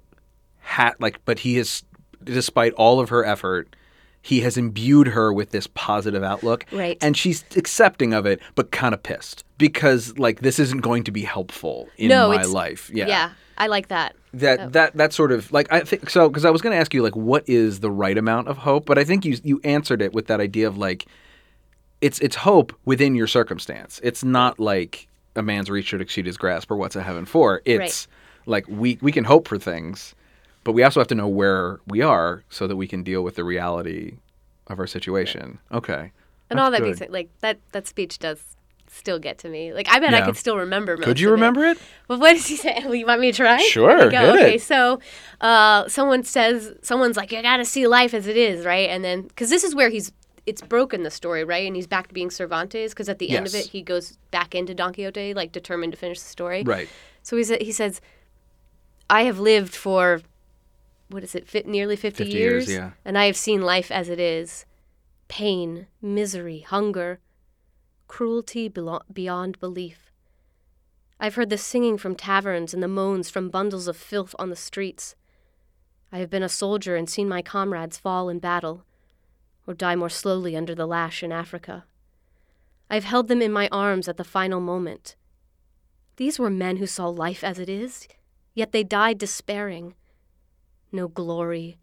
had 0.59 0.93
like 0.99 1.19
but 1.25 1.39
he 1.39 1.55
has 1.57 1.83
despite 2.23 2.73
all 2.73 2.99
of 2.99 3.09
her 3.09 3.25
effort 3.25 3.75
he 4.21 4.41
has 4.41 4.55
imbued 4.55 5.07
her 5.07 5.33
with 5.33 5.49
this 5.49 5.65
positive 5.73 6.23
outlook 6.23 6.65
Right. 6.71 6.97
and 7.01 7.17
she's 7.17 7.43
accepting 7.55 8.13
of 8.13 8.25
it 8.27 8.39
but 8.53 8.71
kind 8.71 8.93
of 8.93 9.01
pissed 9.01 9.43
because 9.57 10.17
like 10.19 10.41
this 10.41 10.59
isn't 10.59 10.81
going 10.81 11.03
to 11.05 11.11
be 11.11 11.23
helpful 11.23 11.89
in 11.97 12.09
no, 12.09 12.29
my 12.29 12.43
life 12.43 12.91
Yeah, 12.93 13.07
Yeah. 13.07 13.29
I 13.57 13.67
like 13.67 13.87
that. 13.89 14.15
that 14.33 14.59
oh. 14.59 14.69
that 14.69 14.95
that 14.97 15.13
sort 15.13 15.31
of 15.31 15.51
like 15.51 15.67
I 15.71 15.81
think 15.81 16.09
so 16.09 16.29
because 16.29 16.45
I 16.45 16.49
was 16.51 16.61
going 16.61 16.73
to 16.73 16.79
ask 16.79 16.93
you 16.93 17.01
like 17.03 17.15
what 17.15 17.43
is 17.49 17.79
the 17.81 17.91
right 17.91 18.17
amount 18.17 18.47
of 18.47 18.57
hope, 18.57 18.85
but 18.85 18.97
I 18.97 19.03
think 19.03 19.25
you 19.25 19.37
you 19.43 19.59
answered 19.63 20.01
it 20.01 20.13
with 20.13 20.27
that 20.27 20.39
idea 20.39 20.67
of 20.67 20.77
like 20.77 21.05
it's 22.01 22.19
it's 22.19 22.35
hope 22.35 22.73
within 22.85 23.15
your 23.15 23.27
circumstance. 23.27 23.99
It's 24.03 24.23
not 24.23 24.59
like 24.59 25.07
a 25.35 25.41
man's 25.41 25.69
reach 25.69 25.87
should 25.87 26.01
exceed 26.01 26.25
his 26.25 26.37
grasp 26.37 26.69
or 26.71 26.75
what's 26.75 26.95
a 26.95 27.03
heaven 27.03 27.25
for. 27.25 27.61
It's 27.65 28.07
like 28.45 28.65
we 28.67 28.97
we 29.01 29.11
can 29.11 29.23
hope 29.23 29.47
for 29.47 29.57
things, 29.57 30.15
but 30.63 30.73
we 30.73 30.83
also 30.83 30.99
have 30.99 31.07
to 31.07 31.15
know 31.15 31.27
where 31.27 31.79
we 31.87 32.01
are 32.01 32.43
so 32.49 32.67
that 32.67 32.75
we 32.75 32.87
can 32.87 33.03
deal 33.03 33.23
with 33.23 33.35
the 33.35 33.43
reality 33.43 34.17
of 34.67 34.79
our 34.79 34.87
situation. 34.87 35.59
Okay. 35.71 36.11
And 36.49 36.59
all 36.59 36.71
that 36.71 36.81
being 36.81 36.93
good. 36.93 36.99
said, 36.99 37.09
like 37.11 37.29
that 37.39 37.59
that 37.71 37.87
speech 37.87 38.19
does 38.19 38.57
still 38.91 39.19
get 39.19 39.37
to 39.39 39.49
me. 39.49 39.73
Like 39.73 39.87
I 39.89 39.99
bet 39.99 40.13
I 40.13 40.21
could 40.21 40.35
still 40.35 40.57
remember. 40.57 40.97
Most 40.97 41.05
Could 41.05 41.19
you 41.19 41.31
remember 41.31 41.63
it? 41.65 41.77
Well, 42.07 42.19
what 42.19 42.33
does 42.33 42.47
he 42.47 42.57
say? 42.57 42.81
Well, 42.83 42.95
you 42.95 43.05
want 43.05 43.21
me 43.21 43.31
to 43.31 43.37
try? 43.37 43.57
Sure, 43.59 44.09
go. 44.09 44.33
okay, 44.33 44.55
it. 44.55 44.61
so 44.61 44.99
uh, 45.39 45.87
someone 45.87 46.23
says, 46.23 46.73
someone's 46.81 47.15
like, 47.15 47.31
you 47.31 47.41
got 47.41 47.57
to 47.57 47.65
see 47.65 47.87
life 47.87 48.13
as 48.13 48.27
it 48.27 48.35
is, 48.35 48.65
right? 48.65 48.89
And 48.89 49.03
then, 49.03 49.21
because 49.23 49.49
this 49.49 49.63
is 49.63 49.73
where 49.73 49.89
he's, 49.89 50.11
it's 50.45 50.61
broken 50.61 51.03
the 51.03 51.11
story, 51.11 51.43
right? 51.43 51.67
And 51.67 51.75
he's 51.75 51.87
back 51.87 52.07
to 52.07 52.13
being 52.13 52.31
Cervantes, 52.31 52.93
because 52.93 53.09
at 53.09 53.19
the 53.19 53.29
end 53.31 53.47
of 53.47 53.55
it, 53.55 53.67
he 53.67 53.81
goes 53.81 54.17
back 54.31 54.55
into 54.55 54.73
Don 54.73 54.93
Quixote, 54.93 55.33
like 55.33 55.51
determined 55.51 55.93
to 55.93 55.97
finish 55.97 56.19
the 56.19 56.27
story. 56.27 56.63
Right. 56.63 56.89
So 57.21 57.37
he, 57.37 57.43
sa- 57.43 57.57
he 57.61 57.71
says, 57.71 58.01
I 59.09 59.23
have 59.23 59.39
lived 59.39 59.75
for, 59.75 60.21
what 61.09 61.23
is 61.23 61.35
it, 61.35 61.47
fi- 61.47 61.63
nearly 61.65 61.95
50, 61.95 62.23
50 62.23 62.37
years, 62.37 62.67
years? 62.67 62.77
yeah. 62.77 62.91
And 63.05 63.17
I 63.17 63.25
have 63.25 63.37
seen 63.37 63.61
life 63.61 63.91
as 63.91 64.09
it 64.09 64.19
is 64.19 64.65
pain, 65.27 65.87
misery, 66.01 66.59
hunger, 66.59 67.19
cruelty 68.07 68.67
beyond 68.67 69.59
belief. 69.59 70.11
I've 71.19 71.35
heard 71.35 71.49
the 71.49 71.57
singing 71.57 71.97
from 71.97 72.15
taverns 72.15 72.73
and 72.73 72.81
the 72.81 72.87
moans 72.87 73.29
from 73.29 73.49
bundles 73.49 73.87
of 73.87 73.95
filth 73.95 74.35
on 74.39 74.49
the 74.49 74.55
streets. 74.55 75.15
I 76.11 76.17
have 76.17 76.29
been 76.29 76.43
a 76.43 76.49
soldier 76.49 76.95
and 76.95 77.09
seen 77.09 77.29
my 77.29 77.41
comrades 77.41 77.97
fall 77.97 78.27
in 78.27 78.39
battle, 78.39 78.83
or 79.67 79.73
die 79.73 79.95
more 79.95 80.09
slowly 80.09 80.55
under 80.55 80.75
the 80.75 80.85
lash 80.85 81.23
in 81.23 81.31
Africa. 81.31 81.85
I 82.89 82.95
have 82.95 83.03
held 83.03 83.27
them 83.27 83.41
in 83.41 83.51
my 83.51 83.69
arms 83.71 84.07
at 84.07 84.17
the 84.17 84.23
final 84.23 84.59
moment. 84.59 85.15
These 86.17 86.37
were 86.37 86.49
men 86.49 86.77
who 86.77 86.87
saw 86.87 87.07
life 87.07 87.43
as 87.43 87.57
it 87.57 87.69
is, 87.69 88.07
yet 88.53 88.71
they 88.71 88.83
died 88.83 89.17
despairing. 89.17 89.95
No 90.91 91.07
glory, 91.07 91.79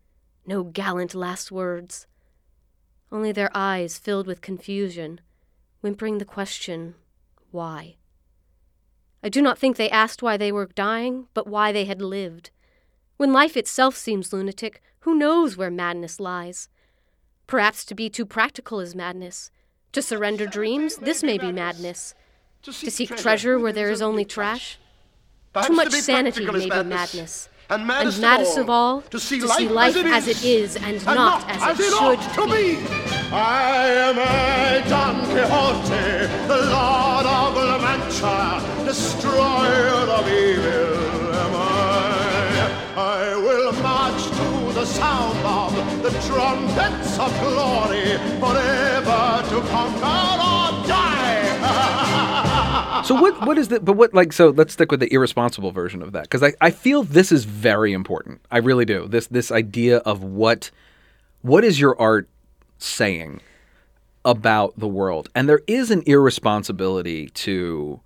no 0.47 0.65
gallant 0.65 1.15
last 1.15 1.51
words. 1.51 2.07
Only 3.11 3.33
their 3.33 3.51
eyes 3.55 3.99
filled 3.99 4.27
with 4.27 4.43
confusion, 4.43 5.21
whimpering 5.81 6.19
the 6.19 6.25
question, 6.25 6.95
why? 7.51 7.97
I 9.23 9.29
do 9.29 9.41
not 9.41 9.59
think 9.59 9.77
they 9.77 9.91
asked 9.91 10.23
why 10.23 10.37
they 10.37 10.53
were 10.53 10.67
dying, 10.67 11.27
but 11.35 11.47
why 11.47 11.73
they 11.73 11.87
had 11.87 12.03
lived. 12.03 12.51
When 13.17 13.33
life 13.33 13.57
itself 13.57 13.97
seems 13.97 14.33
lunatic, 14.33 14.81
who 15.01 15.17
knows 15.17 15.57
where 15.57 15.71
madness 15.71 16.21
lies? 16.21 16.69
Perhaps 17.49 17.87
to 17.87 17.95
be 17.95 18.11
too 18.11 18.27
practical 18.27 18.79
is 18.79 18.95
madness. 18.95 19.51
To 19.93 20.03
surrender 20.03 20.45
dreams, 20.47 20.97
this 20.97 21.23
may 21.23 21.39
be 21.39 21.51
madness. 21.51 22.15
To 22.63 22.73
seek 22.73 23.17
treasure 23.17 23.59
where 23.59 23.73
there 23.73 23.91
is 23.91 24.03
only 24.03 24.27
trash? 24.27 24.79
Too 25.65 25.73
much 25.73 25.93
sanity 25.93 26.45
may 26.45 26.69
be 26.69 26.69
madness. 26.69 27.49
And 27.71 27.87
maddest, 27.87 28.17
And 28.17 28.23
maddest 28.23 28.59
of 28.59 28.69
all, 28.69 29.01
to 29.01 29.19
see 29.19 29.41
to 29.41 29.47
life, 29.47 29.59
see 29.59 29.69
life 29.69 29.97
as, 29.97 30.05
it 30.05 30.07
as 30.07 30.29
it 30.29 30.45
is 30.45 30.77
and 30.77 31.05
not 31.07 31.45
as 31.49 31.81
it 31.81 31.93
ought 31.95 32.23
should 32.23 32.35
to 32.35 32.55
be. 32.55 32.79
I 33.33 33.87
am 33.89 34.19
a 34.19 34.89
Don 34.89 35.25
Quixote, 35.27 36.49
the 36.49 36.71
Lord 36.71 37.27
of 37.27 37.55
La 37.57 37.79
Mancha, 37.79 38.85
destroyer 38.85 39.89
of 40.11 40.29
evil 40.29 40.98
sound 44.89 45.39
of 45.45 46.03
the 46.03 46.11
trumpets 46.27 47.19
of 47.19 47.31
glory, 47.41 48.17
forever 48.41 49.43
to 49.51 49.61
conquer 49.69 50.41
or 50.51 50.87
die. 50.87 52.35
So 53.05 53.15
what 53.15 53.47
what 53.47 53.57
is 53.57 53.69
the 53.69 53.81
but 53.81 53.95
what 53.95 54.13
like 54.13 54.33
so 54.33 54.51
let's 54.51 54.73
stick 54.75 54.91
with 54.91 55.01
the 55.01 55.11
irresponsible 55.13 55.71
version 55.71 56.03
of 56.03 56.13
that 56.13 56.25
because 56.25 56.43
I, 56.43 56.53
I 56.61 56.71
feel 56.71 57.05
this 57.05 57.33
is 57.33 57.45
very 57.45 57.93
important 57.93 58.41
I 58.51 58.59
really 58.59 58.85
do 58.85 59.07
this 59.09 59.29
this 59.29 59.51
idea 59.51 59.99
of 59.99 60.23
what 60.23 60.71
what 61.41 61.65
is 61.65 61.81
your 61.81 61.99
art 61.99 62.29
saying 62.79 63.41
about 64.27 64.79
the 64.79 64.89
world 64.89 65.31
and 65.35 65.49
there 65.49 65.63
is 65.67 65.91
an 65.91 66.03
irresponsibility 66.07 67.29
to 67.31 68.01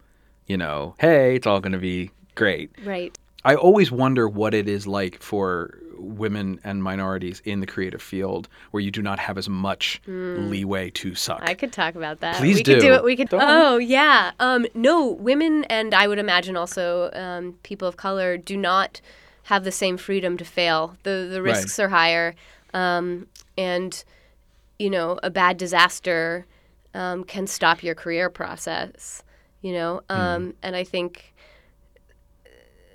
you 0.46 0.56
know 0.56 0.94
hey 1.00 1.34
it's 1.34 1.46
all 1.46 1.58
going 1.60 1.72
to 1.72 1.78
be 1.78 2.10
great 2.34 2.70
Right. 2.84 3.16
I 3.44 3.56
always 3.56 3.90
wonder 3.90 4.28
what 4.28 4.54
it 4.54 4.68
is 4.68 4.86
like 4.86 5.20
for 5.20 5.78
women 6.02 6.60
and 6.64 6.82
minorities 6.82 7.40
in 7.44 7.60
the 7.60 7.66
creative 7.66 8.02
field 8.02 8.48
where 8.70 8.82
you 8.82 8.90
do 8.90 9.02
not 9.02 9.18
have 9.18 9.38
as 9.38 9.48
much 9.48 10.00
leeway 10.06 10.90
to 10.90 11.14
suck. 11.14 11.40
I 11.42 11.54
could 11.54 11.72
talk 11.72 11.94
about 11.94 12.20
that. 12.20 12.36
Please 12.36 12.56
we 12.56 12.62
could 12.64 12.80
do. 12.80 12.88
do 12.88 12.94
it. 12.94 13.04
We 13.04 13.16
could. 13.16 13.28
Don't. 13.28 13.42
Oh 13.42 13.78
yeah. 13.78 14.32
Um, 14.40 14.66
no, 14.74 15.06
women 15.06 15.64
and 15.64 15.94
I 15.94 16.08
would 16.08 16.18
imagine 16.18 16.56
also 16.56 17.10
um, 17.12 17.54
people 17.62 17.86
of 17.88 17.96
color 17.96 18.36
do 18.36 18.56
not 18.56 19.00
have 19.44 19.64
the 19.64 19.72
same 19.72 19.96
freedom 19.96 20.36
to 20.36 20.44
fail. 20.44 20.96
The 21.02 21.28
the 21.30 21.42
Right. 21.42 21.52
risks 21.52 21.78
are 21.78 21.88
higher, 21.88 22.34
um, 22.74 23.26
and 23.56 24.04
you 24.78 24.90
know 24.90 25.18
a 25.22 25.30
bad 25.30 25.56
disaster 25.56 26.46
um, 26.94 27.24
can 27.24 27.46
stop 27.46 27.82
your 27.82 27.94
career 27.94 28.28
process. 28.30 29.22
You 29.60 29.72
know, 29.74 30.02
um, 30.08 30.54
and 30.62 30.74
I 30.74 30.82
think 30.82 31.31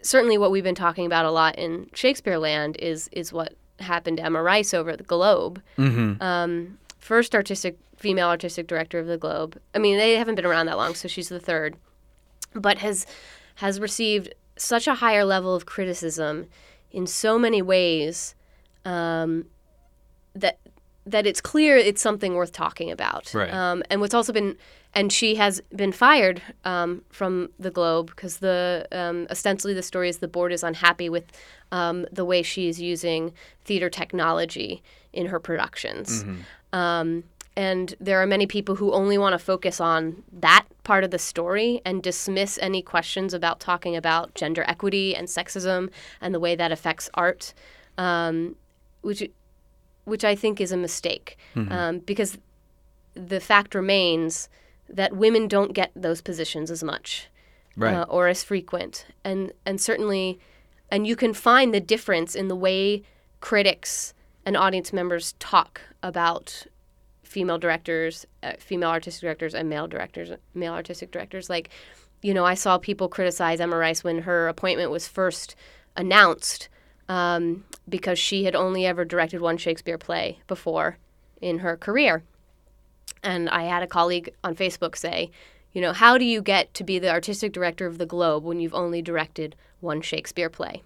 certainly 0.07 0.37
what 0.37 0.51
we've 0.51 0.63
been 0.63 0.75
talking 0.75 1.05
about 1.05 1.25
a 1.25 1.31
lot 1.31 1.57
in 1.57 1.89
Shakespeare 1.93 2.37
land 2.37 2.77
is 2.77 3.09
is 3.11 3.33
what 3.33 3.53
happened 3.79 4.17
to 4.17 4.23
Emma 4.23 4.41
Rice 4.41 4.73
over 4.73 4.89
at 4.91 4.97
the 4.97 5.03
Globe. 5.03 5.61
Um, 6.21 6.77
first 6.97 7.35
artistic 7.35 7.77
female 7.97 8.27
artistic 8.27 8.67
director 8.67 8.99
of 8.99 9.07
the 9.07 9.17
Globe. 9.17 9.59
I 9.75 9.79
mean, 9.79 9.97
they 9.97 10.15
haven't 10.15 10.35
been 10.35 10.45
around 10.45 10.67
that 10.67 10.77
long, 10.77 10.95
so 10.95 11.07
she's 11.07 11.29
the 11.29 11.39
third, 11.39 11.75
but 12.53 12.79
has 12.79 13.05
has 13.55 13.79
received 13.79 14.33
such 14.55 14.87
a 14.87 14.95
higher 14.95 15.23
level 15.25 15.53
of 15.55 15.65
criticism 15.65 16.47
in 16.91 17.05
so 17.05 17.37
many 17.37 17.61
ways 17.61 18.35
um, 18.85 19.45
that 20.33 20.59
that 21.07 21.25
it's 21.25 21.41
clear 21.41 21.77
it's 21.77 22.01
something 22.01 22.35
worth 22.35 22.51
talking 22.51 22.91
about. 22.91 23.33
Right. 23.33 23.53
Um, 23.53 23.83
and 23.89 24.01
what's 24.01 24.13
also 24.13 24.33
been, 24.33 24.57
and 24.93 25.11
she 25.11 25.35
has 25.35 25.61
been 25.75 25.91
fired 25.91 26.41
um, 26.65 27.03
from 27.09 27.49
the 27.57 27.71
Globe 27.71 28.07
because 28.07 28.37
the 28.37 28.87
um, 28.91 29.27
ostensibly 29.29 29.73
the 29.73 29.83
story 29.83 30.09
is 30.09 30.17
the 30.19 30.27
board 30.27 30.51
is 30.51 30.63
unhappy 30.63 31.09
with 31.09 31.25
um, 31.71 32.05
the 32.11 32.25
way 32.25 32.43
she 32.43 32.67
is 32.67 32.81
using 32.81 33.33
theater 33.63 33.89
technology 33.89 34.83
in 35.13 35.27
her 35.27 35.39
productions. 35.39 36.23
Um, 36.73 37.23
and 37.55 37.95
there 37.99 38.21
are 38.21 38.27
many 38.27 38.45
people 38.45 38.75
who 38.75 38.91
only 38.91 39.17
want 39.17 39.33
to 39.33 39.39
focus 39.39 39.81
on 39.81 40.23
that 40.31 40.65
part 40.83 41.03
of 41.03 41.09
the 41.09 41.17
story 41.17 41.81
and 41.83 42.03
dismiss 42.03 42.59
any 42.61 42.83
questions 42.83 43.33
about 43.33 43.59
talking 43.59 43.95
about 43.95 44.35
gender 44.35 44.63
equity 44.67 45.15
and 45.15 45.27
sexism 45.27 45.89
and 46.21 46.35
the 46.35 46.39
way 46.39 46.55
that 46.55 46.71
affects 46.71 47.09
art, 47.15 47.55
um, 47.97 48.55
which 49.01 49.27
which 50.07 50.23
I 50.23 50.35
think 50.35 50.59
is 50.61 50.71
a 50.71 50.77
mistake 50.77 51.37
um, 51.55 51.99
because 51.99 52.37
the 53.13 53.39
fact 53.39 53.75
remains 53.75 54.49
that 54.89 55.15
women 55.15 55.47
don't 55.47 55.73
get 55.73 55.91
those 55.95 56.21
positions 56.21 56.71
as 56.71 56.83
much 56.83 57.27
Right. 57.75 57.93
uh, 57.93 58.05
or 58.09 58.27
as 58.27 58.43
frequent, 58.43 59.05
and 59.23 59.51
and 59.63 59.79
certainly, 59.79 60.39
and 60.89 61.05
you 61.05 61.15
can 61.15 61.33
find 61.35 61.73
the 61.73 61.79
difference 61.79 62.33
in 62.41 62.47
the 62.47 62.55
way 62.55 63.03
critics 63.39 64.13
and 64.45 64.57
audience 64.57 64.91
members 64.91 65.33
talk 65.37 65.81
about 66.01 66.65
female 67.21 67.59
directors, 67.59 68.25
uh, 68.41 68.53
female 68.57 68.89
artistic 68.89 69.21
directors, 69.21 69.53
and 69.53 69.69
male 69.69 69.87
directors, 69.87 70.29
male 70.55 70.73
artistic 70.73 71.11
directors. 71.11 71.49
Like, 71.51 71.69
you 72.23 72.33
know, 72.33 72.45
I 72.45 72.55
saw 72.55 72.79
people 72.79 73.09
criticize 73.09 73.59
Emma 73.59 73.77
Rice 73.77 74.03
when 74.03 74.19
her 74.23 74.47
appointment 74.47 74.89
was 74.89 75.07
first 75.07 75.55
announced 75.95 76.69
um, 77.09 77.63
because 77.87 78.19
she 78.19 78.43
had 78.43 78.55
only 78.55 78.85
ever 78.85 79.05
directed 79.05 79.41
one 79.41 79.57
Shakespeare 79.57 79.97
play 79.97 80.39
before 80.47 80.97
in 81.41 81.59
her 81.59 81.77
career. 81.77 82.23
And 83.23 83.49
I 83.49 83.63
had 83.63 83.83
a 83.83 83.87
colleague 83.87 84.33
on 84.43 84.55
Facebook 84.55 84.95
say, 84.95 85.31
you 85.73 85.81
know, 85.81 85.93
how 85.93 86.17
do 86.17 86.25
you 86.25 86.41
get 86.41 86.73
to 86.75 86.83
be 86.83 86.99
the 86.99 87.09
artistic 87.11 87.53
director 87.53 87.85
of 87.85 87.97
the 87.97 88.05
Globe 88.05 88.43
when 88.43 88.59
you've 88.59 88.73
only 88.73 89.01
directed 89.01 89.55
one 89.79 90.01
Shakespeare 90.01 90.49
play? 90.49 90.81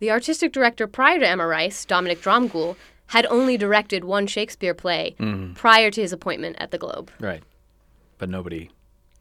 The 0.00 0.10
artistic 0.10 0.52
director 0.52 0.86
prior 0.86 1.18
to 1.18 1.28
Emma 1.28 1.46
Rice, 1.46 1.84
Dominic 1.84 2.20
Dromgoole, 2.20 2.76
had 3.08 3.26
only 3.26 3.56
directed 3.56 4.04
one 4.04 4.26
Shakespeare 4.26 4.74
play 4.74 5.14
prior 5.54 5.90
to 5.90 6.00
his 6.00 6.12
appointment 6.12 6.56
at 6.58 6.70
the 6.70 6.78
Globe. 6.78 7.10
right 7.20 7.42
but 8.16 8.28
nobody. 8.30 8.70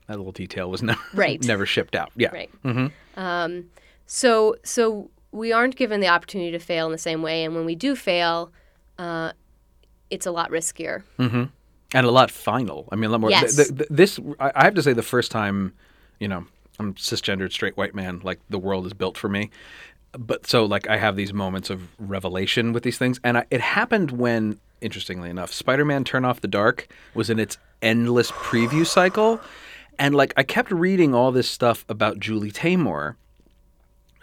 That 0.07 0.17
little 0.17 0.32
detail 0.32 0.69
was 0.69 0.84
never 0.84 1.01
Right. 1.13 1.43
never 1.43 1.65
shipped 1.65 1.95
out. 1.95 2.11
Yeah. 2.15 2.30
Right. 2.32 2.91
Um, 3.17 3.65
so 4.05 4.55
so 4.63 5.09
we 5.34 5.51
aren't 5.51 5.75
given 5.75 5.99
the 5.99 6.07
opportunity 6.07 6.51
to 6.51 6.59
fail 6.59 6.86
in 6.86 6.91
the 6.91 6.97
same 6.97 7.21
way, 7.21 7.43
and 7.43 7.55
when 7.55 7.65
we 7.65 7.75
do 7.75 7.95
fail, 7.95 8.51
uh, 8.97 9.34
it's 10.09 10.25
a 10.25 10.31
lot 10.31 10.51
riskier. 10.51 11.03
Mm-hmm. 11.19 11.45
and 11.93 12.05
a 12.05 12.11
lot 12.11 12.31
final. 12.31 12.88
I 12.91 12.95
mean, 12.95 13.05
a 13.05 13.09
lot 13.09 13.21
more. 13.21 13.31
Yes. 13.31 13.55
th- 13.55 13.75
th- 13.75 13.89
this, 13.89 14.19
I 14.39 14.63
have 14.63 14.75
to 14.75 14.84
say, 14.84 14.93
the 14.93 15.01
first 15.03 15.31
time, 15.31 15.73
you 16.19 16.27
know, 16.27 16.45
I'm 16.79 16.93
cisgendered 16.93 17.51
straight 17.51 17.75
white 17.75 17.93
man. 17.95 18.21
Like 18.23 18.39
the 18.49 18.59
world 18.59 18.86
is 18.86 18.93
built 18.93 19.17
for 19.17 19.27
me. 19.27 19.49
But 20.17 20.45
so, 20.45 20.63
like, 20.65 20.88
I 20.88 20.97
have 20.97 21.15
these 21.15 21.34
moments 21.34 21.71
of 21.71 21.89
revelation 21.97 22.71
with 22.71 22.84
these 22.84 22.99
things, 22.99 23.19
and 23.23 23.39
I, 23.39 23.45
it 23.49 23.61
happened 23.61 24.11
when, 24.11 24.59
interestingly 24.79 25.31
enough, 25.31 25.51
Spider-Man: 25.51 26.03
Turn 26.03 26.23
Off 26.23 26.41
the 26.41 26.47
Dark 26.47 26.88
was 27.15 27.31
in 27.31 27.39
its 27.39 27.57
endless 27.81 28.29
preview 28.31 28.86
cycle, 28.86 29.41
and 29.97 30.13
like, 30.13 30.31
I 30.38 30.43
kept 30.43 30.69
reading 30.69 31.15
all 31.15 31.31
this 31.31 31.49
stuff 31.49 31.84
about 31.89 32.19
Julie 32.19 32.51
Taymor. 32.51 33.15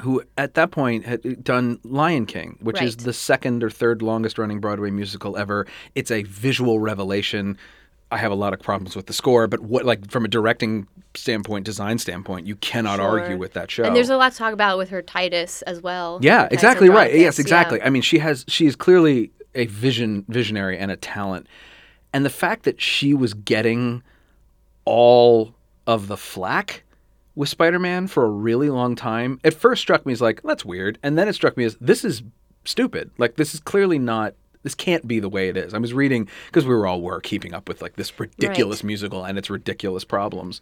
Who 0.03 0.23
at 0.39 0.55
that 0.55 0.71
point 0.71 1.05
had 1.05 1.45
done 1.45 1.79
Lion 1.85 2.27
King, 2.27 2.59
which 2.61 2.81
is 2.81 2.97
the 2.99 3.13
second 3.13 3.63
or 3.63 3.71
third 3.71 4.03
longest 4.03 4.39
running 4.39 4.61
Broadway 4.61 4.91
musical 4.91 5.37
ever. 5.37 5.67
It's 5.95 6.11
a 6.11 6.23
visual 6.25 6.81
revelation. 6.81 7.59
I 8.13 8.17
have 8.17 8.33
a 8.33 8.35
lot 8.35 8.53
of 8.53 8.61
problems 8.61 8.97
with 8.97 9.07
the 9.07 9.13
score, 9.13 9.47
but 9.47 9.61
what 9.61 9.85
like 9.85 10.11
from 10.11 10.25
a 10.25 10.29
directing 10.29 10.89
standpoint, 11.15 11.65
design 11.65 11.99
standpoint, 11.99 12.47
you 12.47 12.57
cannot 12.57 12.97
Sure. 12.99 13.21
argue 13.21 13.37
with 13.37 13.53
that 13.53 13.71
show. 13.71 13.85
And 13.85 13.95
there's 13.95 14.11
a 14.11 14.17
lot 14.17 14.33
to 14.33 14.39
talk 14.39 14.53
about 14.53 14.79
with 14.79 14.89
her 14.91 15.03
Titus 15.03 15.63
as 15.63 15.81
well. 15.81 16.19
yeah, 16.23 16.49
exactly 16.51 16.89
right. 16.89 17.15
Yes, 17.15 17.39
exactly. 17.39 17.79
yeah. 17.79 17.87
I 17.87 17.91
mean, 17.91 18.03
she 18.03 18.19
has 18.19 18.45
she 18.49 18.67
is 18.67 18.75
clearly 18.77 19.31
a 19.55 19.67
vision 19.67 20.25
visionary 20.29 20.77
and 20.79 20.91
a 20.91 20.97
talent. 20.97 21.47
And 22.13 22.25
the 22.25 22.31
fact 22.31 22.65
that 22.65 22.81
she 22.81 23.15
was 23.15 23.35
getting 23.35 24.03
all 24.85 25.55
of 25.87 26.09
the 26.09 26.17
flack 26.17 26.83
with 27.35 27.49
Spider-Man 27.49 28.07
for 28.09 28.25
a 28.25 28.31
really 28.31 28.71
long 28.71 28.97
time, 28.97 29.41
at 29.45 29.55
first 29.55 29.83
struck 29.83 30.05
me 30.05 30.13
as 30.13 30.21
like, 30.21 30.43
that's 30.43 30.65
weird. 30.65 30.99
And 31.03 31.17
then 31.17 31.29
it 31.29 31.35
struck 31.35 31.57
me 31.57 31.65
as 31.65 31.77
this 31.81 32.05
is 32.05 32.23
stupid. 32.65 33.11
Like 33.19 33.37
this 33.37 33.55
is 33.55 33.61
clearly 33.61 33.99
not 33.99 34.35
this 34.63 34.75
can't 34.75 35.09
be 35.09 35.21
the 35.21 35.29
way 35.29 35.49
it 35.49 35.57
is. 35.57 35.73
I 35.73 35.79
was 35.79 35.95
reading 35.95 36.29
because 36.47 36.67
we 36.67 36.75
were 36.75 36.87
all 36.87 37.01
were 37.01 37.21
keeping 37.21 37.55
up 37.55 37.69
with 37.69 37.81
like 37.81 37.97
this 37.97 38.19
ridiculous 38.21 38.85
musical 38.85 39.25
and 39.25 39.39
its 39.39 39.49
ridiculous 39.49 40.05
problems. 40.05 40.61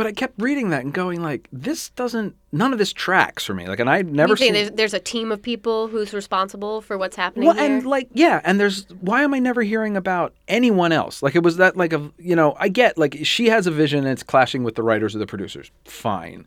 But 0.00 0.06
I 0.06 0.12
kept 0.12 0.40
reading 0.40 0.70
that 0.70 0.82
and 0.82 0.94
going 0.94 1.22
like, 1.22 1.46
this 1.52 1.90
doesn't 1.90 2.34
none 2.52 2.72
of 2.72 2.78
this 2.78 2.90
tracks 2.90 3.44
for 3.44 3.52
me. 3.52 3.68
Like 3.68 3.80
and 3.80 3.90
I 3.90 4.00
never 4.00 4.32
You 4.32 4.36
think 4.36 4.46
seen 4.46 4.54
there's, 4.54 4.70
there's 4.70 4.94
a 4.94 4.98
team 4.98 5.30
of 5.30 5.42
people 5.42 5.88
who's 5.88 6.14
responsible 6.14 6.80
for 6.80 6.96
what's 6.96 7.16
happening 7.16 7.48
well, 7.48 7.54
here? 7.54 7.66
and 7.66 7.84
like, 7.84 8.08
yeah, 8.14 8.40
and 8.42 8.58
there's 8.58 8.88
why 9.02 9.24
am 9.24 9.34
I 9.34 9.40
never 9.40 9.60
hearing 9.60 9.98
about 9.98 10.32
anyone 10.48 10.90
else? 10.90 11.22
Like, 11.22 11.36
it 11.36 11.42
was 11.42 11.58
that 11.58 11.76
like 11.76 11.92
a 11.92 12.10
you 12.16 12.34
know, 12.34 12.56
I 12.58 12.68
get 12.68 12.96
like 12.96 13.18
she 13.24 13.50
has 13.50 13.66
a 13.66 13.70
vision 13.70 13.98
and 13.98 14.08
it's 14.08 14.22
clashing 14.22 14.64
with 14.64 14.74
the 14.74 14.82
writers 14.82 15.14
or 15.14 15.18
the 15.18 15.26
producers, 15.26 15.70
fine, 15.84 16.46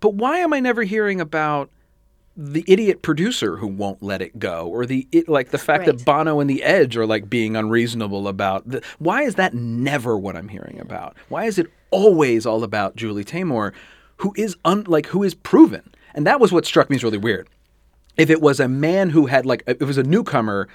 but 0.00 0.12
why 0.12 0.40
am 0.40 0.52
I 0.52 0.60
never 0.60 0.82
hearing 0.82 1.22
about 1.22 1.70
the 2.36 2.64
idiot 2.66 3.00
producer 3.00 3.56
who 3.56 3.66
won't 3.66 4.02
let 4.02 4.20
it 4.20 4.38
go, 4.38 4.68
or 4.68 4.84
the 4.84 5.08
it, 5.10 5.26
like 5.26 5.52
the 5.52 5.58
fact 5.58 5.86
that 5.86 6.04
Bono 6.04 6.38
and 6.38 6.50
the 6.50 6.62
Edge 6.62 6.98
are 6.98 7.06
like 7.06 7.30
being 7.30 7.56
unreasonable 7.56 8.28
about 8.28 8.68
the, 8.68 8.82
why 8.98 9.22
is 9.22 9.36
that 9.36 9.54
never 9.54 10.18
what 10.18 10.36
I'm 10.36 10.48
hearing 10.48 10.78
about? 10.80 11.16
Why 11.30 11.46
is 11.46 11.58
it 11.58 11.70
always 11.90 12.46
all 12.46 12.64
about 12.64 12.96
Julie 12.96 13.24
Taymor, 13.24 13.72
who 14.18 14.32
is 14.36 14.56
un, 14.64 14.84
like 14.86 15.06
who 15.06 15.22
is 15.22 15.34
proven? 15.34 15.82
And 16.14 16.26
that 16.26 16.40
was 16.40 16.52
what 16.52 16.66
struck 16.66 16.90
me 16.90 16.96
as 16.96 17.04
really 17.04 17.18
weird. 17.18 17.48
If 18.16 18.30
it 18.30 18.40
was 18.42 18.60
a 18.60 18.68
man 18.68 19.10
who 19.10 19.26
had 19.26 19.46
like 19.46 19.62
if 19.66 19.80
it 19.80 19.84
was 19.84 19.98
a 19.98 20.02
newcomer 20.02 20.68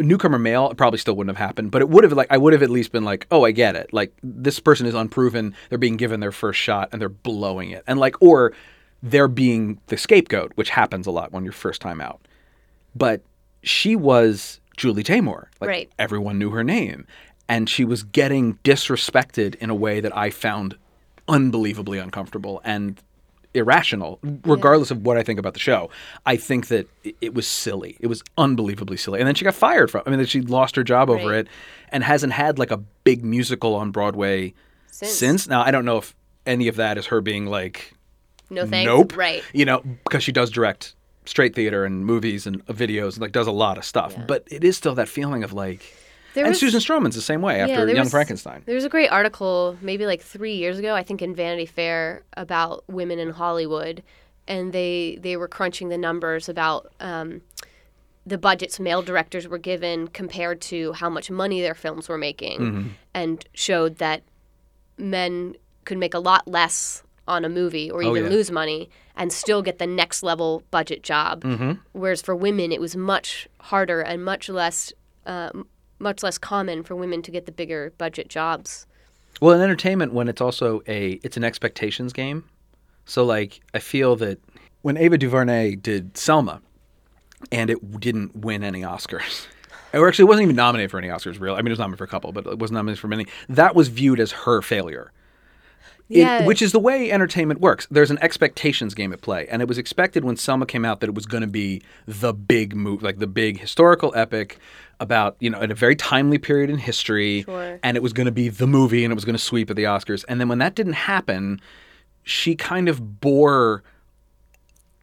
newcomer 0.00 0.38
male 0.38 0.70
it 0.70 0.76
probably 0.76 0.98
still 0.98 1.14
wouldn't 1.16 1.36
have 1.36 1.44
happened. 1.44 1.70
But 1.70 1.82
it 1.82 1.88
would 1.88 2.04
have 2.04 2.12
like 2.12 2.28
i 2.30 2.38
would 2.38 2.52
have 2.52 2.62
at 2.62 2.70
least 2.70 2.92
been 2.92 3.04
like 3.04 3.26
oh 3.30 3.44
i 3.44 3.50
get 3.50 3.76
it. 3.76 3.92
Like 3.92 4.12
this 4.22 4.60
person 4.60 4.86
is 4.86 4.94
unproven. 4.94 5.54
They're 5.68 5.78
being 5.78 5.96
given 5.96 6.20
their 6.20 6.32
first 6.32 6.58
shot 6.60 6.88
and 6.92 7.00
they're 7.00 7.08
blowing 7.08 7.70
it. 7.70 7.84
And 7.86 7.98
like 8.00 8.20
or 8.22 8.52
they're 9.02 9.28
being 9.28 9.80
the 9.86 9.96
scapegoat 9.96 10.52
which 10.56 10.70
happens 10.70 11.06
a 11.06 11.10
lot 11.10 11.32
when 11.32 11.44
you're 11.44 11.52
first 11.52 11.80
time 11.80 12.00
out. 12.00 12.20
But 12.94 13.22
she 13.62 13.96
was 13.96 14.60
julie 14.76 15.04
taymor. 15.04 15.46
Like 15.60 15.68
Right. 15.68 15.90
everyone 15.98 16.38
knew 16.38 16.50
her 16.50 16.64
name 16.64 17.06
and 17.48 17.68
she 17.68 17.84
was 17.84 18.02
getting 18.02 18.54
disrespected 18.64 19.54
in 19.56 19.70
a 19.70 19.74
way 19.74 20.00
that 20.00 20.16
i 20.16 20.30
found 20.30 20.76
unbelievably 21.26 21.98
uncomfortable 21.98 22.60
and 22.64 23.02
irrational 23.54 24.18
regardless 24.44 24.90
of 24.90 25.04
what 25.04 25.16
i 25.16 25.22
think 25.22 25.38
about 25.38 25.54
the 25.54 25.58
show. 25.60 25.90
I 26.26 26.36
think 26.36 26.68
that 26.68 26.86
it- 27.20 27.34
was 27.34 27.46
silly. 27.46 27.96
It 27.98 28.06
was 28.06 28.22
unbelievably 28.36 28.98
silly. 28.98 29.20
And 29.20 29.26
then 29.26 29.34
she 29.34 29.44
got 29.44 29.54
fired 29.54 29.90
from 29.90 30.02
i 30.06 30.10
mean 30.10 30.24
she 30.26 30.40
lost 30.42 30.76
her 30.76 30.84
job 30.84 31.08
over 31.10 31.34
it 31.34 31.48
and 31.90 32.04
hasn't 32.04 32.34
had 32.34 32.58
like 32.58 32.70
a 32.70 32.76
big 33.04 33.24
musical 33.24 33.74
on 33.74 33.90
broadway 33.90 34.52
Since. 34.90 35.48
now 35.48 35.62
i 35.62 35.70
don't 35.70 35.84
know 35.86 35.96
if 35.98 36.14
any 36.46 36.68
of 36.68 36.76
that 36.76 36.98
is 36.98 37.06
her 37.06 37.20
being 37.20 37.46
like 37.46 37.94
no 38.50 38.66
thanks. 38.66 38.86
nope. 38.86 39.16
Right. 39.16 39.42
you 39.52 39.64
know 39.64 39.80
because 40.04 40.22
she 40.22 40.32
does 40.32 40.50
direct 40.50 40.94
straight 41.24 41.54
theater 41.54 41.84
and 41.84 42.04
movies 42.06 42.46
and 42.46 42.62
uh, 42.68 42.72
videos 42.72 43.14
and 43.14 43.18
like 43.20 43.32
does 43.32 43.46
a 43.46 43.52
lot 43.52 43.76
of 43.76 43.84
stuff. 43.84 44.14
But 44.26 44.48
it 44.50 44.64
is 44.64 44.76
still 44.78 44.94
that 44.94 45.08
feeling 45.08 45.44
of 45.44 45.52
like 45.52 45.94
There 46.34 46.44
and 46.44 46.50
was- 46.50 46.60
susan 46.60 46.80
stroman's 46.80 47.14
the 47.14 47.20
same 47.22 47.42
way 47.42 47.60
after 47.60 47.84
there 47.86 47.94
young 47.94 48.04
was- 48.04 48.10
frankenstein 48.10 48.62
There 48.66 48.74
was 48.74 48.84
a 48.84 48.88
great 48.88 49.08
article 49.08 49.76
maybe 49.80 50.06
like 50.06 50.20
three 50.22 50.54
years 50.54 50.78
ago, 50.78 50.94
I 50.94 51.02
think 51.02 51.22
in 51.22 51.34
Vanity 51.34 51.66
Fair, 51.66 52.22
about 52.36 52.84
women 52.88 53.18
in 53.18 53.30
Hollywood, 53.30 54.02
and 54.46 54.72
they 54.72 55.18
they 55.20 55.36
were 55.36 55.48
crunching 55.48 55.88
the 55.88 55.98
numbers 55.98 56.48
about 56.48 56.92
um, 57.00 57.40
the 58.26 58.38
budgets 58.38 58.78
male 58.78 59.00
directors 59.02 59.48
were 59.48 59.58
given 59.58 60.08
compared 60.08 60.60
to 60.60 60.92
how 60.92 61.08
much 61.08 61.30
money 61.30 61.60
their 61.62 61.74
films 61.74 62.08
were 62.08 62.18
making, 62.18 62.60
Mm-hmm. 62.60 62.88
and 63.14 63.44
showed 63.54 63.96
that 63.98 64.22
men 64.98 65.54
could 65.84 65.98
make 65.98 66.14
a 66.14 66.18
lot 66.18 66.46
less 66.46 67.02
on 67.26 67.44
a 67.44 67.48
movie 67.48 67.90
or 67.90 68.02
even 68.02 68.22
Oh, 68.24 68.26
yeah. 68.26 68.30
lose 68.36 68.50
money 68.50 68.88
and 69.16 69.32
still 69.32 69.62
get 69.62 69.78
the 69.78 69.86
next 69.86 70.22
level 70.22 70.62
budget 70.70 71.02
job. 71.02 71.42
Mm-hmm. 71.44 71.72
Whereas 71.92 72.22
for 72.22 72.34
women, 72.34 72.72
it 72.72 72.80
was 72.80 72.96
much 72.96 73.48
harder 73.60 74.00
and 74.00 74.24
much 74.24 74.48
less. 74.48 74.92
Uh, 75.26 75.50
m- 75.54 75.66
much 75.98 76.22
less 76.22 76.38
common 76.38 76.82
for 76.82 76.94
women 76.96 77.22
to 77.22 77.30
get 77.30 77.46
the 77.46 77.52
bigger 77.52 77.92
budget 77.98 78.28
jobs. 78.28 78.86
Well, 79.40 79.54
in 79.54 79.60
entertainment, 79.60 80.12
when 80.12 80.28
it's 80.28 80.40
also 80.40 80.82
a 80.86 81.20
it's 81.22 81.36
an 81.36 81.44
expectations 81.44 82.12
game. 82.12 82.44
So 83.04 83.24
like 83.24 83.60
I 83.74 83.78
feel 83.78 84.16
that 84.16 84.40
when 84.82 84.96
Ava 84.96 85.18
DuVernay 85.18 85.76
did 85.76 86.16
Selma, 86.16 86.60
and 87.52 87.70
it 87.70 88.00
didn't 88.00 88.36
win 88.36 88.64
any 88.64 88.82
Oscars, 88.82 89.46
or 89.92 90.08
actually 90.08 90.24
it 90.24 90.28
wasn't 90.28 90.44
even 90.44 90.56
nominated 90.56 90.90
for 90.90 90.98
any 90.98 91.08
Oscars. 91.08 91.40
Real, 91.40 91.54
I 91.54 91.58
mean, 91.58 91.68
it 91.68 91.70
was 91.70 91.78
nominated 91.78 91.98
for 91.98 92.04
a 92.04 92.08
couple, 92.08 92.32
but 92.32 92.46
it 92.46 92.58
wasn't 92.58 92.76
nominated 92.76 93.00
for 93.00 93.08
many. 93.08 93.26
That 93.48 93.74
was 93.74 93.88
viewed 93.88 94.20
as 94.20 94.32
her 94.32 94.62
failure. 94.62 95.12
It- 96.10 96.46
which 96.46 96.62
is 96.62 96.72
the 96.72 96.78
way 96.78 97.10
entertainment 97.12 97.60
works. 97.60 97.86
There's 97.90 98.10
an 98.10 98.18
expectations 98.22 98.94
game 98.94 99.12
at 99.12 99.20
play, 99.20 99.46
and 99.50 99.60
it 99.60 99.68
was 99.68 99.76
expected 99.76 100.24
when 100.24 100.36
Selma 100.36 100.64
came 100.64 100.84
out 100.84 101.00
that 101.00 101.08
it 101.08 101.14
was 101.14 101.26
going 101.26 101.42
to 101.42 101.46
be 101.46 101.82
the 102.06 102.32
big 102.32 102.74
move, 102.74 103.02
like 103.02 103.18
the 103.18 103.26
big 103.26 103.60
historical 103.60 104.12
epic 104.16 104.58
about 105.00 105.36
you 105.38 105.50
know 105.50 105.60
in 105.60 105.70
a 105.70 105.74
very 105.74 105.94
timely 105.94 106.38
period 106.38 106.70
in 106.70 106.78
history, 106.78 107.42
Sure. 107.42 107.78
and 107.82 107.96
it 107.96 108.02
was 108.02 108.12
going 108.14 108.24
to 108.26 108.32
be 108.32 108.48
the 108.48 108.66
movie, 108.66 109.04
and 109.04 109.12
it 109.12 109.14
was 109.14 109.24
going 109.26 109.36
to 109.36 109.42
sweep 109.42 109.68
at 109.70 109.76
the 109.76 109.84
Oscars. 109.84 110.24
And 110.28 110.40
then 110.40 110.48
when 110.48 110.58
that 110.58 110.74
didn't 110.74 110.94
happen, 110.94 111.60
she 112.22 112.54
kind 112.56 112.88
of 112.88 113.20
bore 113.20 113.82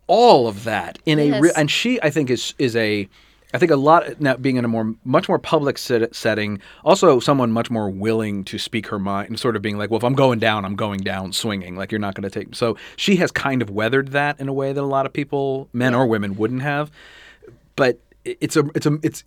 all 0.07 0.47
of 0.47 0.63
that 0.65 0.99
in 1.05 1.19
a 1.19 1.39
re- 1.39 1.51
and 1.55 1.69
she 1.71 1.99
I 2.01 2.09
think 2.09 2.29
is 2.29 2.53
is 2.59 2.75
a 2.75 3.07
I 3.55 3.57
think 3.57 3.71
a 3.71 3.77
lot 3.77 4.19
now 4.19 4.35
being 4.35 4.57
in 4.57 4.65
a 4.65 4.67
more 4.67 4.93
much 5.05 5.29
more 5.29 5.39
public 5.39 5.77
set, 5.77 6.13
setting, 6.13 6.59
also 6.83 7.21
someone 7.21 7.51
much 7.51 7.71
more 7.71 7.89
willing 7.89 8.43
to 8.45 8.57
speak 8.59 8.87
her 8.87 8.99
mind 8.99 9.29
and 9.29 9.39
sort 9.39 9.55
of 9.55 9.61
being 9.61 9.77
like, 9.77 9.89
well, 9.89 9.97
if 9.97 10.03
I'm 10.03 10.13
going 10.13 10.39
down, 10.39 10.65
I'm 10.65 10.75
going 10.75 10.99
down 10.99 11.31
swinging. 11.31 11.77
Like 11.77 11.89
you're 11.91 11.99
not 11.99 12.15
going 12.15 12.29
to 12.29 12.29
take. 12.29 12.53
So 12.53 12.75
she 12.97 13.15
has 13.15 13.31
kind 13.31 13.61
of 13.61 13.69
weathered 13.69 14.09
that 14.09 14.39
in 14.41 14.49
a 14.49 14.53
way 14.53 14.73
that 14.73 14.81
a 14.81 14.85
lot 14.85 15.05
of 15.05 15.13
people, 15.13 15.69
men 15.71 15.95
or 15.95 16.05
women, 16.05 16.35
wouldn't 16.35 16.63
have. 16.63 16.91
But 17.77 17.99
it's 18.25 18.57
a 18.57 18.69
it's 18.75 18.85
a 18.85 18.99
it's 19.01 19.23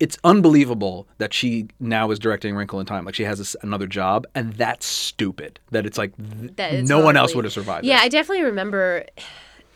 it's 0.00 0.16
unbelievable 0.24 1.06
that 1.18 1.34
she 1.34 1.68
now 1.78 2.10
is 2.10 2.18
directing 2.18 2.54
Wrinkle 2.56 2.80
in 2.80 2.86
Time. 2.86 3.04
Like 3.04 3.16
she 3.16 3.24
has 3.24 3.38
this, 3.38 3.54
another 3.62 3.86
job, 3.86 4.26
and 4.34 4.54
that's 4.54 4.86
stupid. 4.86 5.60
That 5.72 5.84
it's 5.84 5.98
like 5.98 6.12
th- 6.16 6.56
That 6.56 6.84
no 6.84 7.00
one 7.00 7.16
else 7.16 7.34
would 7.34 7.44
have 7.44 7.52
survived. 7.52 7.84
Yeah. 7.84 7.98
I 8.00 8.08
definitely 8.08 8.44
remember 8.44 9.04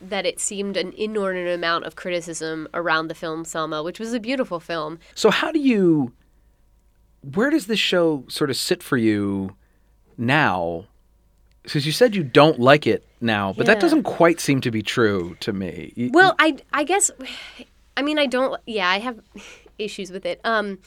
that 0.03 0.27
it 0.27 0.41
seemed 0.41 0.77
an 0.77 0.93
inordinate 0.97 1.55
amount 1.55 1.85
of 1.85 1.97
criticism 1.97 2.69
around 2.75 3.09
the 3.09 3.15
film 3.15 3.45
Selma, 3.45 3.83
which 3.83 4.01
was 4.01 4.13
a 4.13 4.21
beautiful 4.21 4.61
film. 4.61 4.99
So 5.15 5.31
how 5.31 5.53
do 5.53 5.59
you 5.59 6.13
where 7.35 7.51
does 7.51 7.67
this 7.67 7.79
show 7.79 8.25
sort 8.29 8.51
of 8.51 8.57
sit 8.57 8.83
for 8.83 8.97
you 8.97 9.55
now? 10.19 10.87
Because 11.63 11.87
you 11.87 11.93
said 11.93 12.17
you 12.17 12.25
don't 12.25 12.59
like 12.59 12.87
it 12.87 13.07
now, 13.21 13.53
but 13.53 13.67
that 13.67 13.79
doesn't 13.79 14.03
quite 14.03 14.41
seem 14.41 14.61
to 14.63 14.73
be 14.73 14.83
true 14.83 15.37
to 15.41 15.53
me. 15.53 16.11
Well, 16.13 16.35
I 16.39 16.57
I 16.73 16.85
guess 16.85 17.11
I 17.97 18.03
mean 18.03 18.19
I 18.19 18.27
don't 18.27 18.61
yeah, 18.67 18.89
I 18.89 18.99
have 18.99 19.21
issues 19.79 20.11
with 20.11 20.27
it. 20.27 20.41
Um 20.45 20.79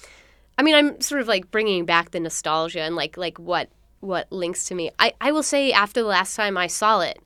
I 0.57 0.63
mean 0.63 0.75
I'm 0.75 0.99
sort 0.99 1.21
of 1.21 1.27
like 1.27 1.51
bringing 1.51 1.85
back 1.85 2.11
the 2.11 2.19
nostalgia 2.19 2.81
and 2.81 2.95
like 2.95 3.15
like 3.17 3.39
what 3.39 3.69
what 4.01 4.29
links 4.31 4.65
to 4.65 4.75
me. 4.75 4.91
I 4.99 5.13
I 5.21 5.31
will 5.31 5.43
say 5.43 5.71
after 5.71 6.01
the 6.01 6.07
last 6.07 6.35
time 6.35 6.57
I 6.57 6.67
saw 6.67 6.99
it, 6.99 7.19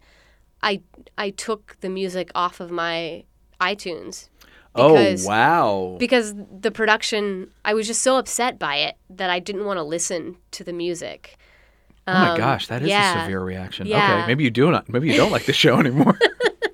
I 0.62 0.82
I 1.18 1.30
took 1.32 1.78
the 1.82 1.90
music 1.90 2.32
off 2.36 2.60
of 2.60 2.72
my 2.72 3.24
iTunes. 3.62 4.30
oh 4.76 5.16
wow! 5.26 5.98
because 6.00 6.34
the 6.62 6.72
production 6.72 7.50
i 7.66 7.74
was 7.74 7.88
just 7.88 8.02
so 8.02 8.18
upset 8.18 8.60
by 8.60 8.76
it 8.78 8.96
that 9.10 9.30
i 9.30 9.40
didn't 9.40 9.66
want 9.66 9.78
to 9.78 9.84
listen 9.84 10.38
to 10.52 10.64
the 10.64 10.72
music 10.72 11.38
Oh 12.08 12.14
my 12.14 12.38
gosh, 12.38 12.68
that 12.68 12.82
is 12.82 12.88
Um, 12.88 12.90
yeah. 12.90 13.20
a 13.20 13.24
severe 13.26 13.44
reaction. 13.44 13.86
Yeah. 13.86 13.98
Okay, 14.20 14.28
maybe 14.28 14.44
you 14.44 14.50
do 14.50 14.72
not. 14.72 14.90
Maybe 14.90 15.10
you 15.12 15.18
don't 15.18 15.32
like 15.32 15.46
the 15.46 15.54
show 15.54 15.78
anymore. 15.78 16.18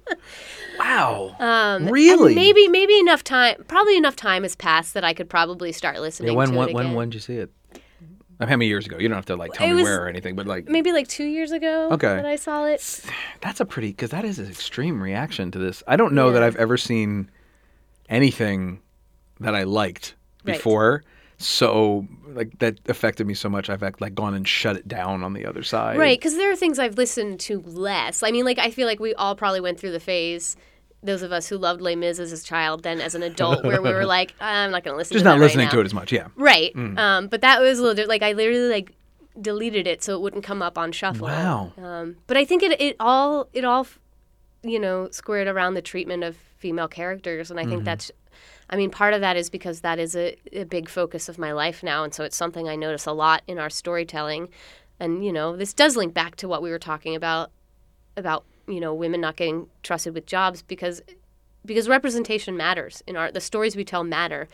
wow. 0.80 1.36
Um, 1.40 1.88
really? 1.88 2.36
maybe 2.36 2.68
maybe 2.70 2.98
enough 3.00 3.24
time. 3.24 3.64
Probably 3.68 3.98
enough 3.98 4.16
time 4.16 4.44
has 4.44 4.56
passed 4.56 4.94
that 4.94 5.04
I 5.04 5.14
could 5.14 5.30
probably 5.30 5.72
start 5.72 6.00
listening. 6.00 6.30
Yeah, 6.32 6.38
when 6.38 6.50
to 6.52 6.58
when 6.58 6.70
it 6.70 6.76
when 6.76 6.94
when 6.94 7.10
did 7.10 7.16
you 7.16 7.20
see 7.22 7.36
it? 7.38 7.52
How 8.40 8.48
many 8.48 8.68
years 8.68 8.86
ago? 8.86 8.98
You 8.98 9.08
don't 9.08 9.16
have 9.16 9.26
to 9.28 9.36
like 9.36 9.54
tell 9.54 9.66
It 9.68 9.70
me 9.72 9.76
was- 9.76 9.84
where 9.84 10.04
or 10.06 10.08
anything, 10.08 10.36
but 10.36 10.46
like 10.48 10.68
Maybe 10.68 10.92
like 10.92 11.08
two 11.08 11.24
years 11.26 11.52
ago. 11.52 11.90
Okay. 11.92 12.16
That 12.16 12.26
I 12.26 12.36
saw 12.36 12.66
it. 12.66 13.02
that's 13.42 13.60
a 13.60 13.66
pretty 13.66 13.90
because 13.90 14.10
that 14.12 14.26
is 14.26 14.40
an 14.40 14.48
extreme 14.50 15.02
reaction 15.02 15.52
to 15.52 15.60
this. 15.60 15.82
I 15.88 15.96
don't 15.96 16.14
know 16.14 16.32
that 16.32 16.44
I've 16.44 16.56
ever 16.58 16.78
seen 16.78 17.30
anything 18.10 18.80
that 19.40 19.56
I 19.56 19.64
liked 19.64 20.16
Right. 20.44 20.56
before. 20.58 21.04
So 21.38 22.08
like 22.28 22.58
that 22.60 22.80
affected 22.88 23.28
me 23.28 23.34
so 23.34 23.50
much. 23.50 23.70
I've 23.70 23.82
like 24.00 24.16
gone 24.16 24.34
and 24.34 24.48
shut 24.48 24.78
it 24.78 24.88
down 24.88 25.24
on 25.24 25.34
the 25.34 25.46
other 25.46 25.64
side. 25.64 25.98
Right, 25.98 26.18
because 26.18 26.36
there 26.38 26.52
are 26.52 26.56
things 26.56 26.80
I've 26.80 26.98
listened 26.98 27.40
to 27.42 27.62
less. 27.62 28.24
I 28.24 28.32
mean, 28.32 28.46
like 28.46 28.60
I 28.60 28.70
feel 28.72 28.88
like 28.88 29.00
we 29.00 29.14
all 29.16 29.36
probably 29.36 29.60
went 29.60 29.80
through 29.80 29.92
the 29.92 30.00
phase. 30.00 30.56
Those 31.04 31.22
of 31.22 31.32
us 31.32 31.48
who 31.48 31.58
loved 31.58 31.82
Les 31.82 31.96
Mis 31.96 32.18
as 32.20 32.32
a 32.32 32.44
child, 32.44 32.82
then 32.84 33.00
as 33.00 33.14
an 33.14 33.22
adult, 33.24 33.64
where 33.64 33.82
we 33.82 33.92
were 33.94 34.06
like, 34.18 34.34
I'm 34.42 34.72
not 34.72 34.84
going 34.84 34.94
to 34.94 34.98
listen. 34.98 35.14
Just 35.14 35.24
to 35.24 35.30
not 35.30 35.36
that 35.36 35.40
right 35.42 35.46
listening 35.46 35.70
to 35.70 35.80
it 35.80 35.86
as 35.86 35.94
much. 35.94 36.12
Yeah. 36.12 36.28
Right. 36.36 36.74
Mm. 36.74 36.98
Um, 36.98 37.28
but 37.28 37.42
that 37.42 37.62
was 37.62 37.78
a 37.80 37.84
little 37.84 38.08
like 38.08 38.24
I 38.24 38.32
literally 38.32 38.70
like 38.70 38.94
deleted 39.40 39.86
it 39.86 40.02
so 40.04 40.16
it 40.16 40.22
wouldn't 40.22 40.44
come 40.44 40.62
up 40.62 40.78
on 40.78 40.92
shuffle. 40.92 41.28
Wow. 41.28 41.74
Um, 41.78 42.16
but 42.28 42.38
I 42.38 42.46
think 42.46 42.64
it 42.64 42.80
it 42.82 42.96
all 43.00 43.50
it 43.54 43.64
all 43.66 43.86
you 44.64 44.80
know 44.80 45.10
squared 45.12 45.48
around 45.48 45.76
the 45.76 45.82
treatment 45.82 46.24
of 46.24 46.36
female 46.58 46.88
characters, 46.88 47.52
and 47.52 47.60
I 47.60 47.64
Mm-hmm. 47.64 47.72
think 47.72 47.84
that's. 47.86 48.12
I 48.68 48.78
mean, 48.78 48.90
part 48.90 49.14
of 49.14 49.22
that 49.22 49.38
is 49.38 49.52
because 49.52 49.82
that 49.82 50.00
is 50.00 50.16
a, 50.16 50.36
a 50.52 50.64
big 50.64 50.90
focus 50.90 51.30
of 51.30 51.38
my 51.38 51.52
life 51.52 51.84
now, 51.84 52.04
and 52.04 52.12
so 52.12 52.24
it's 52.24 52.36
something 52.36 52.68
I 52.68 52.76
notice 52.76 53.06
a 53.06 53.12
lot 53.12 53.44
in 53.46 53.60
our 53.60 53.70
storytelling. 53.70 54.50
And 55.00 55.24
you 55.24 55.32
know, 55.32 55.56
this 55.56 55.72
does 55.72 55.96
link 55.96 56.16
back 56.16 56.36
to 56.38 56.48
what 56.48 56.64
we 56.64 56.72
were 56.72 56.80
talking 56.80 57.16
about 57.16 57.52
about 58.18 58.44
you 58.68 58.80
know 58.80 58.94
women 58.94 59.22
not 59.22 59.36
getting 59.36 59.68
trusted 59.84 60.14
with 60.14 60.26
jobs 60.26 60.62
because 60.62 61.02
because 61.66 61.88
representation 61.90 62.56
matters 62.58 63.04
in 63.08 63.16
art 63.16 63.34
the 63.34 63.42
stories 63.42 63.76
we 63.76 63.84
tell 63.84 64.04
matter 64.04 64.48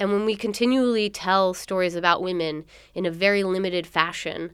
and 0.00 0.10
when 0.12 0.24
we 0.24 0.34
continually 0.36 1.08
tell 1.08 1.54
stories 1.54 1.94
about 1.94 2.22
women 2.22 2.64
in 2.94 3.06
a 3.06 3.10
very 3.10 3.42
limited 3.44 3.86
fashion 3.86 4.52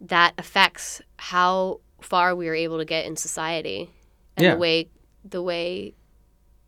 that 0.00 0.32
affects 0.38 1.02
how 1.16 1.80
far 2.00 2.34
we 2.34 2.48
are 2.48 2.54
able 2.54 2.78
to 2.78 2.84
get 2.84 3.04
in 3.06 3.16
society 3.16 3.90
and 4.36 4.44
Yeah. 4.44 4.54
the 4.54 4.58
way 4.60 4.88
the 5.24 5.42
way 5.42 5.94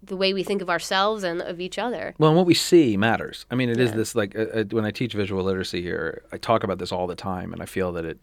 the 0.03 0.17
way 0.17 0.33
we 0.33 0.43
think 0.43 0.63
of 0.63 0.71
ourselves 0.71 1.23
and 1.23 1.43
of 1.43 1.61
each 1.61 1.79
other 1.79 2.15
Well, 2.19 2.31
and 2.31 2.37
what 2.37 2.47
we 2.47 2.55
see 2.55 2.97
matters. 2.97 3.45
I 3.51 3.55
mean, 3.55 3.69
it 3.69 3.79
is 3.79 3.91
Yeah. 3.91 3.97
this 3.97 4.15
like 4.15 4.35
uh, 4.35 4.47
uh, 4.55 4.65
when 4.71 4.85
I 4.87 4.91
teach 4.91 5.13
visual 5.13 5.45
literacy 5.45 5.83
here, 5.83 6.23
I 6.33 6.39
talk 6.39 6.65
about 6.65 6.79
this 6.79 6.91
all 6.91 7.07
the 7.07 7.15
time, 7.15 7.53
and 7.53 7.61
I 7.63 7.67
feel 7.67 7.93
that 7.93 8.05
it. 8.07 8.19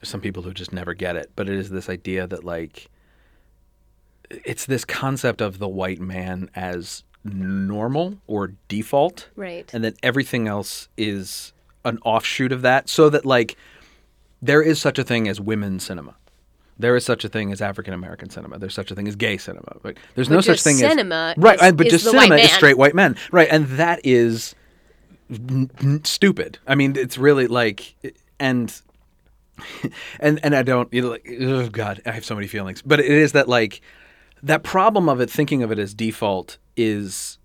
There's 0.00 0.08
some 0.08 0.20
people 0.20 0.42
who 0.42 0.52
just 0.52 0.72
never 0.72 0.94
get 0.94 1.16
it, 1.16 1.30
but 1.36 1.48
it 1.48 1.54
is 1.56 1.70
this 1.70 1.88
idea 1.88 2.26
that 2.26 2.44
like. 2.44 2.88
It's 4.30 4.66
this 4.66 4.84
concept 4.84 5.40
of 5.40 5.58
the 5.58 5.68
white 5.68 6.00
man 6.00 6.50
as 6.54 7.02
normal 7.24 8.18
or 8.26 8.52
default, 8.68 9.28
right 9.36 9.68
and 9.72 9.82
that 9.84 9.94
everything 10.02 10.46
else 10.46 10.88
is 10.98 11.52
an 11.84 11.98
offshoot 12.04 12.52
of 12.52 12.60
that, 12.62 12.88
so 12.90 13.08
that 13.08 13.24
like 13.24 13.56
there 14.42 14.60
is 14.62 14.78
such 14.80 14.98
a 14.98 15.04
thing 15.04 15.28
as 15.28 15.40
women's 15.40 15.84
cinema. 15.84 16.14
There 16.78 16.94
is 16.94 17.04
such 17.06 17.24
a 17.24 17.28
thing 17.28 17.50
as 17.52 17.60
African 17.62 17.94
American 17.94 18.28
cinema. 18.28 18.58
There's 18.58 18.74
such 18.74 18.90
a 18.90 18.94
thing 18.94 19.08
as 19.08 19.16
gay 19.16 19.38
cinema. 19.38 19.78
But 19.82 19.96
there's 20.14 20.28
But 20.28 20.34
no 20.34 20.40
such 20.42 20.62
thing 20.62 20.76
cinema 20.76 20.90
as 20.90 20.92
cinema. 20.92 21.34
right. 21.38 21.60
is- 21.62 21.72
but 21.72 21.86
is 21.86 21.92
just 21.92 22.04
cinema 22.04 22.36
is 22.36 22.50
straight 22.52 22.76
white 22.78 22.94
men, 22.94 23.16
right? 23.32 23.48
And 23.50 23.66
that 23.78 24.00
is 24.04 24.54
n- 25.30 25.70
n- 25.82 26.04
stupid. 26.04 26.58
I 26.66 26.74
mean, 26.74 26.96
it's 26.96 27.16
really 27.18 27.46
like 27.46 27.94
and 28.38 28.78
and 30.20 30.40
and 30.42 30.54
I 30.54 30.62
don't 30.62 30.92
you 30.92 31.02
know, 31.02 31.10
like 31.10 31.28
oh 31.40 31.68
god, 31.68 32.02
I 32.06 32.12
have 32.12 32.24
so 32.24 32.34
many 32.34 32.46
feelings. 32.46 32.82
But 32.82 33.00
it 33.00 33.06
is 33.06 33.32
that 33.32 33.48
like 33.48 33.80
that 34.42 34.62
problem 34.62 35.08
of 35.08 35.20
it 35.20 35.30
thinking 35.30 35.62
of 35.62 35.72
it 35.72 35.78
as 35.78 35.94
default 35.94 36.58
is 36.76 37.38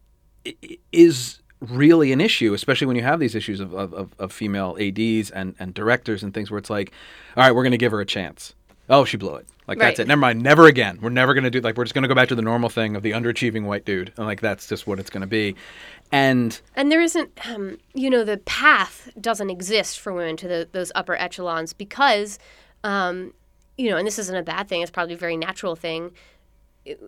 is 0.91 1.39
really 1.59 2.11
an 2.11 2.21
issue, 2.21 2.53
especially 2.53 2.87
when 2.87 2.95
you 2.95 3.03
have 3.03 3.19
these 3.19 3.35
issues 3.35 3.59
of, 3.59 3.73
of, 3.73 3.93
of, 3.93 4.13
of 4.19 4.31
female 4.33 4.75
ads 4.79 5.31
and, 5.31 5.55
and 5.59 5.73
directors 5.73 6.23
and 6.23 6.33
things 6.33 6.51
where 6.51 6.57
it's 6.57 6.69
like, 6.69 6.91
all 7.37 7.43
right, 7.43 7.55
we're 7.55 7.63
going 7.63 7.71
to 7.71 7.77
give 7.77 7.91
her 7.91 8.01
a 8.01 8.05
chance. 8.05 8.53
Oh, 8.89 9.05
she 9.05 9.15
blew 9.15 9.35
it. 9.35 9.47
Like 9.65 9.79
that's 9.79 9.99
it. 9.99 10.07
Never 10.07 10.19
mind. 10.19 10.41
Never 10.41 10.67
again. 10.67 10.99
We're 11.01 11.09
never 11.09 11.33
going 11.33 11.45
to 11.45 11.49
do 11.49 11.61
like 11.61 11.77
we're 11.77 11.85
just 11.85 11.93
going 11.93 12.03
to 12.03 12.09
go 12.09 12.15
back 12.15 12.27
to 12.27 12.35
the 12.35 12.41
normal 12.41 12.69
thing 12.69 12.97
of 12.97 13.03
the 13.03 13.11
underachieving 13.11 13.63
white 13.63 13.85
dude, 13.85 14.11
and 14.17 14.25
like 14.25 14.41
that's 14.41 14.67
just 14.67 14.85
what 14.85 14.99
it's 14.99 15.09
going 15.09 15.21
to 15.21 15.27
be. 15.27 15.55
And 16.13 16.61
and 16.75 16.91
there 16.91 17.01
isn't 17.01 17.31
um, 17.49 17.79
you 17.95 18.09
know 18.09 18.23
the 18.23 18.37
path 18.37 19.09
doesn't 19.19 19.49
exist 19.49 19.99
for 19.99 20.13
women 20.13 20.37
to 20.37 20.47
the, 20.47 20.69
those 20.71 20.91
upper 20.93 21.15
echelons 21.15 21.73
because 21.73 22.37
um, 22.83 23.33
you 23.77 23.89
know 23.89 23.97
and 23.97 24.05
this 24.05 24.19
isn't 24.19 24.35
a 24.35 24.43
bad 24.43 24.69
thing 24.69 24.81
it's 24.81 24.91
probably 24.91 25.15
a 25.15 25.17
very 25.17 25.35
natural 25.35 25.75
thing. 25.75 26.11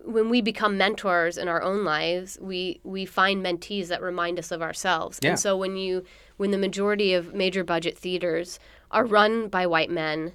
When 0.04 0.28
we 0.30 0.40
become 0.40 0.76
mentors 0.76 1.38
in 1.38 1.46
our 1.46 1.62
own 1.62 1.84
lives 1.84 2.36
we 2.40 2.80
we 2.82 3.06
find 3.06 3.44
mentees 3.44 3.86
that 3.88 4.02
remind 4.02 4.40
us 4.40 4.50
of 4.50 4.60
ourselves. 4.60 5.20
Yeah. 5.22 5.30
and 5.30 5.38
so 5.38 5.56
when 5.56 5.76
you 5.76 6.02
when 6.36 6.50
the 6.50 6.58
majority 6.58 7.14
of 7.14 7.32
major 7.32 7.62
budget 7.62 7.96
theaters 7.96 8.58
are 8.90 9.04
run 9.04 9.46
by 9.48 9.66
white 9.68 9.90
men 9.90 10.32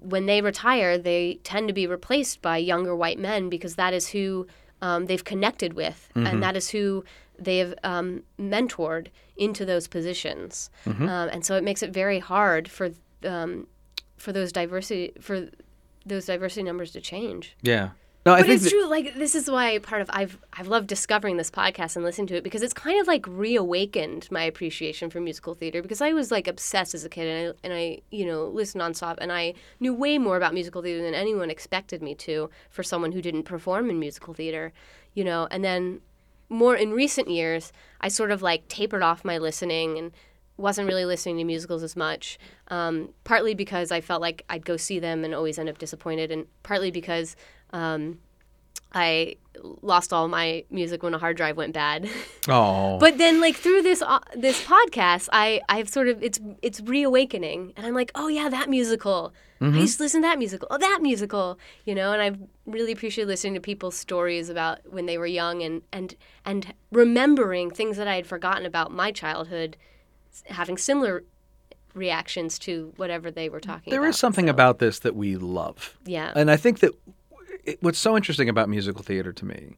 when 0.00 0.26
they 0.26 0.40
retire, 0.40 0.98
they 0.98 1.38
tend 1.44 1.68
to 1.68 1.74
be 1.74 1.86
replaced 1.86 2.42
by 2.42 2.56
younger 2.56 2.96
white 2.96 3.18
men 3.18 3.48
because 3.48 3.76
that 3.76 3.94
is 3.94 4.08
who 4.08 4.46
um, 4.82 5.06
they've 5.06 5.24
connected 5.24 5.74
with, 5.74 6.08
and 6.14 6.42
that 6.42 6.56
is 6.56 6.70
who 6.70 7.04
they 7.38 7.58
have 7.58 7.74
um, 7.84 8.22
mentored 8.38 9.08
into 9.36 9.64
those 9.64 9.86
positions. 9.88 10.70
Um, 10.86 11.08
and 11.08 11.44
so 11.44 11.56
it 11.56 11.62
makes 11.64 11.82
it 11.82 11.90
very 11.92 12.18
hard 12.18 12.68
for 12.68 12.90
um, 13.24 13.66
for 14.16 14.32
those 14.32 14.50
diversity 14.52 15.12
for 15.20 15.48
those 16.06 16.26
diversity 16.26 16.62
numbers 16.62 16.90
to 16.92 17.00
change. 17.00 17.56
yeah, 17.62 17.90
no, 18.26 18.32
I 18.32 18.40
But 18.40 18.46
think 18.46 18.54
it's 18.56 18.64
that- 18.64 18.70
true. 18.70 18.86
Like 18.88 19.14
this 19.14 19.34
is 19.34 19.48
why 19.50 19.78
part 19.78 20.00
of 20.02 20.08
I've 20.12 20.38
I've 20.52 20.66
loved 20.68 20.86
discovering 20.88 21.36
this 21.36 21.50
podcast 21.50 21.94
and 21.96 22.04
listening 22.04 22.26
to 22.28 22.36
it 22.36 22.42
because 22.44 22.62
it's 22.62 22.72
kind 22.74 23.00
of 23.00 23.06
like 23.06 23.24
reawakened 23.62 24.28
my 24.30 24.42
appreciation 24.42 25.10
for 25.10 25.20
musical 25.20 25.54
theater 25.54 25.82
because 25.82 26.00
I 26.00 26.12
was 26.12 26.30
like 26.30 26.48
obsessed 26.48 26.94
as 26.94 27.04
a 27.04 27.08
kid 27.08 27.26
and 27.28 27.48
I 27.48 27.54
and 27.64 27.72
I 27.74 28.00
you 28.10 28.24
know 28.26 28.46
listened 28.46 28.82
nonstop 28.82 29.16
and 29.20 29.30
I 29.32 29.54
knew 29.80 29.92
way 29.94 30.18
more 30.18 30.36
about 30.36 30.54
musical 30.54 30.82
theater 30.82 31.02
than 31.02 31.14
anyone 31.14 31.50
expected 31.50 32.02
me 32.02 32.14
to 32.16 32.50
for 32.70 32.82
someone 32.82 33.12
who 33.12 33.22
didn't 33.22 33.44
perform 33.44 33.90
in 33.90 33.98
musical 34.00 34.34
theater, 34.34 34.72
you 35.14 35.24
know. 35.24 35.46
And 35.50 35.62
then 35.64 36.00
more 36.48 36.74
in 36.74 36.92
recent 36.92 37.28
years, 37.28 37.72
I 38.00 38.08
sort 38.08 38.30
of 38.30 38.42
like 38.42 38.68
tapered 38.68 39.02
off 39.02 39.24
my 39.24 39.38
listening 39.38 39.98
and 39.98 40.12
wasn't 40.56 40.88
really 40.88 41.04
listening 41.04 41.36
to 41.38 41.44
musicals 41.44 41.82
as 41.82 41.96
much. 41.96 42.38
Um, 42.68 43.10
partly 43.24 43.54
because 43.54 43.92
I 43.92 44.00
felt 44.00 44.20
like 44.20 44.44
I'd 44.48 44.64
go 44.64 44.76
see 44.76 44.98
them 44.98 45.24
and 45.24 45.34
always 45.34 45.58
end 45.58 45.68
up 45.68 45.78
disappointed, 45.78 46.30
and 46.30 46.46
partly 46.62 46.90
because 46.90 47.36
um, 47.72 48.18
I 48.92 49.36
lost 49.82 50.12
all 50.12 50.28
my 50.28 50.64
music 50.70 51.02
when 51.02 51.12
a 51.14 51.18
hard 51.18 51.36
drive 51.36 51.56
went 51.56 51.74
bad. 51.74 52.08
oh, 52.48 52.98
but 52.98 53.18
then, 53.18 53.40
like 53.40 53.56
through 53.56 53.82
this 53.82 54.00
uh, 54.02 54.20
this 54.34 54.62
podcast, 54.64 55.28
I 55.32 55.60
I've 55.68 55.88
sort 55.88 56.08
of 56.08 56.22
it's 56.22 56.40
it's 56.62 56.80
reawakening, 56.80 57.72
and 57.76 57.84
I'm 57.86 57.94
like, 57.94 58.10
oh 58.14 58.28
yeah, 58.28 58.48
that 58.48 58.68
musical. 58.70 59.32
I 59.60 59.66
used 59.70 59.96
to 59.96 60.04
listen 60.04 60.22
to 60.22 60.28
that 60.28 60.38
musical. 60.38 60.68
Oh, 60.70 60.78
that 60.78 61.00
musical. 61.02 61.58
You 61.84 61.96
know, 61.96 62.12
and 62.12 62.22
I've 62.22 62.38
really 62.64 62.92
appreciated 62.92 63.26
listening 63.26 63.54
to 63.54 63.60
people's 63.60 63.96
stories 63.96 64.48
about 64.50 64.78
when 64.88 65.06
they 65.06 65.18
were 65.18 65.26
young 65.26 65.62
and 65.64 65.82
and 65.92 66.14
and 66.44 66.72
remembering 66.92 67.70
things 67.72 67.96
that 67.96 68.06
I 68.06 68.14
had 68.14 68.26
forgotten 68.26 68.64
about 68.66 68.92
my 68.92 69.10
childhood, 69.10 69.76
having 70.46 70.78
similar 70.78 71.24
reactions 71.94 72.58
to 72.60 72.92
whatever 72.96 73.30
they 73.30 73.48
were 73.48 73.58
talking 73.60 73.90
there 73.90 74.00
about. 74.00 74.10
is 74.10 74.18
something 74.18 74.46
So, 74.46 74.50
about 74.50 74.78
this 74.78 75.00
that 75.00 75.16
we 75.16 75.34
love. 75.36 75.98
yeah. 76.04 76.32
And 76.36 76.50
I 76.50 76.56
think 76.56 76.78
that 76.78 76.92
it, 77.64 77.82
what's 77.82 77.98
so 77.98 78.16
interesting 78.16 78.48
about 78.48 78.68
musical 78.68 79.02
theater 79.02 79.32
to 79.32 79.44
me 79.44 79.76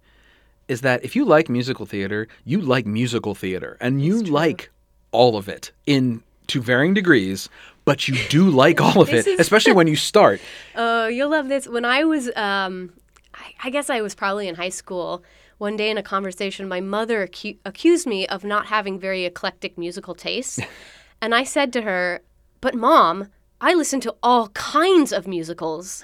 is 0.68 0.82
that 0.82 1.04
if 1.04 1.16
you 1.16 1.24
like 1.24 1.48
musical 1.48 1.84
theater, 1.84 2.28
you 2.44 2.60
like 2.60 2.86
musical 2.86 3.34
theater, 3.34 3.76
and 3.80 4.04
you 4.04 4.22
like 4.22 4.70
all 5.10 5.36
of 5.36 5.48
it 5.48 5.72
in 5.86 6.22
to 6.46 6.60
varying 6.60 6.94
degrees, 6.94 7.48
but 7.84 8.08
you 8.08 8.16
do 8.28 8.48
like 8.64 8.80
all 8.80 9.00
of 9.00 9.12
it, 9.12 9.26
especially 9.40 9.72
when 9.72 9.86
you 9.86 9.96
start. 10.12 10.40
Oh, 10.76 11.08
you'll 11.08 11.30
love 11.30 11.48
this. 11.48 11.66
When 11.66 11.84
I 11.84 12.04
was, 12.04 12.28
um, 12.36 12.92
I, 13.34 13.52
I 13.64 13.70
guess 13.70 13.90
I 13.90 14.00
was 14.00 14.14
probably 14.14 14.48
in 14.48 14.54
high 14.54 14.68
school. 14.68 15.24
One 15.58 15.76
day 15.76 15.90
in 15.90 15.98
a 15.98 16.02
conversation, 16.02 16.68
my 16.68 16.80
mother 16.80 17.26
acu- 17.26 17.58
accused 17.66 18.06
me 18.06 18.26
of 18.28 18.44
not 18.44 18.66
having 18.66 18.98
very 18.98 19.24
eclectic 19.24 19.76
musical 19.76 20.14
tastes, 20.14 20.58
and 21.20 21.34
I 21.34 21.44
said 21.44 21.72
to 21.74 21.82
her, 21.82 22.20
"But 22.60 22.74
mom, 22.74 23.28
I 23.60 23.74
listen 23.74 24.00
to 24.00 24.14
all 24.22 24.48
kinds 24.50 25.12
of 25.12 25.26
musicals." 25.26 26.02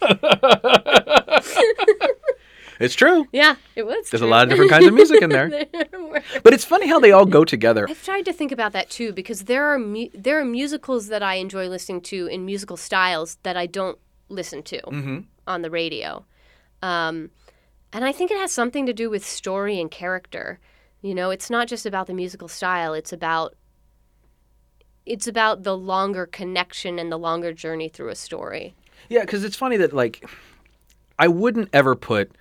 It's 2.78 2.94
true. 2.94 3.26
Yeah, 3.32 3.56
it 3.74 3.86
was. 3.86 4.10
There's 4.10 4.20
a 4.20 4.26
lot 4.26 4.42
of 4.44 4.50
different 4.50 4.70
kinds 4.76 4.84
of 4.86 4.92
music 4.92 5.22
in 5.22 5.30
there. 5.30 5.48
There 5.72 6.22
But 6.42 6.52
it's 6.52 6.64
funny 6.64 6.86
how 6.86 7.00
they 7.00 7.10
all 7.10 7.24
go 7.24 7.42
together. 7.42 7.86
I've 7.88 8.02
tried 8.04 8.26
to 8.26 8.34
think 8.34 8.52
about 8.52 8.72
that 8.72 8.90
too 8.90 9.12
because 9.14 9.44
there 9.44 9.64
are 9.72 9.78
mu- 9.78 10.10
there 10.12 10.38
are 10.40 10.44
musicals 10.44 11.08
that 11.08 11.22
I 11.22 11.34
enjoy 11.36 11.68
listening 11.68 12.02
to 12.02 12.26
in 12.26 12.44
musical 12.44 12.76
styles 12.76 13.38
that 13.44 13.56
I 13.56 13.64
don't 13.66 13.98
listen 14.28 14.62
to 14.64 14.80
Mm-hmm. 14.82 15.18
on 15.46 15.62
the 15.62 15.70
radio, 15.70 16.26
um, 16.82 17.30
and 17.94 18.04
I 18.04 18.12
think 18.12 18.30
it 18.30 18.36
has 18.38 18.52
something 18.52 18.84
to 18.86 18.92
do 18.92 19.08
with 19.08 19.24
story 19.26 19.80
and 19.80 19.90
character. 19.90 20.58
You 21.00 21.14
know, 21.14 21.30
it's 21.30 21.48
not 21.48 21.68
just 21.68 21.86
about 21.86 22.06
the 22.08 22.14
musical 22.14 22.48
style; 22.48 22.92
it's 22.92 23.12
about 23.12 23.54
it's 25.06 25.26
about 25.26 25.62
the 25.62 25.76
longer 25.76 26.26
connection 26.26 26.98
and 26.98 27.10
the 27.10 27.18
longer 27.18 27.52
journey 27.54 27.88
through 27.88 28.10
a 28.10 28.14
story. 28.16 28.74
Yeah, 29.08 29.20
because 29.20 29.44
it's 29.44 29.56
funny 29.56 29.76
that 29.78 29.92
like 29.92 30.28
I 31.18 31.28
wouldn't 31.28 31.68
ever 31.72 31.94
put 31.94 32.32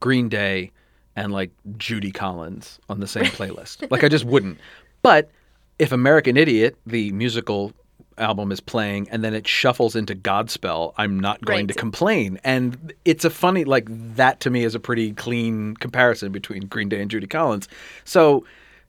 Green 0.00 0.28
Day 0.28 0.70
and 1.16 1.32
like 1.32 1.50
Judy 1.76 2.10
Collins 2.10 2.78
on 2.88 3.00
the 3.00 3.06
same 3.06 3.24
playlist. 3.24 3.90
like 3.90 4.02
I 4.04 4.08
just 4.08 4.24
wouldn't. 4.24 4.58
But 5.02 5.30
if 5.78 5.92
American 5.92 6.36
Idiot, 6.36 6.76
the 6.86 7.12
musical 7.12 7.72
album 8.16 8.52
is 8.52 8.60
playing 8.60 9.08
and 9.10 9.24
then 9.24 9.34
it 9.34 9.46
shuffles 9.46 9.96
into 9.96 10.14
Godspell, 10.14 10.92
I'm 10.96 11.18
not 11.18 11.44
going 11.44 11.66
Right. 11.66 11.68
to 11.68 11.74
complain. 11.74 12.38
And 12.44 12.92
it's 13.04 13.24
a 13.24 13.30
funny 13.30 13.64
like 13.64 13.86
that 14.16 14.40
to 14.40 14.50
me 14.50 14.64
is 14.64 14.74
a 14.74 14.80
pretty 14.80 15.12
clean 15.12 15.74
comparison 15.76 16.30
between 16.32 16.66
Green 16.66 16.88
Day 16.88 17.00
and 17.00 17.10
Judy 17.10 17.26
Collins. 17.26 17.68
So 18.04 18.44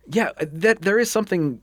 yeah, 0.08 0.30
that 0.40 0.84
there 0.84 1.00
is 1.00 1.10
something 1.10 1.60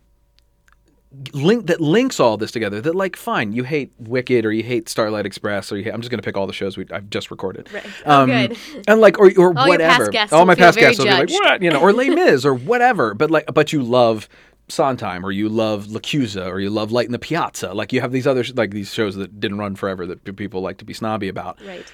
link 1.33 1.67
that 1.67 1.81
links 1.81 2.19
all 2.21 2.37
this 2.37 2.51
together. 2.51 2.81
That 2.81 2.95
like, 2.95 3.17
fine, 3.17 3.53
you 3.53 3.65
hate 3.65 3.93
Wicked 3.99 4.45
or 4.45 4.53
you 4.53 4.63
hate 4.63 4.89
Starlight 4.89 5.27
Express 5.27 5.71
or 5.71 5.77
you 5.77 5.85
hate, 5.85 5.93
I'm 5.93 6.01
just 6.01 6.11
going 6.11 6.21
to 6.21 6.25
pick 6.25 6.37
all 6.37 6.47
the 6.47 6.53
shows 6.53 6.77
we, 6.77 6.87
I've 6.91 7.11
just 7.11 7.31
recorded. 7.31 7.73
Right. 7.73 7.85
Um, 8.05 8.31
oh, 8.31 8.49
good. 8.49 8.57
And 8.89 9.01
like, 9.01 9.19
or 9.19 9.31
or 9.37 9.57
All 9.59 9.69
whatever. 9.69 10.11
all 10.33 10.47
my 10.47 10.55
past 10.55 10.79
guests 10.79 10.99
will 10.99 11.07
be 11.07 11.11
like, 11.13 11.31
what, 11.31 11.63
you 11.63 11.71
know, 11.71 11.81
or 11.81 11.93
Les 11.95 12.09
Mis 12.11 12.45
or 12.45 12.55
whatever. 12.55 13.15
But 13.15 13.31
like, 13.31 13.45
but 13.53 13.73
you 13.73 13.83
love 13.83 14.29
Sondheim 14.69 15.25
or 15.27 15.31
you 15.33 15.49
love 15.49 15.87
LaChiusa 15.89 16.47
or 16.49 16.59
you 16.61 16.71
love 16.71 16.93
Light 16.93 17.07
in 17.07 17.13
the 17.13 17.19
Piazza. 17.19 17.75
Like 17.75 17.93
you 17.93 18.01
have 18.01 18.13
these 18.13 18.27
other 18.27 18.43
sh- 18.45 18.53
like 18.55 18.71
these 18.71 18.93
shows 18.93 19.17
that 19.17 19.39
didn't 19.41 19.59
run 19.59 19.75
forever 19.77 20.07
that 20.07 20.37
people 20.37 20.61
like 20.63 20.79
to 20.79 20.85
be 20.85 20.95
snobby 20.95 21.29
about 21.29 21.59
Right. 21.67 21.85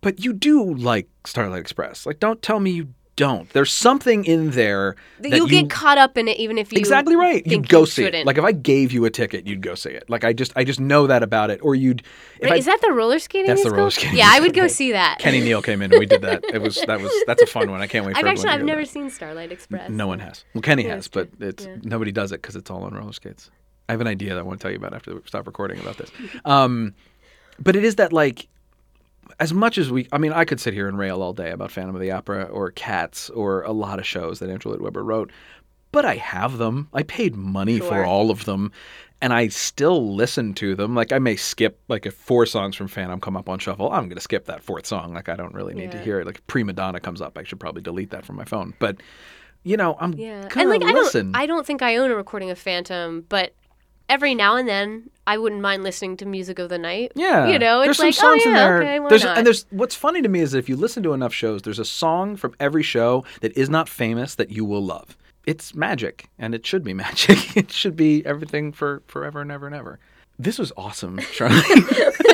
but 0.00 0.24
you 0.24 0.32
do 0.32 0.74
like 0.74 1.08
Starlight 1.24 1.60
Express. 1.60 2.04
Like, 2.06 2.18
don't 2.18 2.42
tell 2.42 2.58
me 2.58 2.70
you 2.72 2.88
don't. 3.16 3.48
There's 3.50 3.72
something 3.72 4.24
in 4.24 4.50
there 4.50 4.94
that 5.20 5.30
You'll 5.30 5.50
you 5.50 5.62
get 5.62 5.70
caught 5.70 5.98
up 5.98 6.16
in 6.18 6.28
it 6.28 6.36
even 6.36 6.58
if 6.58 6.72
you 6.72 6.78
exactly 6.78 7.16
right. 7.16 7.44
You'd 7.46 7.68
go 7.68 7.80
you 7.80 7.86
see 7.86 8.02
it. 8.02 8.06
shouldn't. 8.06 8.26
Like 8.26 8.38
if 8.38 8.44
I 8.44 8.52
gave 8.52 8.92
you 8.92 9.04
a 9.06 9.10
ticket, 9.10 9.46
you'd 9.46 9.62
go 9.62 9.74
see 9.74 9.90
it. 9.90 10.08
Like 10.08 10.24
I 10.24 10.32
just, 10.32 10.52
I 10.54 10.64
just 10.64 10.78
know 10.78 11.06
that 11.06 11.22
about 11.22 11.50
it. 11.50 11.58
Or 11.62 11.74
you'd. 11.74 12.02
Right, 12.42 12.52
I, 12.52 12.56
is 12.56 12.66
that 12.66 12.80
the 12.82 12.92
roller 12.92 13.18
skating? 13.18 13.48
That's 13.48 13.64
the 13.64 13.70
roller 13.70 13.90
skating 13.90 14.18
Yeah, 14.18 14.28
I 14.30 14.40
would 14.40 14.54
go 14.54 14.68
see 14.68 14.92
that. 14.92 15.18
Kenny 15.18 15.40
Neal 15.40 15.62
came 15.62 15.82
in 15.82 15.92
and 15.92 15.98
we 15.98 16.06
did 16.06 16.22
that. 16.22 16.44
It 16.52 16.60
was 16.60 16.76
that 16.86 17.00
was 17.00 17.10
that's 17.26 17.42
a 17.42 17.46
fun 17.46 17.70
one. 17.70 17.80
I 17.80 17.86
can't 17.86 18.04
wait 18.04 18.14
for 18.14 18.20
I've 18.20 18.26
actually 18.26 18.50
I've 18.50 18.62
never 18.62 18.82
that. 18.82 18.88
seen 18.90 19.10
Starlight 19.10 19.50
Express. 19.50 19.90
No 19.90 20.06
one 20.06 20.18
has. 20.20 20.44
Well, 20.54 20.62
Kenny 20.62 20.84
Yeah, 20.84 20.96
has, 20.96 21.08
but 21.08 21.28
it's 21.40 21.64
Yeah. 21.64 21.76
nobody 21.82 22.12
does 22.12 22.32
it 22.32 22.42
because 22.42 22.54
it's 22.56 22.70
all 22.70 22.84
on 22.84 22.94
roller 22.94 23.12
skates. 23.12 23.50
I 23.88 23.92
have 23.92 24.00
an 24.00 24.06
idea 24.08 24.34
that 24.34 24.40
I 24.40 24.42
want 24.42 24.60
to 24.60 24.62
tell 24.62 24.70
you 24.72 24.78
about 24.78 24.94
after 24.94 25.14
we 25.14 25.20
stop 25.26 25.46
recording 25.46 25.78
about 25.80 25.96
this. 25.96 26.10
Um, 26.44 26.94
but 27.58 27.76
it 27.76 27.84
is 27.84 27.94
that 27.96 28.12
like, 28.12 28.48
as 29.40 29.52
much 29.52 29.78
as 29.78 29.90
we, 29.90 30.08
I 30.12 30.18
mean, 30.18 30.32
I 30.32 30.44
could 30.44 30.60
sit 30.60 30.74
here 30.74 30.88
and 30.88 30.98
rail 30.98 31.22
all 31.22 31.32
day 31.32 31.50
about 31.50 31.70
Phantom 31.70 31.94
of 31.94 32.00
the 32.00 32.10
Opera 32.10 32.44
or 32.44 32.70
Cats 32.70 33.30
or 33.30 33.62
a 33.62 33.72
lot 33.72 33.98
of 33.98 34.06
shows 34.06 34.38
that 34.38 34.50
Andrew 34.50 34.72
Lloyd 34.72 34.80
Webber 34.80 35.04
wrote, 35.04 35.30
but 35.92 36.04
I 36.04 36.16
have 36.16 36.58
them. 36.58 36.88
I 36.92 37.02
paid 37.02 37.36
money 37.36 37.78
for 37.78 38.04
all 38.04 38.30
of 38.30 38.44
them. 38.44 38.72
And 39.22 39.32
I 39.32 39.48
still 39.48 40.14
listen 40.14 40.52
to 40.54 40.74
them. 40.74 40.94
Like 40.94 41.10
I 41.10 41.18
may 41.18 41.36
skip 41.36 41.80
like 41.88 42.04
if 42.04 42.12
four 42.12 42.44
songs 42.44 42.76
from 42.76 42.86
Phantom 42.86 43.18
come 43.18 43.34
up 43.34 43.48
on 43.48 43.58
shuffle, 43.58 43.90
I'm 43.90 44.10
gonna 44.10 44.20
skip 44.20 44.44
that 44.44 44.62
fourth 44.62 44.86
song. 44.86 45.14
Like 45.14 45.30
I 45.30 45.36
don't 45.36 45.54
really 45.54 45.72
need 45.72 45.90
to 45.92 45.98
hear 45.98 46.20
it. 46.20 46.26
Like 46.26 46.46
Prima 46.48 46.74
Donna 46.74 47.00
comes 47.00 47.22
up, 47.22 47.38
I 47.38 47.42
should 47.42 47.58
probably 47.58 47.80
delete 47.80 48.10
that 48.10 48.26
from 48.26 48.36
my 48.36 48.44
phone. 48.44 48.74
But 48.78 48.98
you 49.62 49.78
know, 49.78 49.96
I'm 50.00 50.12
Yeah, 50.12 50.46
gonna 50.48 50.70
and 50.70 50.82
like 50.84 50.94
listen. 50.94 51.28
I 51.34 51.38
don't 51.38 51.42
I 51.42 51.46
don't 51.46 51.66
think 51.66 51.80
I 51.80 51.96
own 51.96 52.10
a 52.10 52.14
recording 52.14 52.50
of 52.50 52.58
Phantom, 52.58 53.24
but 53.30 53.54
every 54.08 54.34
now 54.34 54.56
and 54.56 54.68
then 54.68 55.10
I 55.26 55.38
wouldn't 55.38 55.60
mind 55.60 55.82
listening 55.82 56.16
to 56.18 56.26
music 56.26 56.58
of 56.58 56.68
the 56.68 56.78
night. 56.78 57.12
Yeah, 57.14 57.48
you 57.48 57.58
know, 57.58 57.80
there's 57.80 57.98
it's 58.00 58.18
some 58.18 58.30
like 58.30 58.38
oh, 58.38 58.38
songs 58.38 58.42
oh 58.46 58.48
in 58.48 58.54
there. 58.54 58.82
okay, 58.82 59.00
why 59.00 59.08
there's 59.08 59.24
not? 59.24 59.38
and 59.38 59.46
there's 59.46 59.66
what's 59.70 59.94
funny 59.94 60.22
to 60.22 60.28
me 60.28 60.40
is 60.40 60.52
that 60.52 60.58
if 60.58 60.68
you 60.68 60.76
listen 60.76 61.02
to 61.02 61.12
enough 61.12 61.34
shows, 61.34 61.62
there's 61.62 61.78
a 61.78 61.84
song 61.84 62.36
from 62.36 62.54
every 62.60 62.82
show 62.82 63.24
that 63.40 63.56
is 63.56 63.68
not 63.68 63.88
famous 63.88 64.34
that 64.36 64.50
you 64.50 64.64
will 64.64 64.82
love. 64.84 65.16
It's 65.44 65.74
magic, 65.74 66.28
and 66.38 66.54
it 66.54 66.66
should 66.66 66.84
be 66.84 66.94
magic. 67.04 67.56
it 67.56 67.70
should 67.70 67.96
be 67.96 68.24
everything 68.24 68.72
for 68.72 69.02
forever 69.06 69.40
and 69.40 69.50
ever 69.50 69.66
and 69.66 69.74
ever. 69.74 69.98
This 70.38 70.58
was 70.58 70.72
awesome, 70.76 71.18
Charlie. 71.32 71.62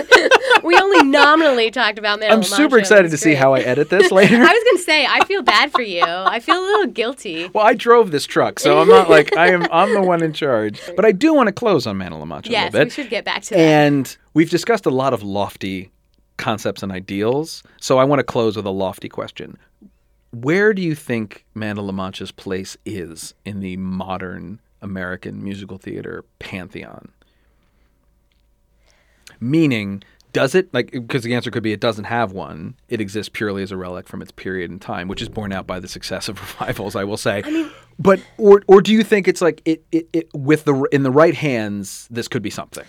we 0.64 0.76
only 0.76 1.04
nominally 1.08 1.70
talked 1.70 1.98
about 1.98 2.20
Man 2.20 2.30
I'm 2.32 2.42
super 2.42 2.78
excited 2.78 3.10
to 3.10 3.16
see 3.16 3.34
how 3.34 3.54
I 3.54 3.60
edit 3.60 3.88
this 3.90 4.10
later. 4.12 4.36
I 4.36 4.40
was 4.40 4.64
gonna 4.70 4.82
say 4.84 5.06
I 5.06 5.24
feel 5.24 5.42
bad 5.42 5.72
for 5.72 5.82
you. 5.82 6.04
I 6.04 6.40
feel 6.40 6.56
a 6.58 6.60
little 6.60 6.86
guilty. 6.86 7.48
well, 7.52 7.64
I 7.66 7.74
drove 7.74 8.10
this 8.10 8.26
truck, 8.26 8.58
so 8.58 8.80
I'm 8.80 8.88
not 8.88 9.08
like 9.10 9.36
I 9.36 9.48
am. 9.52 9.66
I'm 9.72 9.92
the 9.94 10.02
one 10.02 10.22
in 10.22 10.32
charge. 10.32 10.80
But 10.96 11.04
I 11.04 11.12
do 11.12 11.32
want 11.34 11.46
to 11.48 11.52
close 11.52 11.86
on 11.86 11.96
Man 11.96 12.12
of 12.12 12.18
La 12.18 12.24
Mancha 12.26 12.50
a 12.50 12.52
Yes, 12.52 12.72
little 12.72 12.86
we 12.86 12.90
should 12.90 13.08
get 13.10 13.24
back 13.24 13.42
to 13.44 13.50
that. 13.54 13.58
And 13.60 14.16
we've 14.34 14.50
discussed 14.50 14.84
a 14.86 14.90
lot 14.90 15.14
of 15.14 15.22
lofty 15.22 15.90
concepts 16.36 16.82
and 16.82 16.92
ideals. 16.92 17.62
So 17.80 17.98
I 17.98 18.04
want 18.04 18.20
to 18.20 18.24
close 18.24 18.56
with 18.56 18.66
a 18.66 18.70
lofty 18.70 19.08
question. 19.08 19.56
Where 20.32 20.72
do 20.74 20.82
you 20.82 20.94
think 20.94 21.44
Man 21.54 21.78
of 21.78 21.94
Mancha's 21.94 22.30
place 22.32 22.76
is 22.84 23.34
in 23.44 23.60
the 23.60 23.76
modern 23.78 24.60
American 24.80 25.42
musical 25.42 25.78
theater 25.78 26.24
pantheon? 26.38 27.10
Meaning, 29.40 30.02
does 30.32 30.54
it 30.54 30.72
like 30.72 30.90
because 30.92 31.22
the 31.22 31.34
answer 31.34 31.50
could 31.50 31.62
be 31.62 31.72
it 31.72 31.80
doesn't 31.80 32.04
have 32.04 32.32
one. 32.32 32.74
It 32.88 33.00
exists 33.00 33.30
purely 33.32 33.62
as 33.62 33.70
a 33.70 33.76
relic 33.76 34.08
from 34.08 34.22
its 34.22 34.30
period 34.32 34.70
in 34.70 34.78
time, 34.78 35.08
which 35.08 35.22
is 35.22 35.28
borne 35.28 35.52
out 35.52 35.66
by 35.66 35.78
the 35.80 35.88
success 35.88 36.28
of 36.28 36.40
revivals, 36.60 36.96
I 36.96 37.04
will 37.04 37.16
say. 37.16 37.42
but 37.98 38.20
or 38.38 38.62
or 38.66 38.80
do 38.80 38.92
you 38.92 39.02
think 39.04 39.28
it's 39.28 39.40
like 39.42 39.62
it, 39.64 39.84
it, 39.92 40.08
it 40.12 40.28
with 40.34 40.64
the 40.64 40.74
in 40.92 41.02
the 41.02 41.10
right 41.10 41.34
hands, 41.34 42.08
this 42.10 42.28
could 42.28 42.42
be 42.42 42.50
something? 42.50 42.84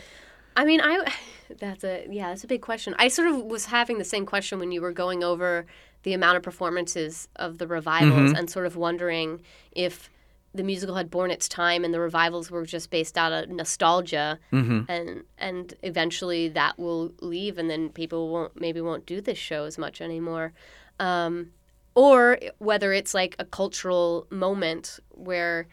I 0.56 0.66
mean, 0.66 0.82
I 0.82 1.06
that's 1.60 1.84
a 1.84 2.06
yeah, 2.10 2.30
that's 2.30 2.44
a 2.44 2.48
big 2.48 2.62
question. 2.62 2.96
I 2.98 3.08
sort 3.10 3.28
of 3.28 3.38
was 3.44 3.66
having 3.66 3.98
the 3.98 4.06
same 4.06 4.26
question 4.26 4.60
when 4.60 4.72
you 4.72 4.82
were 4.82 4.94
going 4.94 5.24
over 5.24 5.66
the 6.04 6.14
amount 6.14 6.38
of 6.38 6.44
performances 6.44 7.28
of 7.38 7.58
the 7.60 7.68
revivals 7.68 8.32
Mm-hmm. 8.32 8.36
and 8.36 8.50
sort 8.50 8.66
of 8.66 8.76
wondering 8.76 9.42
if 9.72 10.10
the 10.56 10.64
musical 10.64 10.96
had 10.96 11.10
borne 11.10 11.32
its 11.32 11.48
time 11.50 11.84
and 11.84 11.94
the 11.94 12.00
revivals 12.00 12.52
were 12.52 12.66
just 12.66 12.90
based 12.92 13.18
out 13.18 13.32
of 13.32 13.50
nostalgia 13.50 14.40
Mm-hmm. 14.52 14.92
and 14.92 15.24
and 15.38 15.74
eventually 15.82 16.48
that 16.50 16.78
will 16.78 17.12
leave 17.22 17.58
and 17.58 17.70
then 17.70 17.90
people 17.90 18.30
won't 18.30 18.60
maybe 18.60 18.80
won't 18.82 19.06
do 19.06 19.20
this 19.22 19.38
show 19.38 19.66
as 19.66 19.78
much 19.78 20.00
anymore. 20.02 20.54
Um, 21.00 21.52
or 21.96 22.40
whether 22.60 22.94
it's 22.94 23.14
like 23.14 23.36
a 23.40 23.46
cultural 23.46 24.28
moment 24.30 25.00
where 25.10 25.68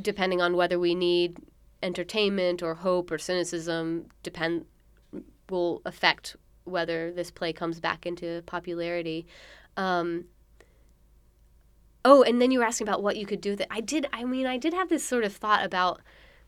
depending 0.00 0.40
on 0.40 0.56
whether 0.56 0.78
we 0.78 0.94
need 0.94 1.36
entertainment 1.82 2.62
or 2.62 2.74
hope 2.74 3.10
or 3.10 3.18
cynicism 3.18 4.06
depend 4.22 4.64
will 5.50 5.82
affect 5.84 6.36
whether 6.64 7.12
this 7.12 7.30
play 7.30 7.52
comes 7.52 7.80
back 7.80 8.06
into 8.06 8.42
popularity. 8.46 9.26
Um, 9.76 10.26
oh, 12.04 12.22
and 12.22 12.40
then 12.40 12.50
you 12.50 12.58
were 12.58 12.64
asking 12.64 12.88
about 12.88 13.02
what 13.02 13.16
you 13.16 13.26
could 13.26 13.40
do 13.40 13.50
with 13.50 13.60
it. 13.60 13.68
I 13.70 13.80
did. 13.80 14.06
I 14.12 14.24
mean, 14.24 14.46
I 14.46 14.56
did 14.56 14.74
have 14.74 14.88
this 14.88 15.04
sort 15.04 15.24
of 15.24 15.34
thought 15.34 15.64
about 15.64 16.00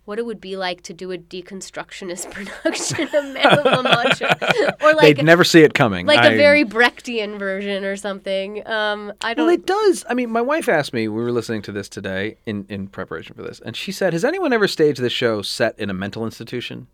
what 0.05 0.19
it 0.19 0.27
would 0.27 0.41
be 0.41 0.57
like 0.57 0.83
to 0.83 0.93
do 0.93 1.13
a 1.13 1.19
deconstructionist 1.19 2.31
production 2.63 3.05
of 3.05 3.25
Man 3.33 3.59
of 3.59 3.65
La 3.65 3.83
Mancha, 3.83 4.77
or 4.83 4.93
like 4.95 5.17
They'd 5.17 5.25
never 5.25 5.45
see 5.45 5.63
it 5.63 5.75
coming. 5.75 6.07
like 6.07 6.19
I- 6.19 6.33
a 6.33 6.37
very 6.37 6.65
Brechtian 6.65 7.39
version 7.39 7.85
or 7.85 7.97
something. 7.97 8.67
Um, 8.67 9.13
I 9.23 9.35
don't. 9.35 9.47
Well, 9.47 9.55
it 9.55 9.67
does. 9.67 10.05
I 10.09 10.15
mean, 10.15 10.31
my 10.31 10.43
wife 10.43 10.69
asked 10.69 10.93
me. 10.93 11.09
We 11.09 11.23
were 11.23 11.33
listening 11.33 11.63
to 11.63 11.73
this 11.73 11.89
today 11.89 12.37
in 12.47 12.67
in 12.69 12.89
preparation 12.89 13.35
for 13.35 13.43
this, 13.43 13.61
and 13.61 13.77
she 13.77 13.93
said, 13.93 14.13
"Has 14.13 14.25
anyone 14.25 14.53
ever 14.53 14.69
staged 14.69 15.01
this 15.01 15.13
show 15.13 15.43
set 15.43 15.79
in 15.79 15.91
a 15.91 15.95
mental 15.95 16.25
institution 16.25 16.89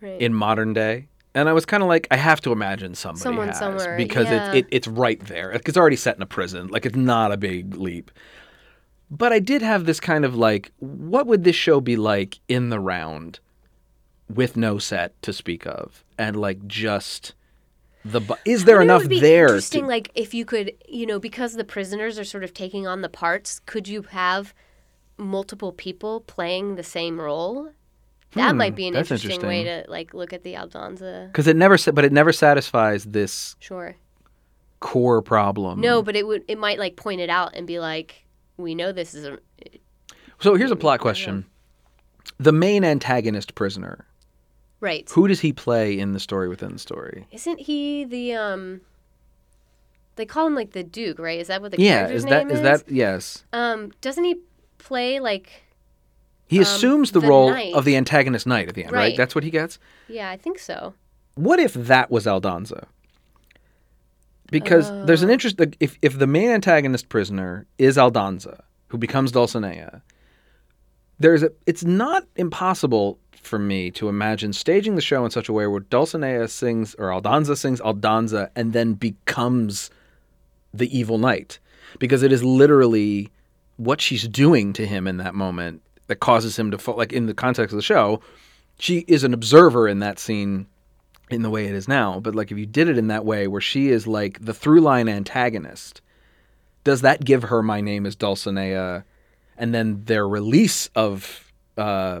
right. 0.00 0.20
in 0.20 0.34
modern 0.34 0.72
day?" 0.72 1.08
And 1.34 1.48
I 1.48 1.52
was 1.52 1.64
kind 1.64 1.82
of 1.82 1.88
like, 1.88 2.06
I 2.10 2.16
have 2.16 2.40
to 2.42 2.52
imagine 2.52 2.94
somebody 2.94 3.22
Someone 3.22 3.48
has 3.48 3.58
somewhere, 3.58 3.96
because 3.96 4.26
yeah. 4.26 4.52
it, 4.52 4.58
it 4.58 4.66
it's 4.70 4.86
right 4.86 5.18
there. 5.26 5.50
It's 5.52 5.76
already 5.76 5.96
set 5.96 6.16
in 6.16 6.22
a 6.22 6.26
prison. 6.26 6.68
Like 6.68 6.84
it's 6.84 6.96
not 6.96 7.32
a 7.32 7.36
big 7.36 7.74
leap. 7.76 8.10
But 9.10 9.32
I 9.32 9.38
did 9.38 9.62
have 9.62 9.84
this 9.84 10.00
kind 10.00 10.24
of 10.24 10.34
like, 10.34 10.72
what 10.78 11.26
would 11.26 11.44
this 11.44 11.56
show 11.56 11.80
be 11.80 11.96
like 11.96 12.40
in 12.48 12.70
the 12.70 12.80
round, 12.80 13.40
with 14.28 14.56
no 14.56 14.78
set 14.78 15.20
to 15.22 15.32
speak 15.32 15.66
of, 15.66 16.04
and 16.16 16.36
like 16.36 16.66
just 16.66 17.34
the 18.04 18.20
bu- 18.20 18.34
is 18.44 18.64
there 18.64 18.76
I 18.76 18.86
wonder 18.86 19.04
it 19.04 19.10
enough 19.10 19.20
there? 19.20 19.46
Interesting, 19.48 19.82
To, 19.82 19.88
like 19.88 20.10
if 20.14 20.32
you 20.32 20.44
could, 20.44 20.72
you 20.88 21.06
know, 21.06 21.18
because 21.18 21.54
the 21.54 21.64
prisoners 21.64 22.18
are 22.18 22.24
sort 22.24 22.44
of 22.44 22.54
taking 22.54 22.86
on 22.86 23.02
the 23.02 23.08
parts, 23.08 23.60
could 23.66 23.86
you 23.86 24.02
have 24.02 24.54
multiple 25.18 25.72
people 25.72 26.20
playing 26.20 26.76
the 26.76 26.82
same 26.82 27.20
role? 27.20 27.72
That 28.34 28.52
Hmm, 28.52 28.56
might 28.58 28.74
be 28.74 28.86
an 28.88 28.94
that's 28.94 29.10
interesting, 29.10 29.46
way 29.46 29.64
to 29.64 29.84
like 29.88 30.14
look 30.14 30.32
at 30.32 30.42
the 30.42 30.54
Aldonza. 30.54 31.26
because 31.28 31.46
it 31.46 31.56
never, 31.56 31.76
but 31.92 32.04
it 32.04 32.12
never 32.12 32.32
satisfies 32.32 33.04
this 33.04 33.56
Sure. 33.60 33.94
core 34.80 35.20
problem. 35.22 35.80
No, 35.80 36.02
but 36.02 36.16
it 36.16 36.26
would. 36.26 36.44
It 36.48 36.58
might 36.58 36.78
like 36.78 36.96
point 36.96 37.20
it 37.20 37.28
out 37.30 37.54
and 37.54 37.66
be 37.66 37.78
like, 37.78 38.24
we 38.56 38.74
know 38.74 38.90
this 38.92 39.14
is 39.14 39.26
a. 39.26 39.38
So 40.40 40.54
here's 40.54 40.70
a 40.70 40.76
plot 40.76 41.00
question: 41.00 41.44
the 42.38 42.52
main 42.52 42.84
antagonist 42.84 43.54
prisoner. 43.54 44.06
Right. 44.80 45.08
Who 45.10 45.28
does 45.28 45.40
he 45.40 45.52
play 45.52 45.96
in 45.98 46.12
the 46.12 46.18
story 46.18 46.48
within 46.48 46.72
the 46.72 46.78
story? 46.78 47.26
Isn't 47.30 47.60
he 47.60 48.04
the 48.04 48.32
um? 48.34 48.80
They 50.16 50.26
call 50.26 50.46
him 50.46 50.54
like 50.54 50.72
the 50.72 50.82
Duke, 50.82 51.18
right? 51.18 51.38
Is 51.38 51.46
that 51.48 51.62
what 51.62 51.70
the 51.70 51.80
yeah, 51.80 51.98
character's 51.98 52.16
is 52.16 52.24
that 52.24 52.46
name 52.46 52.50
is 52.56 52.62
that 52.62 52.90
yes? 52.90 53.44
Um, 53.52 53.92
doesn't 54.00 54.24
he 54.24 54.36
play 54.78 55.20
like? 55.20 55.62
He 56.52 56.58
um, 56.58 56.62
assumes 56.62 57.12
the, 57.12 57.20
the 57.20 57.26
role 57.26 57.50
knight. 57.50 57.74
of 57.74 57.84
the 57.84 57.96
antagonist 57.96 58.46
knight 58.46 58.68
at 58.68 58.74
the 58.74 58.84
end, 58.84 58.92
right? 58.92 58.98
Right. 58.98 59.16
That's 59.16 59.34
what 59.34 59.42
he 59.44 59.50
gets. 59.50 59.78
Yeah, 60.08 60.30
I 60.30 60.36
think 60.36 60.58
so. 60.58 60.94
What 61.34 61.58
if 61.58 61.72
that 61.74 62.10
was 62.10 62.26
Aldonza? 62.26 62.84
Because 64.50 64.90
there's 65.06 65.22
an 65.22 65.30
Oh. 65.30 65.32
interest. 65.32 65.58
If 65.80 65.98
if 66.02 66.18
the 66.18 66.26
main 66.26 66.50
antagonist 66.50 67.08
prisoner 67.08 67.66
is 67.78 67.96
Aldonza, 67.96 68.60
who 68.88 68.98
becomes 68.98 69.32
Dulcinea, 69.32 70.02
there's 71.18 71.42
a 71.42 71.50
it's 71.66 71.84
not 71.84 72.26
impossible 72.36 73.18
for 73.40 73.58
me 73.58 73.90
to 73.92 74.08
imagine 74.08 74.52
staging 74.52 74.94
the 74.94 75.00
show 75.00 75.24
in 75.24 75.30
such 75.30 75.48
a 75.48 75.52
way 75.52 75.66
where 75.66 75.80
Dulcinea 75.80 76.48
sings 76.48 76.94
or 76.96 77.06
Aldonza 77.08 77.56
sings 77.56 77.80
Aldonza 77.80 78.50
and 78.54 78.72
then 78.72 78.92
becomes 78.92 79.90
the 80.74 80.96
evil 80.96 81.18
knight 81.18 81.58
because 81.98 82.22
it 82.22 82.30
is 82.32 82.44
literally 82.44 83.30
what 83.78 84.00
she's 84.00 84.28
doing 84.28 84.72
to 84.74 84.86
him 84.86 85.08
in 85.08 85.16
that 85.16 85.34
moment 85.34 85.82
that 86.06 86.16
causes 86.16 86.58
him 86.58 86.70
to 86.70 86.78
fall 86.78 86.96
like 86.96 87.12
in 87.12 87.26
the 87.26 87.34
context 87.34 87.72
of 87.72 87.76
the 87.76 87.82
show 87.82 88.20
she 88.78 89.00
is 89.08 89.24
an 89.24 89.32
observer 89.34 89.86
in 89.88 90.00
that 90.00 90.18
scene 90.18 90.66
in 91.30 91.42
the 91.42 91.50
way 91.50 91.66
it 91.66 91.74
is 91.74 91.88
now 91.88 92.20
but 92.20 92.34
like 92.34 92.50
if 92.50 92.58
you 92.58 92.66
did 92.66 92.88
it 92.88 92.98
in 92.98 93.08
that 93.08 93.24
way 93.24 93.46
where 93.46 93.60
she 93.60 93.88
is 93.88 94.06
like 94.06 94.44
the 94.44 94.54
through 94.54 94.80
line 94.80 95.08
antagonist 95.08 96.00
does 96.84 97.00
that 97.02 97.24
give 97.24 97.44
her 97.44 97.62
my 97.62 97.80
name 97.80 98.04
is 98.06 98.16
Dulcinea 98.16 99.04
and 99.56 99.74
then 99.74 100.04
their 100.04 100.26
release 100.28 100.88
of 100.94 101.50
uh 101.78 102.20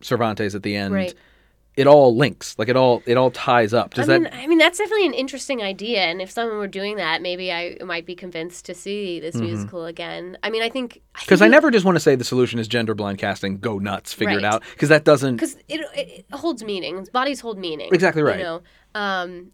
Cervantes 0.00 0.54
at 0.54 0.62
the 0.62 0.74
end 0.76 0.94
Right. 0.94 1.14
It 1.74 1.86
all 1.86 2.14
links 2.14 2.54
like 2.58 2.68
it 2.68 2.76
all 2.76 3.02
it 3.06 3.16
all 3.16 3.30
ties 3.30 3.72
up 3.72 3.94
does 3.94 4.06
I 4.08 4.12
that 4.18 4.20
mean, 4.22 4.32
I 4.34 4.46
mean 4.46 4.58
that's 4.58 4.76
definitely 4.76 5.06
an 5.06 5.14
interesting 5.14 5.62
idea, 5.62 6.00
and 6.00 6.20
if 6.20 6.30
someone 6.30 6.58
were 6.58 6.66
doing 6.68 6.96
that, 6.96 7.22
maybe 7.22 7.50
I 7.50 7.78
might 7.84 8.04
be 8.04 8.14
convinced 8.14 8.66
to 8.66 8.74
see 8.74 9.20
this 9.20 9.36
musical 9.36 9.86
again. 9.86 10.36
I 10.42 10.50
mean, 10.50 10.62
I 10.62 10.68
think 10.68 11.00
because 11.18 11.40
Mm-hmm. 11.40 11.44
I 11.44 11.48
never 11.48 11.70
just 11.70 11.84
want 11.86 11.96
to 11.96 12.00
say 12.00 12.14
the 12.14 12.24
solution 12.24 12.58
is 12.58 12.68
gender 12.68 12.94
blind 12.94 13.18
casting. 13.18 13.56
Go 13.58 13.78
nuts, 13.78 14.12
figure 14.12 14.36
it 14.38 14.44
out. 14.44 14.62
Because 14.72 14.90
that 14.90 15.04
doesn't. 15.04 15.36
because 15.36 15.56
it, 15.68 15.80
it 15.94 16.26
holds 16.32 16.62
meaning. 16.62 17.06
Bodies 17.12 17.40
hold 17.40 17.58
meaning. 17.58 17.88
Exactly 17.92 18.22
right. 18.22 18.36
You 18.38 18.44
know, 18.44 18.62
um, 18.94 19.52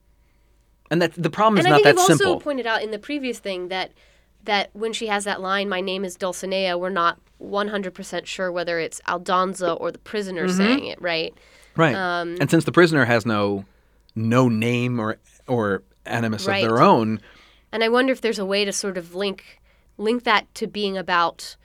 And 0.91 1.01
that 1.03 1.13
the 1.13 1.31
problem 1.31 1.59
is 1.59 1.67
and 1.67 1.75
I 1.75 1.77
not 1.77 1.85
think 1.85 1.97
that 1.97 2.03
you've 2.09 2.19
simple. 2.19 2.33
also 2.35 2.43
pointed 2.43 2.67
out 2.67 2.83
in 2.83 2.91
the 2.91 2.99
previous 2.99 3.39
thing 3.39 3.69
that 3.69 3.93
that 4.45 4.71
when 4.73 4.93
she 4.93 5.07
has 5.07 5.23
that 5.25 5.41
line, 5.41 5.69
"My 5.69 5.81
name 5.81 6.05
is 6.05 6.17
Dulcinea," 6.17 6.79
we're 6.81 6.91
not 6.91 7.19
one 7.39 7.69
hundred 7.69 7.95
percent 7.95 8.27
sure 8.27 8.51
whether 8.51 8.81
it's 8.81 9.01
Aldonza 9.07 9.81
or 9.81 9.93
the 9.93 9.99
prisoner 9.99 10.47
Mm-hmm. 10.47 10.57
saying 10.57 10.85
it, 10.87 11.01
right? 11.01 11.33
Right. 11.77 11.95
um, 11.95 12.37
and 12.41 12.51
since 12.51 12.65
the 12.65 12.73
prisoner 12.73 13.05
has 13.05 13.25
no 13.27 13.65
no 14.15 14.49
name 14.49 14.99
or 14.99 15.17
or 15.47 15.83
animus 16.07 16.47
Right. 16.47 16.63
of 16.65 16.69
their 16.69 16.83
own, 16.83 17.21
And 17.73 17.85
I 17.85 17.89
wonder 17.89 18.13
if 18.13 18.21
there's 18.21 18.39
a 18.39 18.47
way 18.47 18.65
to 18.65 18.73
sort 18.73 18.97
of 18.99 19.15
link 19.15 19.61
link 19.99 20.25
that 20.25 20.53
to 20.55 20.67
being 20.67 20.97
about 20.97 21.57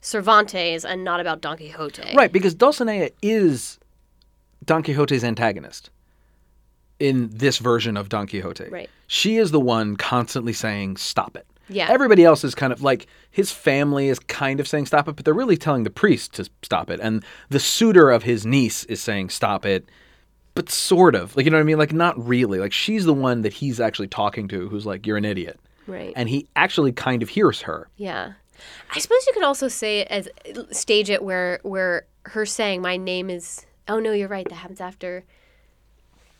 Cervantes 0.00 0.84
and 0.84 1.02
not 1.04 1.20
about 1.20 1.40
Don 1.40 1.56
Quixote. 1.56 2.14
right? 2.16 2.32
Because 2.32 2.54
Dulcinea 2.54 3.10
is 3.22 3.78
Don 4.64 4.82
Quixote's 4.82 5.24
antagonist 5.24 5.90
in 6.98 7.28
this 7.32 7.58
version 7.58 7.96
of 7.96 8.08
Don 8.08 8.26
Quixote. 8.26 8.68
Right. 8.68 8.90
She 9.06 9.36
is 9.36 9.50
the 9.50 9.60
one 9.60 9.96
constantly 9.96 10.52
saying, 10.52 10.96
"Stop 10.98 11.36
it." 11.36 11.46
Yeah. 11.68 11.88
Everybody 11.90 12.24
else 12.24 12.44
is 12.44 12.54
kind 12.54 12.72
of 12.72 12.82
like 12.82 13.06
his 13.30 13.50
family 13.52 14.08
is 14.08 14.18
kind 14.18 14.60
of 14.60 14.66
saying 14.68 14.86
stop 14.86 15.08
it, 15.08 15.16
but 15.16 15.24
they're 15.24 15.34
really 15.34 15.56
telling 15.56 15.84
the 15.84 15.90
priest 15.90 16.34
to 16.34 16.48
stop 16.62 16.90
it. 16.90 16.98
And 17.00 17.24
the 17.50 17.60
suitor 17.60 18.10
of 18.10 18.22
his 18.22 18.46
niece 18.46 18.84
is 18.84 19.02
saying 19.02 19.30
stop 19.30 19.66
it, 19.66 19.88
but 20.54 20.70
sort 20.70 21.14
of. 21.14 21.36
Like 21.36 21.44
you 21.44 21.50
know 21.50 21.58
what 21.58 21.62
I 21.62 21.64
mean? 21.64 21.78
Like 21.78 21.92
not 21.92 22.18
really. 22.26 22.58
Like 22.58 22.72
she's 22.72 23.04
the 23.04 23.14
one 23.14 23.42
that 23.42 23.52
he's 23.52 23.80
actually 23.80 24.08
talking 24.08 24.48
to 24.48 24.68
who's 24.68 24.86
like, 24.86 25.06
You're 25.06 25.16
an 25.18 25.24
idiot. 25.24 25.60
Right. 25.86 26.12
And 26.16 26.28
he 26.28 26.46
actually 26.56 26.92
kind 26.92 27.22
of 27.22 27.28
hears 27.30 27.62
her. 27.62 27.88
Yeah. 27.96 28.32
I 28.94 28.98
suppose 28.98 29.24
you 29.26 29.32
could 29.34 29.44
also 29.44 29.68
say 29.68 30.00
it 30.00 30.08
as 30.08 30.28
stage 30.72 31.10
it 31.10 31.22
where 31.22 31.60
where 31.62 32.06
her 32.24 32.44
saying 32.44 32.82
my 32.82 32.96
name 32.96 33.30
is 33.30 33.64
oh 33.86 34.00
no 34.00 34.12
you're 34.12 34.28
right 34.28 34.46
that 34.48 34.54
happens 34.56 34.80
after 34.80 35.24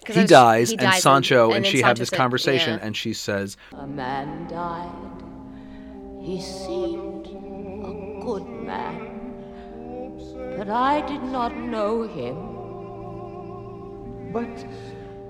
He 0.06 0.12
was- 0.20 0.28
dies, 0.28 0.70
he 0.70 0.78
and 0.78 0.94
Sancho 0.94 1.52
and, 1.52 1.64
then 1.64 1.70
she 1.72 1.80
have 1.82 1.96
this 1.98 2.08
said- 2.08 2.16
conversation, 2.16 2.78
yeah. 2.78 2.84
and 2.86 2.96
she 2.96 3.12
says, 3.12 3.56
A 3.72 3.86
man 3.86 4.48
died. 4.48 4.90
He 6.28 6.42
seemed 6.42 7.26
a 7.26 8.20
good 8.22 8.46
man, 8.70 8.96
but 10.58 10.68
I 10.68 11.00
did 11.06 11.22
not 11.22 11.56
know 11.56 12.02
him. 12.02 12.36
But 14.30 14.66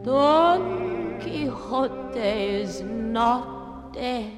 Don 0.03 1.21
Quixote 1.21 2.19
is 2.19 2.81
not 2.81 3.93
dead. 3.93 4.33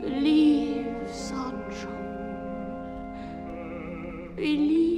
Believe, 0.00 1.10
Sancho. 1.10 1.90
Believe. 4.36 4.95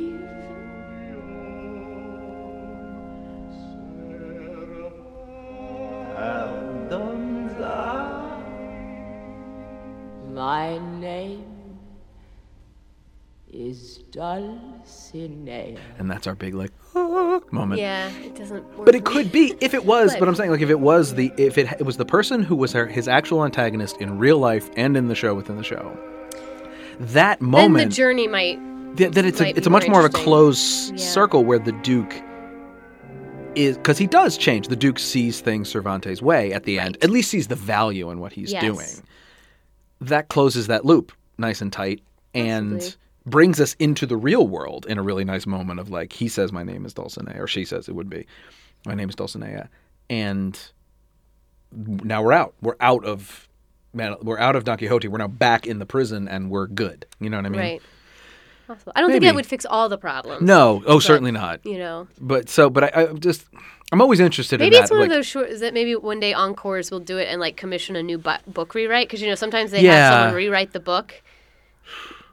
Dulcinea. 14.19 15.79
and 15.99 16.11
that's 16.11 16.27
our 16.27 16.35
big 16.35 16.55
like 16.55 16.73
"Ah," 16.95 17.41
moment. 17.51 17.81
Yeah, 17.81 18.11
it 18.19 18.35
doesn't 18.35 18.65
work. 18.77 18.87
But 18.87 18.95
it 18.95 19.05
could 19.05 19.31
be 19.39 19.55
if 19.61 19.75
it 19.75 19.85
was. 19.85 20.13
Could. 20.13 20.21
But 20.21 20.29
I'm 20.29 20.35
saying 20.35 20.51
like 20.51 20.61
if 20.61 20.71
it 20.71 20.81
was 20.81 21.15
the 21.15 21.33
if 21.37 21.57
it, 21.59 21.69
it 21.79 21.83
was 21.85 21.97
the 21.97 22.05
person 22.05 22.43
who 22.43 22.57
was 22.57 22.73
her, 22.73 22.87
his 22.87 23.09
actual 23.09 23.45
antagonist 23.45 23.97
in 23.99 24.19
real 24.19 24.39
life 24.39 24.71
and 24.77 24.97
in 24.97 25.09
the 25.09 25.15
show 25.15 25.35
within 25.35 25.57
the 25.57 25.63
show. 25.65 25.97
That 27.01 27.39
then 27.41 27.49
moment 27.49 27.91
the 27.91 27.97
journey 27.97 28.27
might 28.27 28.59
Th- 28.97 29.11
that 29.13 29.25
it's 29.25 29.41
a, 29.41 29.45
might 29.45 29.55
be 29.55 29.59
it's 29.59 29.67
a 29.67 29.71
much 29.71 29.85
more 29.85 29.91
more 29.93 30.01
of 30.01 30.05
a 30.05 30.09
interesting. 30.09 30.25
closed 30.25 30.91
Yeah. 30.93 30.97
circle 31.07 31.45
where 31.45 31.59
the 31.59 31.73
Duke 31.73 32.15
is 33.55 33.77
because 33.77 33.99
he 33.99 34.07
does 34.07 34.37
change. 34.37 34.69
The 34.69 34.77
Duke 34.77 34.99
sees 34.99 35.41
things 35.41 35.69
Cervantes' 35.69 36.21
way 36.23 36.53
at 36.53 36.65
the 36.65 36.79
end. 36.81 36.99
At 37.03 37.11
least 37.11 37.31
sees 37.31 37.47
the 37.49 37.55
value 37.55 38.11
in 38.11 38.19
what 38.21 38.33
he's 38.33 38.53
Yes. 38.53 38.63
doing. 38.63 38.89
That 40.01 40.29
closes 40.29 40.67
that 40.69 40.85
loop 40.85 41.13
nice 41.39 41.61
and 41.61 41.73
tight 41.73 42.01
and 42.35 42.75
Absolutely. 42.75 42.99
Brings 43.31 43.61
us 43.61 43.75
into 43.79 44.07
the 44.07 44.17
real 44.17 44.47
world 44.47 44.87
in 44.87 44.99
a 44.99 45.03
really 45.03 45.25
nice 45.25 45.47
moment 45.47 45.81
of 45.81 45.91
like 45.91 46.13
he 46.13 46.29
says 46.29 46.53
my 46.53 46.63
name 46.63 46.85
is 46.85 46.95
Dulcinea 46.95 47.39
or 47.39 47.47
she 47.47 47.65
says 47.65 47.89
it 47.89 47.95
would 47.95 48.11
be 48.11 48.27
my 48.87 48.95
name 48.95 49.09
is 49.09 49.15
Dulcinea 49.17 49.69
and 50.11 50.59
now 51.73 52.23
we're 52.23 52.33
out. 52.33 52.55
We're 52.63 52.77
out 52.81 53.05
of 53.05 53.49
man. 53.93 54.17
We're 54.23 54.39
out 54.39 54.57
of 54.57 54.65
Don 54.65 54.79
Quixote. 54.79 55.09
We're 55.09 55.19
now 55.19 55.29
back 55.29 55.67
in 55.67 55.79
the 55.79 55.87
prison 55.87 56.29
and 56.29 56.51
we're 56.51 56.67
good. 56.67 57.07
You 57.21 57.31
know 57.31 57.37
what 57.37 57.47
I 57.47 57.51
mean? 57.51 57.61
right. 57.61 57.83
Possible. 58.67 58.93
I 58.97 59.01
don't 59.01 59.11
think 59.11 59.25
that 59.25 59.35
would 59.35 59.47
fix 59.47 59.65
all 59.65 59.89
the 59.89 59.97
problems. 59.97 60.43
No, 60.43 60.83
oh, 60.87 60.97
but, 60.97 61.03
certainly 61.03 61.31
not. 61.31 61.65
You 61.65 61.79
know, 61.79 62.07
But 62.21 62.51
so, 62.51 62.69
but 62.69 62.85
I, 62.95 63.03
I 63.05 63.07
just, 63.15 63.47
I'm 63.93 64.03
always 64.03 64.21
interested 64.21 64.61
in 64.61 64.67
maybe 64.67 64.77
in 64.77 64.83
it's 64.83 64.91
one 64.91 65.01
like, 65.01 65.09
of 65.09 65.15
those 65.15 65.27
short. 65.27 65.49
Is 65.49 65.61
that 65.61 65.73
maybe 65.73 65.97
one 65.97 66.21
day 66.21 66.35
Encores 66.35 66.91
will 66.91 67.01
do 67.01 67.17
it 67.17 67.29
and 67.31 67.41
like 67.41 67.57
commission 67.57 67.97
a 67.97 68.03
new 68.03 68.19
bu- 68.19 68.33
book 68.47 68.75
rewrite? 68.75 69.09
Because 69.09 69.23
you 69.23 69.29
know 69.29 69.35
sometimes 69.35 69.71
they 69.71 69.81
Yeah. 69.83 69.93
have 69.95 70.13
someone 70.13 70.35
rewrite 70.35 70.73
the 70.73 70.81
book. 70.81 71.23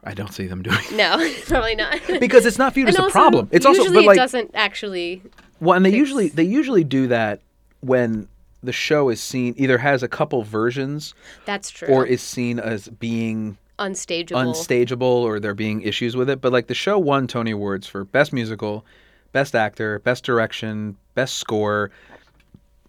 I 0.06 0.14
don't 0.14 0.32
see 0.32 0.46
them 0.46 0.62
doing 0.62 0.78
No, 0.94 1.16
probably 1.46 1.74
not. 1.74 1.98
because 2.20 2.46
it's 2.46 2.58
not 2.58 2.72
viewed 2.74 2.88
as 2.88 2.94
And 2.96 3.06
a 3.06 3.10
problem. 3.10 3.48
It's 3.50 3.66
usually 3.66 3.88
also, 3.88 3.94
but 3.94 4.04
like, 4.06 4.16
it 4.16 4.20
doesn't 4.20 4.50
actually. 4.54 5.22
well, 5.60 5.76
and 5.76 5.84
they 5.84 5.90
fix- 5.90 5.98
usually 5.98 6.28
they 6.28 6.44
usually 6.44 6.84
do 6.84 7.08
that 7.08 7.40
when 7.80 8.28
the 8.62 8.72
show 8.72 9.08
is 9.10 9.20
seen 9.20 9.54
either 9.56 9.78
has 9.78 10.02
a 10.02 10.08
couple 10.08 10.42
versions 10.42 11.14
That's 11.44 11.70
true. 11.70 11.88
or 11.88 12.06
is 12.06 12.22
seen 12.22 12.58
as 12.58 12.88
being 12.88 13.58
unstageable. 13.78 14.40
unstageable 14.40 15.06
or 15.06 15.38
there 15.38 15.54
being 15.54 15.82
issues 15.82 16.16
with 16.16 16.30
it. 16.30 16.40
But 16.40 16.52
like 16.52 16.66
the 16.68 16.74
show 16.74 16.98
won 16.98 17.26
Tony 17.26 17.50
Awards 17.50 17.86
for 17.86 18.04
best 18.04 18.32
musical, 18.32 18.84
best 19.32 19.54
actor, 19.54 19.98
best 20.00 20.24
direction, 20.24 20.96
best 21.14 21.36
score. 21.36 21.90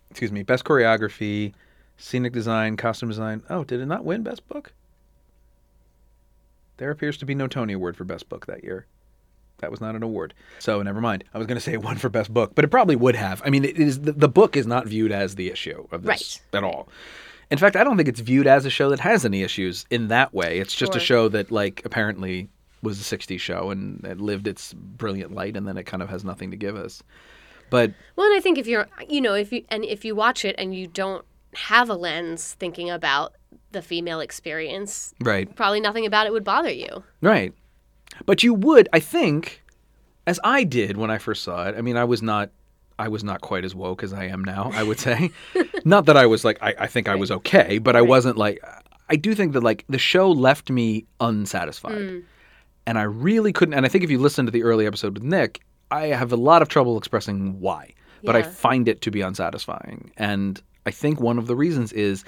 Excuse 0.09 0.31
me, 0.31 0.41
best 0.43 0.63
choreography, 0.63 1.53
scenic 1.97 2.33
design, 2.33 2.77
costume 2.77 3.09
design. 3.09 3.43
Oh, 3.49 3.63
did 3.63 3.81
it 3.81 3.85
not 3.85 4.05
win 4.05 4.23
best 4.23 4.47
book? 4.47 4.71
There 6.77 6.91
appears 6.91 7.17
to 7.17 7.25
be 7.25 7.35
no 7.35 7.47
Tony 7.47 7.73
Award 7.73 7.97
for 7.97 8.03
best 8.03 8.29
book 8.29 8.45
that 8.45 8.63
year. 8.63 8.85
That 9.59 9.71
was 9.71 9.81
not 9.81 9.95
an 9.95 10.03
award. 10.03 10.33
So 10.59 10.81
never 10.83 11.01
mind. 11.01 11.23
I 11.33 11.37
was 11.39 11.47
going 11.47 11.55
to 11.57 11.61
say 11.61 11.73
it 11.73 11.81
won 11.81 11.97
for 11.97 12.09
best 12.09 12.33
book, 12.33 12.53
but 12.55 12.63
it 12.63 12.69
probably 12.69 12.95
would 12.95 13.15
have. 13.15 13.41
I 13.45 13.49
mean, 13.49 13.65
it 13.65 13.77
is 13.77 14.01
the, 14.01 14.11
the 14.11 14.29
book 14.29 14.55
is 14.55 14.67
not 14.67 14.85
viewed 14.87 15.11
as 15.11 15.35
the 15.35 15.49
issue 15.49 15.87
of 15.91 16.03
this 16.03 16.07
Right. 16.53 16.57
at 16.57 16.63
all. 16.63 16.87
In 17.49 17.57
fact, 17.57 17.75
I 17.77 17.83
don't 17.83 17.95
think 17.95 18.09
it's 18.09 18.19
viewed 18.19 18.45
as 18.45 18.65
a 18.65 18.69
show 18.69 18.89
that 18.89 18.99
has 18.99 19.23
any 19.25 19.41
issues 19.41 19.85
in 19.89 20.09
that 20.09 20.33
way. 20.33 20.59
It's 20.59 20.75
just 20.75 20.95
a 20.95 20.99
show 20.99 21.29
that, 21.29 21.49
like, 21.49 21.81
apparently 21.85 22.49
was 22.83 22.99
a 22.99 23.17
'60s 23.17 23.39
show 23.39 23.71
and 23.71 24.03
it 24.05 24.19
lived 24.19 24.47
its 24.47 24.73
brilliant 24.73 25.31
light, 25.33 25.55
and 25.55 25.65
then 25.67 25.77
it 25.77 25.85
kind 25.85 26.03
of 26.03 26.09
has 26.09 26.25
nothing 26.25 26.51
to 26.51 26.57
give 26.57 26.75
us. 26.75 27.01
But 27.69 27.93
Well, 28.17 28.27
and 28.27 28.35
I 28.37 28.41
think 28.41 28.57
if 28.57 28.67
you're, 28.67 28.87
you 29.07 29.21
know, 29.21 29.33
if 29.33 29.51
you 29.53 29.63
and 29.69 29.85
if 29.85 30.03
you 30.05 30.13
watch 30.13 30.43
it 30.43 30.55
and 30.57 30.75
you 30.75 30.87
don't 30.87 31.23
have 31.55 31.89
a 31.89 31.95
lens 31.95 32.53
thinking 32.53 32.89
about 32.89 33.33
the 33.71 33.81
female 33.81 34.19
experience, 34.19 35.13
right, 35.21 35.53
probably 35.55 35.79
nothing 35.79 36.05
about 36.05 36.25
it 36.27 36.33
would 36.33 36.43
bother 36.43 36.71
you. 36.71 37.03
right. 37.21 37.53
But 38.25 38.41
you 38.41 38.53
would, 38.53 38.89
I 38.93 38.99
think, 38.99 39.61
as 40.25 40.39
I 40.43 40.63
did 40.63 40.97
when 40.97 41.11
I 41.11 41.19
first 41.19 41.43
saw 41.43 41.67
it. 41.67 41.75
I 41.77 41.81
mean, 41.81 41.97
I 41.97 42.03
was 42.03 42.21
not, 42.21 42.49
I 42.97 43.09
was 43.09 43.23
not 43.23 43.41
quite 43.41 43.63
as 43.63 43.75
woke 43.75 44.01
as 44.01 44.11
I 44.11 44.25
am 44.25 44.43
now. 44.43 44.71
I 44.73 44.81
would 44.81 44.99
say, 44.99 45.29
not 45.85 46.05
that 46.05 46.17
I 46.17 46.25
was 46.25 46.43
like, 46.43 46.57
I, 46.61 46.73
I 46.79 46.87
think 46.87 47.07
I 47.07 47.15
was 47.15 47.29
okay, 47.31 47.77
but 47.77 47.95
I 47.95 48.01
wasn't 48.01 48.37
like. 48.37 48.63
I 49.09 49.15
do 49.15 49.35
think 49.35 49.53
that 49.53 49.61
like 49.61 49.85
the 49.87 49.99
show 49.99 50.31
left 50.31 50.69
me 50.69 51.05
unsatisfied. 51.19 51.93
Mm. 51.97 52.23
and 52.87 52.97
I 52.97 53.03
really 53.03 53.53
couldn't. 53.53 53.73
And 53.73 53.85
I 53.85 53.89
think 53.89 54.03
if 54.03 54.09
you 54.09 54.17
listen 54.17 54.45
to 54.45 54.51
the 54.51 54.63
early 54.63 54.87
episode 54.87 55.13
with 55.13 55.23
Nick, 55.23 55.61
I 55.91 56.07
have 56.07 56.31
a 56.31 56.37
lot 56.37 56.61
of 56.61 56.69
trouble 56.69 56.97
expressing 56.97 57.59
why, 57.59 57.93
but 58.23 58.35
I 58.35 58.41
find 58.41 58.87
it 58.87 59.01
to 59.01 59.11
be 59.11 59.21
unsatisfying. 59.21 60.11
And 60.17 60.61
I 60.85 60.91
think 60.91 61.19
one 61.21 61.37
of 61.37 61.47
the 61.47 61.55
reasons 61.55 61.93
is 61.93 62.23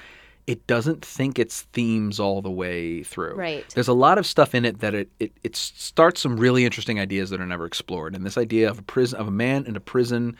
it 0.49 0.65
doesn't 0.65 1.05
think 1.05 1.37
its 1.37 1.61
themes 1.73 2.19
all 2.19 2.41
the 2.41 2.49
way 2.49 3.03
through. 3.03 3.35
Right. 3.35 3.69
There's 3.75 3.87
a 3.87 3.93
lot 3.93 4.17
of 4.17 4.25
stuff 4.25 4.55
in 4.55 4.65
it 4.65 4.79
that 4.79 4.95
it, 4.95 5.07
it, 5.19 5.31
it 5.43 5.55
starts 5.55 6.21
some 6.21 6.37
really 6.37 6.65
interesting 6.65 6.99
ideas 6.99 7.29
that 7.29 7.39
are 7.39 7.45
never 7.45 7.67
explored. 7.67 8.15
And 8.15 8.25
this 8.25 8.35
idea 8.35 8.67
of 8.67 8.79
a 8.79 8.81
prison 8.81 9.19
of 9.19 9.27
a 9.27 9.31
man 9.31 9.67
in 9.67 9.75
a 9.75 9.79
prison 9.79 10.35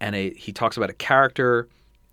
and 0.00 0.16
a 0.16 0.30
he 0.30 0.50
talks 0.50 0.78
about 0.78 0.88
a 0.88 0.94
character 0.94 1.68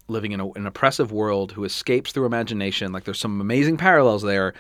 living 0.10 0.34
in 0.34 0.42
a, 0.42 0.52
an 0.52 0.68
oppressive 0.68 1.14
world 1.14 1.54
who 1.54 1.64
escapes 1.64 2.12
through 2.12 2.26
imagination. 2.26 2.92
Like 2.92 3.06
there's 3.06 3.22
some 3.22 3.40
amazing 3.40 3.78
parallels 3.78 4.24
there 4.24 4.54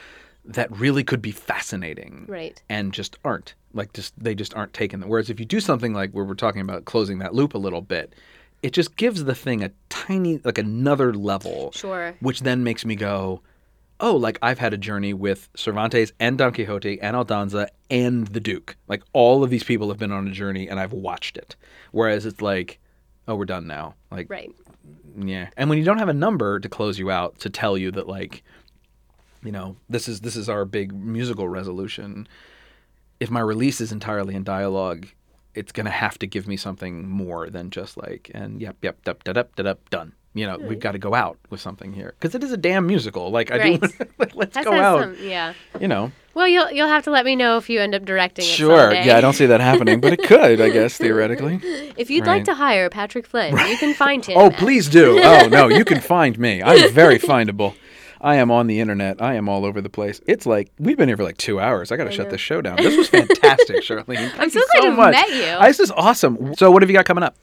that 0.45 0.71
really 0.71 1.03
could 1.03 1.21
be 1.21 1.31
fascinating. 1.31 2.23
Right. 2.29 2.63
And 2.69 2.93
just 2.93 3.17
aren't. 3.25 3.53
Like 3.73 3.91
just 3.91 4.13
they 4.17 4.33
just 4.33 4.53
aren't 4.53 4.73
taken. 4.73 5.01
Whereas 5.01 5.29
if 5.29 5.41
you 5.41 5.45
do 5.45 5.59
something 5.59 5.93
like 5.93 6.11
where 6.11 6.23
we're 6.23 6.35
talking 6.35 6.61
about 6.61 6.85
closing 6.85 7.19
that 7.19 7.35
loop 7.35 7.53
a 7.53 7.57
little 7.57 7.81
bit, 7.81 8.15
it 8.63 8.73
just 8.73 8.95
gives 8.95 9.23
the 9.23 9.35
thing 9.35 9.63
a 9.63 9.71
tiny 9.89 10.39
like 10.43 10.57
another 10.57 11.13
level. 11.13 11.71
Sure. 11.73 12.15
Which 12.19 12.41
then 12.41 12.63
makes 12.63 12.85
me 12.85 12.95
go, 12.95 13.41
oh, 13.99 14.15
like 14.15 14.37
I've 14.41 14.59
had 14.59 14.73
a 14.73 14.77
journey 14.77 15.13
with 15.13 15.49
Cervantes 15.55 16.11
and 16.19 16.37
Don 16.37 16.53
Quixote 16.53 16.99
and 17.01 17.15
Aldonza 17.15 17.67
and 17.89 18.27
the 18.27 18.39
Duke. 18.39 18.75
Like 18.87 19.03
all 19.13 19.43
of 19.43 19.49
these 19.49 19.63
people 19.63 19.89
have 19.89 19.97
been 19.99 20.11
on 20.11 20.27
a 20.27 20.31
journey 20.31 20.67
and 20.69 20.79
I've 20.79 20.93
watched 20.93 21.37
it. 21.37 21.55
Whereas 21.91 22.25
it's 22.25 22.41
like, 22.41 22.79
oh, 23.27 23.35
we're 23.35 23.45
done 23.45 23.67
now. 23.67 23.95
Like, 24.11 24.29
Right. 24.29 24.51
yeah. 25.17 25.49
And 25.57 25.69
when 25.69 25.77
you 25.79 25.83
don't 25.85 25.99
have 25.99 26.09
a 26.09 26.13
number 26.13 26.59
to 26.59 26.69
close 26.69 26.97
you 26.99 27.11
out 27.11 27.39
to 27.39 27.49
tell 27.49 27.77
you 27.77 27.91
that 27.91 28.07
like, 28.07 28.43
you 29.43 29.51
know, 29.51 29.75
this 29.89 30.07
is 30.07 30.21
this 30.21 30.35
is 30.35 30.49
our 30.49 30.65
big 30.65 30.93
musical 30.93 31.47
resolution. 31.49 32.27
If 33.19 33.29
my 33.31 33.39
release 33.39 33.81
is 33.81 33.91
entirely 33.91 34.35
in 34.35 34.43
dialogue, 34.43 35.07
it's 35.55 35.71
gonna 35.71 35.89
have 35.89 36.17
to 36.19 36.27
give 36.27 36.47
me 36.47 36.57
something 36.57 37.07
more 37.09 37.49
than 37.49 37.69
just 37.69 37.97
like 37.97 38.31
and 38.33 38.61
yep 38.61 38.77
yep 38.81 39.03
dup 39.03 39.23
dup 39.23 39.35
dup 39.35 39.55
dup 39.55 39.89
done. 39.89 40.13
You 40.33 40.47
know, 40.47 40.57
we've 40.59 40.79
got 40.79 40.93
to 40.93 40.97
go 40.97 41.13
out 41.13 41.37
with 41.49 41.59
something 41.59 41.91
here 41.91 42.13
because 42.17 42.33
it 42.35 42.41
is 42.41 42.53
a 42.53 42.57
damn 42.57 42.87
musical. 42.87 43.31
Like 43.31 43.51
I 43.51 43.57
Right. 43.57 43.81
do, 43.81 43.89
like, 44.17 44.33
let's 44.33 44.55
That 44.55 44.63
go 44.63 44.71
out. 44.71 45.01
some- 45.03 45.17
yeah. 45.27 45.51
You 45.77 45.89
know, 45.89 46.13
Well, 46.33 46.47
you'll 46.47 46.71
you'll 46.71 46.87
have 46.87 47.03
to 47.03 47.11
let 47.11 47.25
me 47.25 47.35
know 47.35 47.57
if 47.57 47.69
you 47.69 47.81
end 47.81 47.93
up 47.93 48.05
directing 48.05 48.45
it 48.45 48.47
sure. 48.47 48.93
Yeah, 48.93 49.17
I 49.17 49.19
don't 49.19 49.33
see 49.33 49.47
that 49.47 49.59
happening, 49.59 49.99
but 49.99 50.13
it 50.13 50.23
could, 50.23 50.61
I 50.61 50.69
guess, 50.69 50.95
theoretically. 51.03 51.59
If 51.97 52.09
you'd 52.09 52.25
Right. 52.25 52.35
like 52.37 52.45
to 52.45 52.53
hire 52.53 52.89
Patrick 52.89 53.27
Flynn, 53.27 53.57
you 53.67 53.75
can 53.75 53.93
find 53.93 54.25
him. 54.25 54.37
Oh, 54.37 54.45
at- 54.45 54.55
please 54.57 54.87
do. 54.87 55.19
Oh 55.21 55.49
no, 55.49 55.67
you 55.67 55.83
can 55.83 55.99
find 55.99 56.39
me. 56.39 56.63
I'm 56.63 56.93
very 56.93 57.19
findable. 57.19 57.75
I 58.23 58.35
am 58.35 58.51
on 58.51 58.67
the 58.67 58.79
internet. 58.79 59.21
I 59.21 59.33
am 59.33 59.49
all 59.49 59.65
over 59.65 59.81
the 59.81 59.89
place. 59.89 60.21
It's 60.27 60.45
like 60.45 60.71
we've 60.79 60.97
been 60.97 61.07
here 61.09 61.17
for 61.17 61.23
like 61.23 61.37
two 61.37 61.59
hours. 61.59 61.91
I 61.91 61.97
got 61.97 62.03
to 62.05 62.11
shut 62.11 62.29
this 62.29 62.39
show 62.41 62.61
down. 62.61 62.77
This 62.77 62.95
was 62.95 63.09
fantastic, 63.09 63.77
Charlene. 63.83 64.31
Thank 64.31 64.53
so 64.53 64.59
you 64.59 64.65
glad 64.73 64.83
so 64.83 64.89
to 64.91 64.95
much. 64.95 65.11
met 65.13 65.29
you. 65.29 65.43
Uh, 65.45 65.65
This 65.67 65.79
is 65.79 65.91
awesome. 65.91 66.53
So, 66.55 66.69
what 66.71 66.83
have 66.83 66.89
you 66.89 66.95
got 66.95 67.05
coming 67.05 67.23
up? 67.23 67.35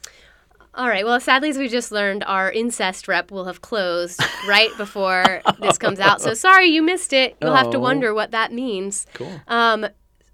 All 0.75 0.87
right. 0.87 1.03
Well, 1.05 1.19
sadly, 1.19 1.49
as 1.49 1.57
we 1.57 1.67
just 1.67 1.91
learned, 1.91 2.23
our 2.25 2.49
incest 2.49 3.07
rep 3.09 3.31
will 3.31 3.43
have 3.45 3.61
closed 3.61 4.23
right 4.47 4.69
before 4.77 5.41
this 5.59 5.77
comes 5.77 5.99
out. 5.99 6.21
So 6.21 6.33
sorry 6.47 6.67
you 6.67 6.81
missed 6.81 7.11
it. 7.11 7.35
You'll 7.41 7.55
have 7.55 7.71
to 7.71 7.77
Oh. 7.77 7.81
wonder 7.81 8.13
what 8.13 8.31
that 8.31 8.53
means. 8.53 9.05
Cool. 9.13 9.41
Um, 9.49 9.87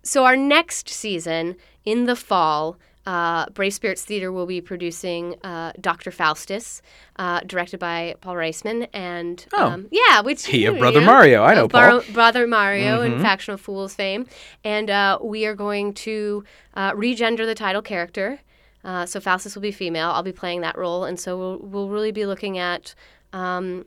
so 0.04 0.26
our 0.26 0.36
next 0.38 0.88
season 0.90 1.56
in 1.86 2.06
the 2.06 2.16
fall, 2.16 2.78
uh, 3.06 3.48
Brave 3.52 3.74
Spirits 3.74 4.04
Theater 4.04 4.32
will 4.32 4.46
be 4.48 4.62
producing 4.62 5.36
uh, 5.44 5.72
Dr. 5.80 6.12
Faustus, 6.12 6.82
uh, 7.18 7.42
directed 7.46 7.80
by 7.80 8.16
Paul 8.22 8.36
Reisman, 8.36 8.88
and 8.94 9.46
Oh. 9.54 9.66
um, 9.68 9.88
yeah, 9.92 10.22
which 10.22 10.46
He 10.48 10.66
of 10.66 10.74
you 10.76 10.80
Brother 10.80 11.02
Mario. 11.02 11.44
I 11.44 11.54
know 11.56 11.68
Bar- 11.68 12.02
Paul. 12.02 12.14
Brother 12.14 12.48
Mario 12.48 13.02
Mm-hmm. 13.02 13.24
and 13.26 13.50
of 13.50 13.62
Fools 13.62 13.94
fame, 13.94 14.26
and 14.64 14.90
uh, 14.90 15.20
we 15.22 15.46
are 15.46 15.56
going 15.56 15.94
to 15.94 16.44
uh, 16.76 16.92
regender 16.94 17.46
the 17.46 17.56
title 17.56 17.82
character. 17.82 18.40
Uh, 18.84 19.06
so 19.06 19.20
Faustus 19.20 19.56
will 19.56 19.62
be 19.64 19.72
female. 19.72 20.10
I'll 20.12 20.22
be 20.24 20.32
playing 20.32 20.62
that 20.62 20.78
role, 20.78 21.06
and 21.06 21.20
so 21.20 21.38
we'll 21.38 21.58
we'll 21.60 21.90
really 21.90 22.12
be 22.12 22.26
looking 22.26 22.58
at 22.58 22.94
um, 23.34 23.86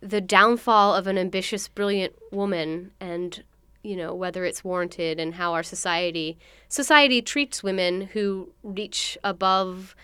the 0.00 0.20
downfall 0.20 0.94
of 0.94 1.06
an 1.06 1.16
ambitious, 1.18 1.68
brilliant 1.68 2.14
woman, 2.30 2.92
and 3.00 3.42
you 3.82 3.96
know 3.96 4.14
whether 4.14 4.44
it's 4.44 4.62
warranted, 4.64 5.18
and 5.20 5.34
how 5.34 5.52
our 5.54 5.62
society 5.62 6.38
society 6.68 7.20
treats 7.22 7.62
women 7.62 8.02
who 8.12 8.52
reach 8.62 9.18
above 9.24 9.94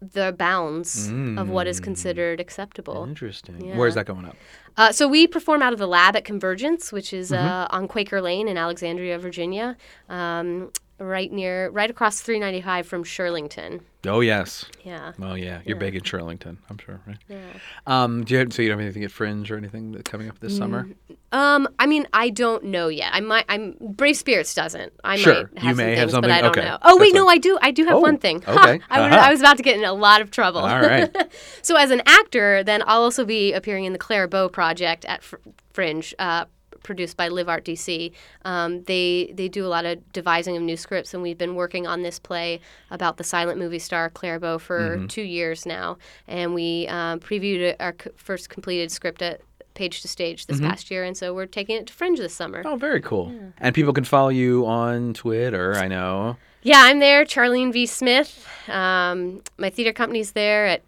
the 0.00 0.34
bounds 0.38 1.08
of 1.08 1.50
what 1.50 1.66
is 1.66 1.78
considered 1.78 2.40
acceptable. 2.40 3.04
Interesting. 3.06 3.62
Yeah. 3.66 3.76
Where's 3.76 3.94
that 3.96 4.06
going 4.06 4.24
up? 4.24 4.34
Uh, 4.78 4.92
so 4.92 5.06
we 5.06 5.26
perform 5.26 5.60
out 5.60 5.74
of 5.74 5.78
the 5.78 5.86
lab 5.86 6.16
at 6.16 6.24
Convergence, 6.24 6.90
which 6.90 7.12
is 7.12 7.30
Mm-hmm. 7.30 7.46
uh, 7.46 7.66
on 7.70 7.86
Quaker 7.86 8.22
Lane 8.22 8.48
in 8.48 8.56
Alexandria, 8.56 9.18
Virginia, 9.18 9.76
um, 10.08 10.70
right 11.00 11.32
near, 11.32 11.70
right 11.70 11.90
across 11.90 12.20
395 12.20 12.86
from 12.86 13.04
Shirlington. 13.04 13.80
Oh 14.06 14.20
yes. 14.20 14.64
Yeah. 14.84 15.12
Oh 15.20 15.34
yeah. 15.34 15.60
You're 15.64 15.76
big 15.76 15.94
in 15.94 16.00
Shirlington, 16.02 16.56
I'm 16.70 16.78
sure, 16.78 17.00
right? 17.06 17.18
Yeah. 17.28 17.38
Um, 17.86 18.24
do 18.24 18.32
you 18.32 18.38
have, 18.38 18.52
so 18.52 18.62
you 18.62 18.68
don't 18.68 18.78
have 18.78 18.84
anything 18.86 19.04
at 19.04 19.10
Fringe 19.10 19.50
or 19.50 19.56
anything 19.58 19.92
that's 19.92 20.10
coming 20.10 20.28
up 20.30 20.38
this 20.40 20.56
summer? 20.56 20.88
Um, 21.32 21.68
I 21.78 21.86
mean, 21.86 22.06
I 22.12 22.30
don't 22.30 22.64
know 22.64 22.88
yet. 22.88 23.10
I 23.12 23.20
might. 23.20 23.44
I'm 23.48 23.76
Brave 23.80 24.16
Spirits 24.16 24.54
doesn't. 24.54 24.92
I 25.04 25.16
Sure. 25.16 25.34
might 25.34 25.58
have 25.58 25.64
You 25.64 25.68
some 25.70 25.76
may 25.76 25.90
have 25.90 25.98
things, 25.98 26.12
something- 26.12 26.30
but 26.30 26.34
I 26.34 26.40
don't 26.40 26.56
okay. 26.58 26.66
know. 26.66 26.78
Oh 26.82 26.98
wait, 26.98 27.12
no. 27.14 27.28
I 27.28 27.36
do. 27.38 27.58
I 27.60 27.70
do 27.72 27.84
have 27.84 27.96
Oh, 27.96 28.00
one 28.00 28.16
thing. 28.16 28.42
Okay. 28.48 28.80
I, 28.90 29.00
was, 29.00 29.12
Uh-huh. 29.12 29.26
I 29.26 29.30
was 29.30 29.40
about 29.40 29.56
to 29.58 29.62
get 29.62 29.76
in 29.76 29.84
a 29.84 29.92
lot 29.92 30.22
of 30.22 30.30
trouble. 30.30 30.60
All 30.60 30.80
right. 30.80 31.14
so 31.62 31.76
as 31.76 31.90
an 31.90 32.02
actor, 32.06 32.64
then 32.64 32.82
I'll 32.86 33.02
also 33.02 33.24
be 33.26 33.52
appearing 33.52 33.84
in 33.84 33.92
the 33.92 33.98
Clara 33.98 34.28
Bow 34.28 34.48
project 34.48 35.04
at 35.04 35.22
Fr- 35.22 35.36
Fringe. 35.74 36.14
Uh, 36.18 36.46
produced 36.82 37.16
by 37.16 37.28
Live 37.28 37.48
Art 37.48 37.64
DC. 37.64 38.12
Um, 38.44 38.82
they 38.84 39.32
they 39.34 39.48
do 39.48 39.64
a 39.66 39.68
lot 39.68 39.84
of 39.84 40.12
devising 40.12 40.56
of 40.56 40.62
new 40.62 40.76
scripts, 40.76 41.14
and 41.14 41.22
we've 41.22 41.38
been 41.38 41.54
working 41.54 41.86
on 41.86 42.02
this 42.02 42.18
play 42.18 42.60
about 42.90 43.16
the 43.16 43.24
silent 43.24 43.58
movie 43.58 43.78
star 43.78 44.10
Clara 44.10 44.40
Bow 44.40 44.58
for 44.58 44.96
Mm-hmm. 44.96 45.06
two 45.06 45.22
years 45.22 45.66
now. 45.66 45.98
And 46.26 46.54
we 46.54 46.86
um, 46.88 47.20
previewed 47.20 47.76
our 47.80 47.94
c- 48.02 48.10
first 48.16 48.48
completed 48.48 48.90
script 48.90 49.22
at 49.22 49.40
Page 49.74 50.02
to 50.02 50.08
Stage 50.08 50.46
this 50.46 50.60
past 50.60 50.90
year, 50.90 51.04
and 51.04 51.16
so 51.16 51.32
we're 51.32 51.46
taking 51.46 51.76
it 51.76 51.86
to 51.86 51.92
Fringe 51.92 52.18
this 52.18 52.34
summer. 52.34 52.58
Mm-hmm. 52.64 52.72
Oh, 52.72 52.76
very 52.76 53.00
cool. 53.00 53.32
And 53.58 53.74
people 53.74 53.92
can 53.92 54.04
follow 54.04 54.28
you 54.30 54.66
on 54.66 55.14
Twitter. 55.14 55.74
I 55.76 55.86
know. 55.88 56.36
Yeah, 56.62 56.80
I'm 56.82 56.98
there, 56.98 57.24
Charlene 57.24 57.72
V. 57.72 57.86
Smith. 57.86 58.46
Um, 58.68 59.40
my 59.58 59.70
theater 59.70 59.92
company's 59.94 60.32
there 60.32 60.66
at 60.66 60.82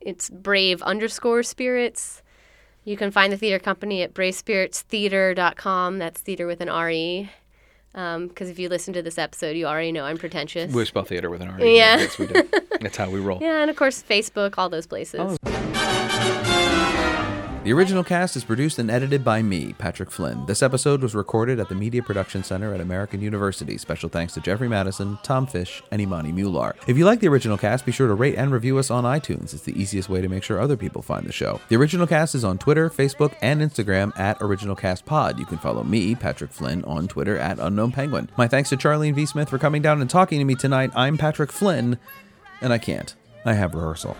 it's 0.00 0.28
Brave 0.28 0.82
underscore 0.82 1.42
Spirits. 1.42 2.22
You 2.84 2.96
can 2.96 3.10
find 3.10 3.32
the 3.32 3.36
theater 3.36 3.58
company 3.58 4.02
at 4.02 4.12
bravespiritstheater.com. 4.12 5.98
That's 5.98 6.20
theater 6.20 6.46
with 6.46 6.60
an 6.60 6.68
R-E. 6.68 7.30
Because 7.92 8.16
um, 8.16 8.30
if 8.38 8.58
you 8.58 8.68
listen 8.68 8.92
to 8.94 9.02
this 9.02 9.18
episode, 9.18 9.56
you 9.56 9.66
already 9.66 9.92
know 9.92 10.04
I'm 10.04 10.18
pretentious. 10.18 10.72
We 10.72 10.84
spell 10.84 11.04
theater 11.04 11.30
with 11.30 11.40
an 11.42 11.48
R. 11.48 11.60
Yeah. 11.60 11.98
Yes, 11.98 12.18
we 12.18 12.26
do. 12.26 12.42
That's 12.80 12.96
how 12.96 13.08
we 13.08 13.20
roll. 13.20 13.38
yeah, 13.42 13.60
and 13.60 13.70
of 13.70 13.76
course, 13.76 14.02
Facebook, 14.02 14.54
all 14.58 14.68
those 14.68 14.86
places. 14.86 15.38
Oh. 15.44 15.73
The 17.64 17.72
original 17.72 18.04
cast 18.04 18.36
is 18.36 18.44
produced 18.44 18.78
and 18.78 18.90
edited 18.90 19.24
by 19.24 19.40
me, 19.40 19.72
Patrick 19.78 20.10
Flynn. 20.10 20.44
This 20.44 20.62
episode 20.62 21.00
was 21.00 21.14
recorded 21.14 21.58
at 21.58 21.70
the 21.70 21.74
Media 21.74 22.02
Production 22.02 22.44
Center 22.44 22.74
at 22.74 22.80
American 22.82 23.22
University. 23.22 23.78
Special 23.78 24.10
thanks 24.10 24.34
to 24.34 24.42
Jeffrey 24.42 24.68
Madison, 24.68 25.16
Tom 25.22 25.46
Fish, 25.46 25.82
and 25.90 25.98
Imani 25.98 26.30
Mular. 26.30 26.76
If 26.86 26.98
you 26.98 27.06
like 27.06 27.20
the 27.20 27.28
original 27.28 27.56
cast, 27.56 27.86
be 27.86 27.92
sure 27.92 28.06
to 28.06 28.12
rate 28.12 28.34
and 28.34 28.52
review 28.52 28.76
us 28.76 28.90
on 28.90 29.04
iTunes. 29.04 29.54
It's 29.54 29.62
the 29.62 29.80
easiest 29.80 30.10
way 30.10 30.20
to 30.20 30.28
make 30.28 30.42
sure 30.42 30.60
other 30.60 30.76
people 30.76 31.00
find 31.00 31.24
the 31.24 31.32
show. 31.32 31.58
The 31.70 31.76
original 31.76 32.06
cast 32.06 32.34
is 32.34 32.44
on 32.44 32.58
Twitter, 32.58 32.90
Facebook, 32.90 33.34
and 33.40 33.62
Instagram 33.62 34.12
at 34.18 34.36
Original 34.42 34.76
Cast 34.76 35.06
Pod. 35.06 35.38
You 35.38 35.46
can 35.46 35.56
follow 35.56 35.84
me, 35.84 36.14
Patrick 36.14 36.52
Flynn, 36.52 36.84
on 36.84 37.08
Twitter 37.08 37.38
at 37.38 37.58
Unknown 37.58 37.92
Penguin. 37.92 38.28
My 38.36 38.46
thanks 38.46 38.68
to 38.68 38.76
Charlene 38.76 39.14
V. 39.14 39.24
Smith 39.24 39.48
for 39.48 39.58
coming 39.58 39.80
down 39.80 40.02
and 40.02 40.10
talking 40.10 40.38
to 40.38 40.44
me 40.44 40.54
tonight. 40.54 40.90
I'm 40.94 41.16
Patrick 41.16 41.50
Flynn, 41.50 41.98
and 42.60 42.74
I 42.74 42.78
can't. 42.78 43.14
I 43.46 43.54
have 43.54 43.74
rehearsal. 43.74 44.18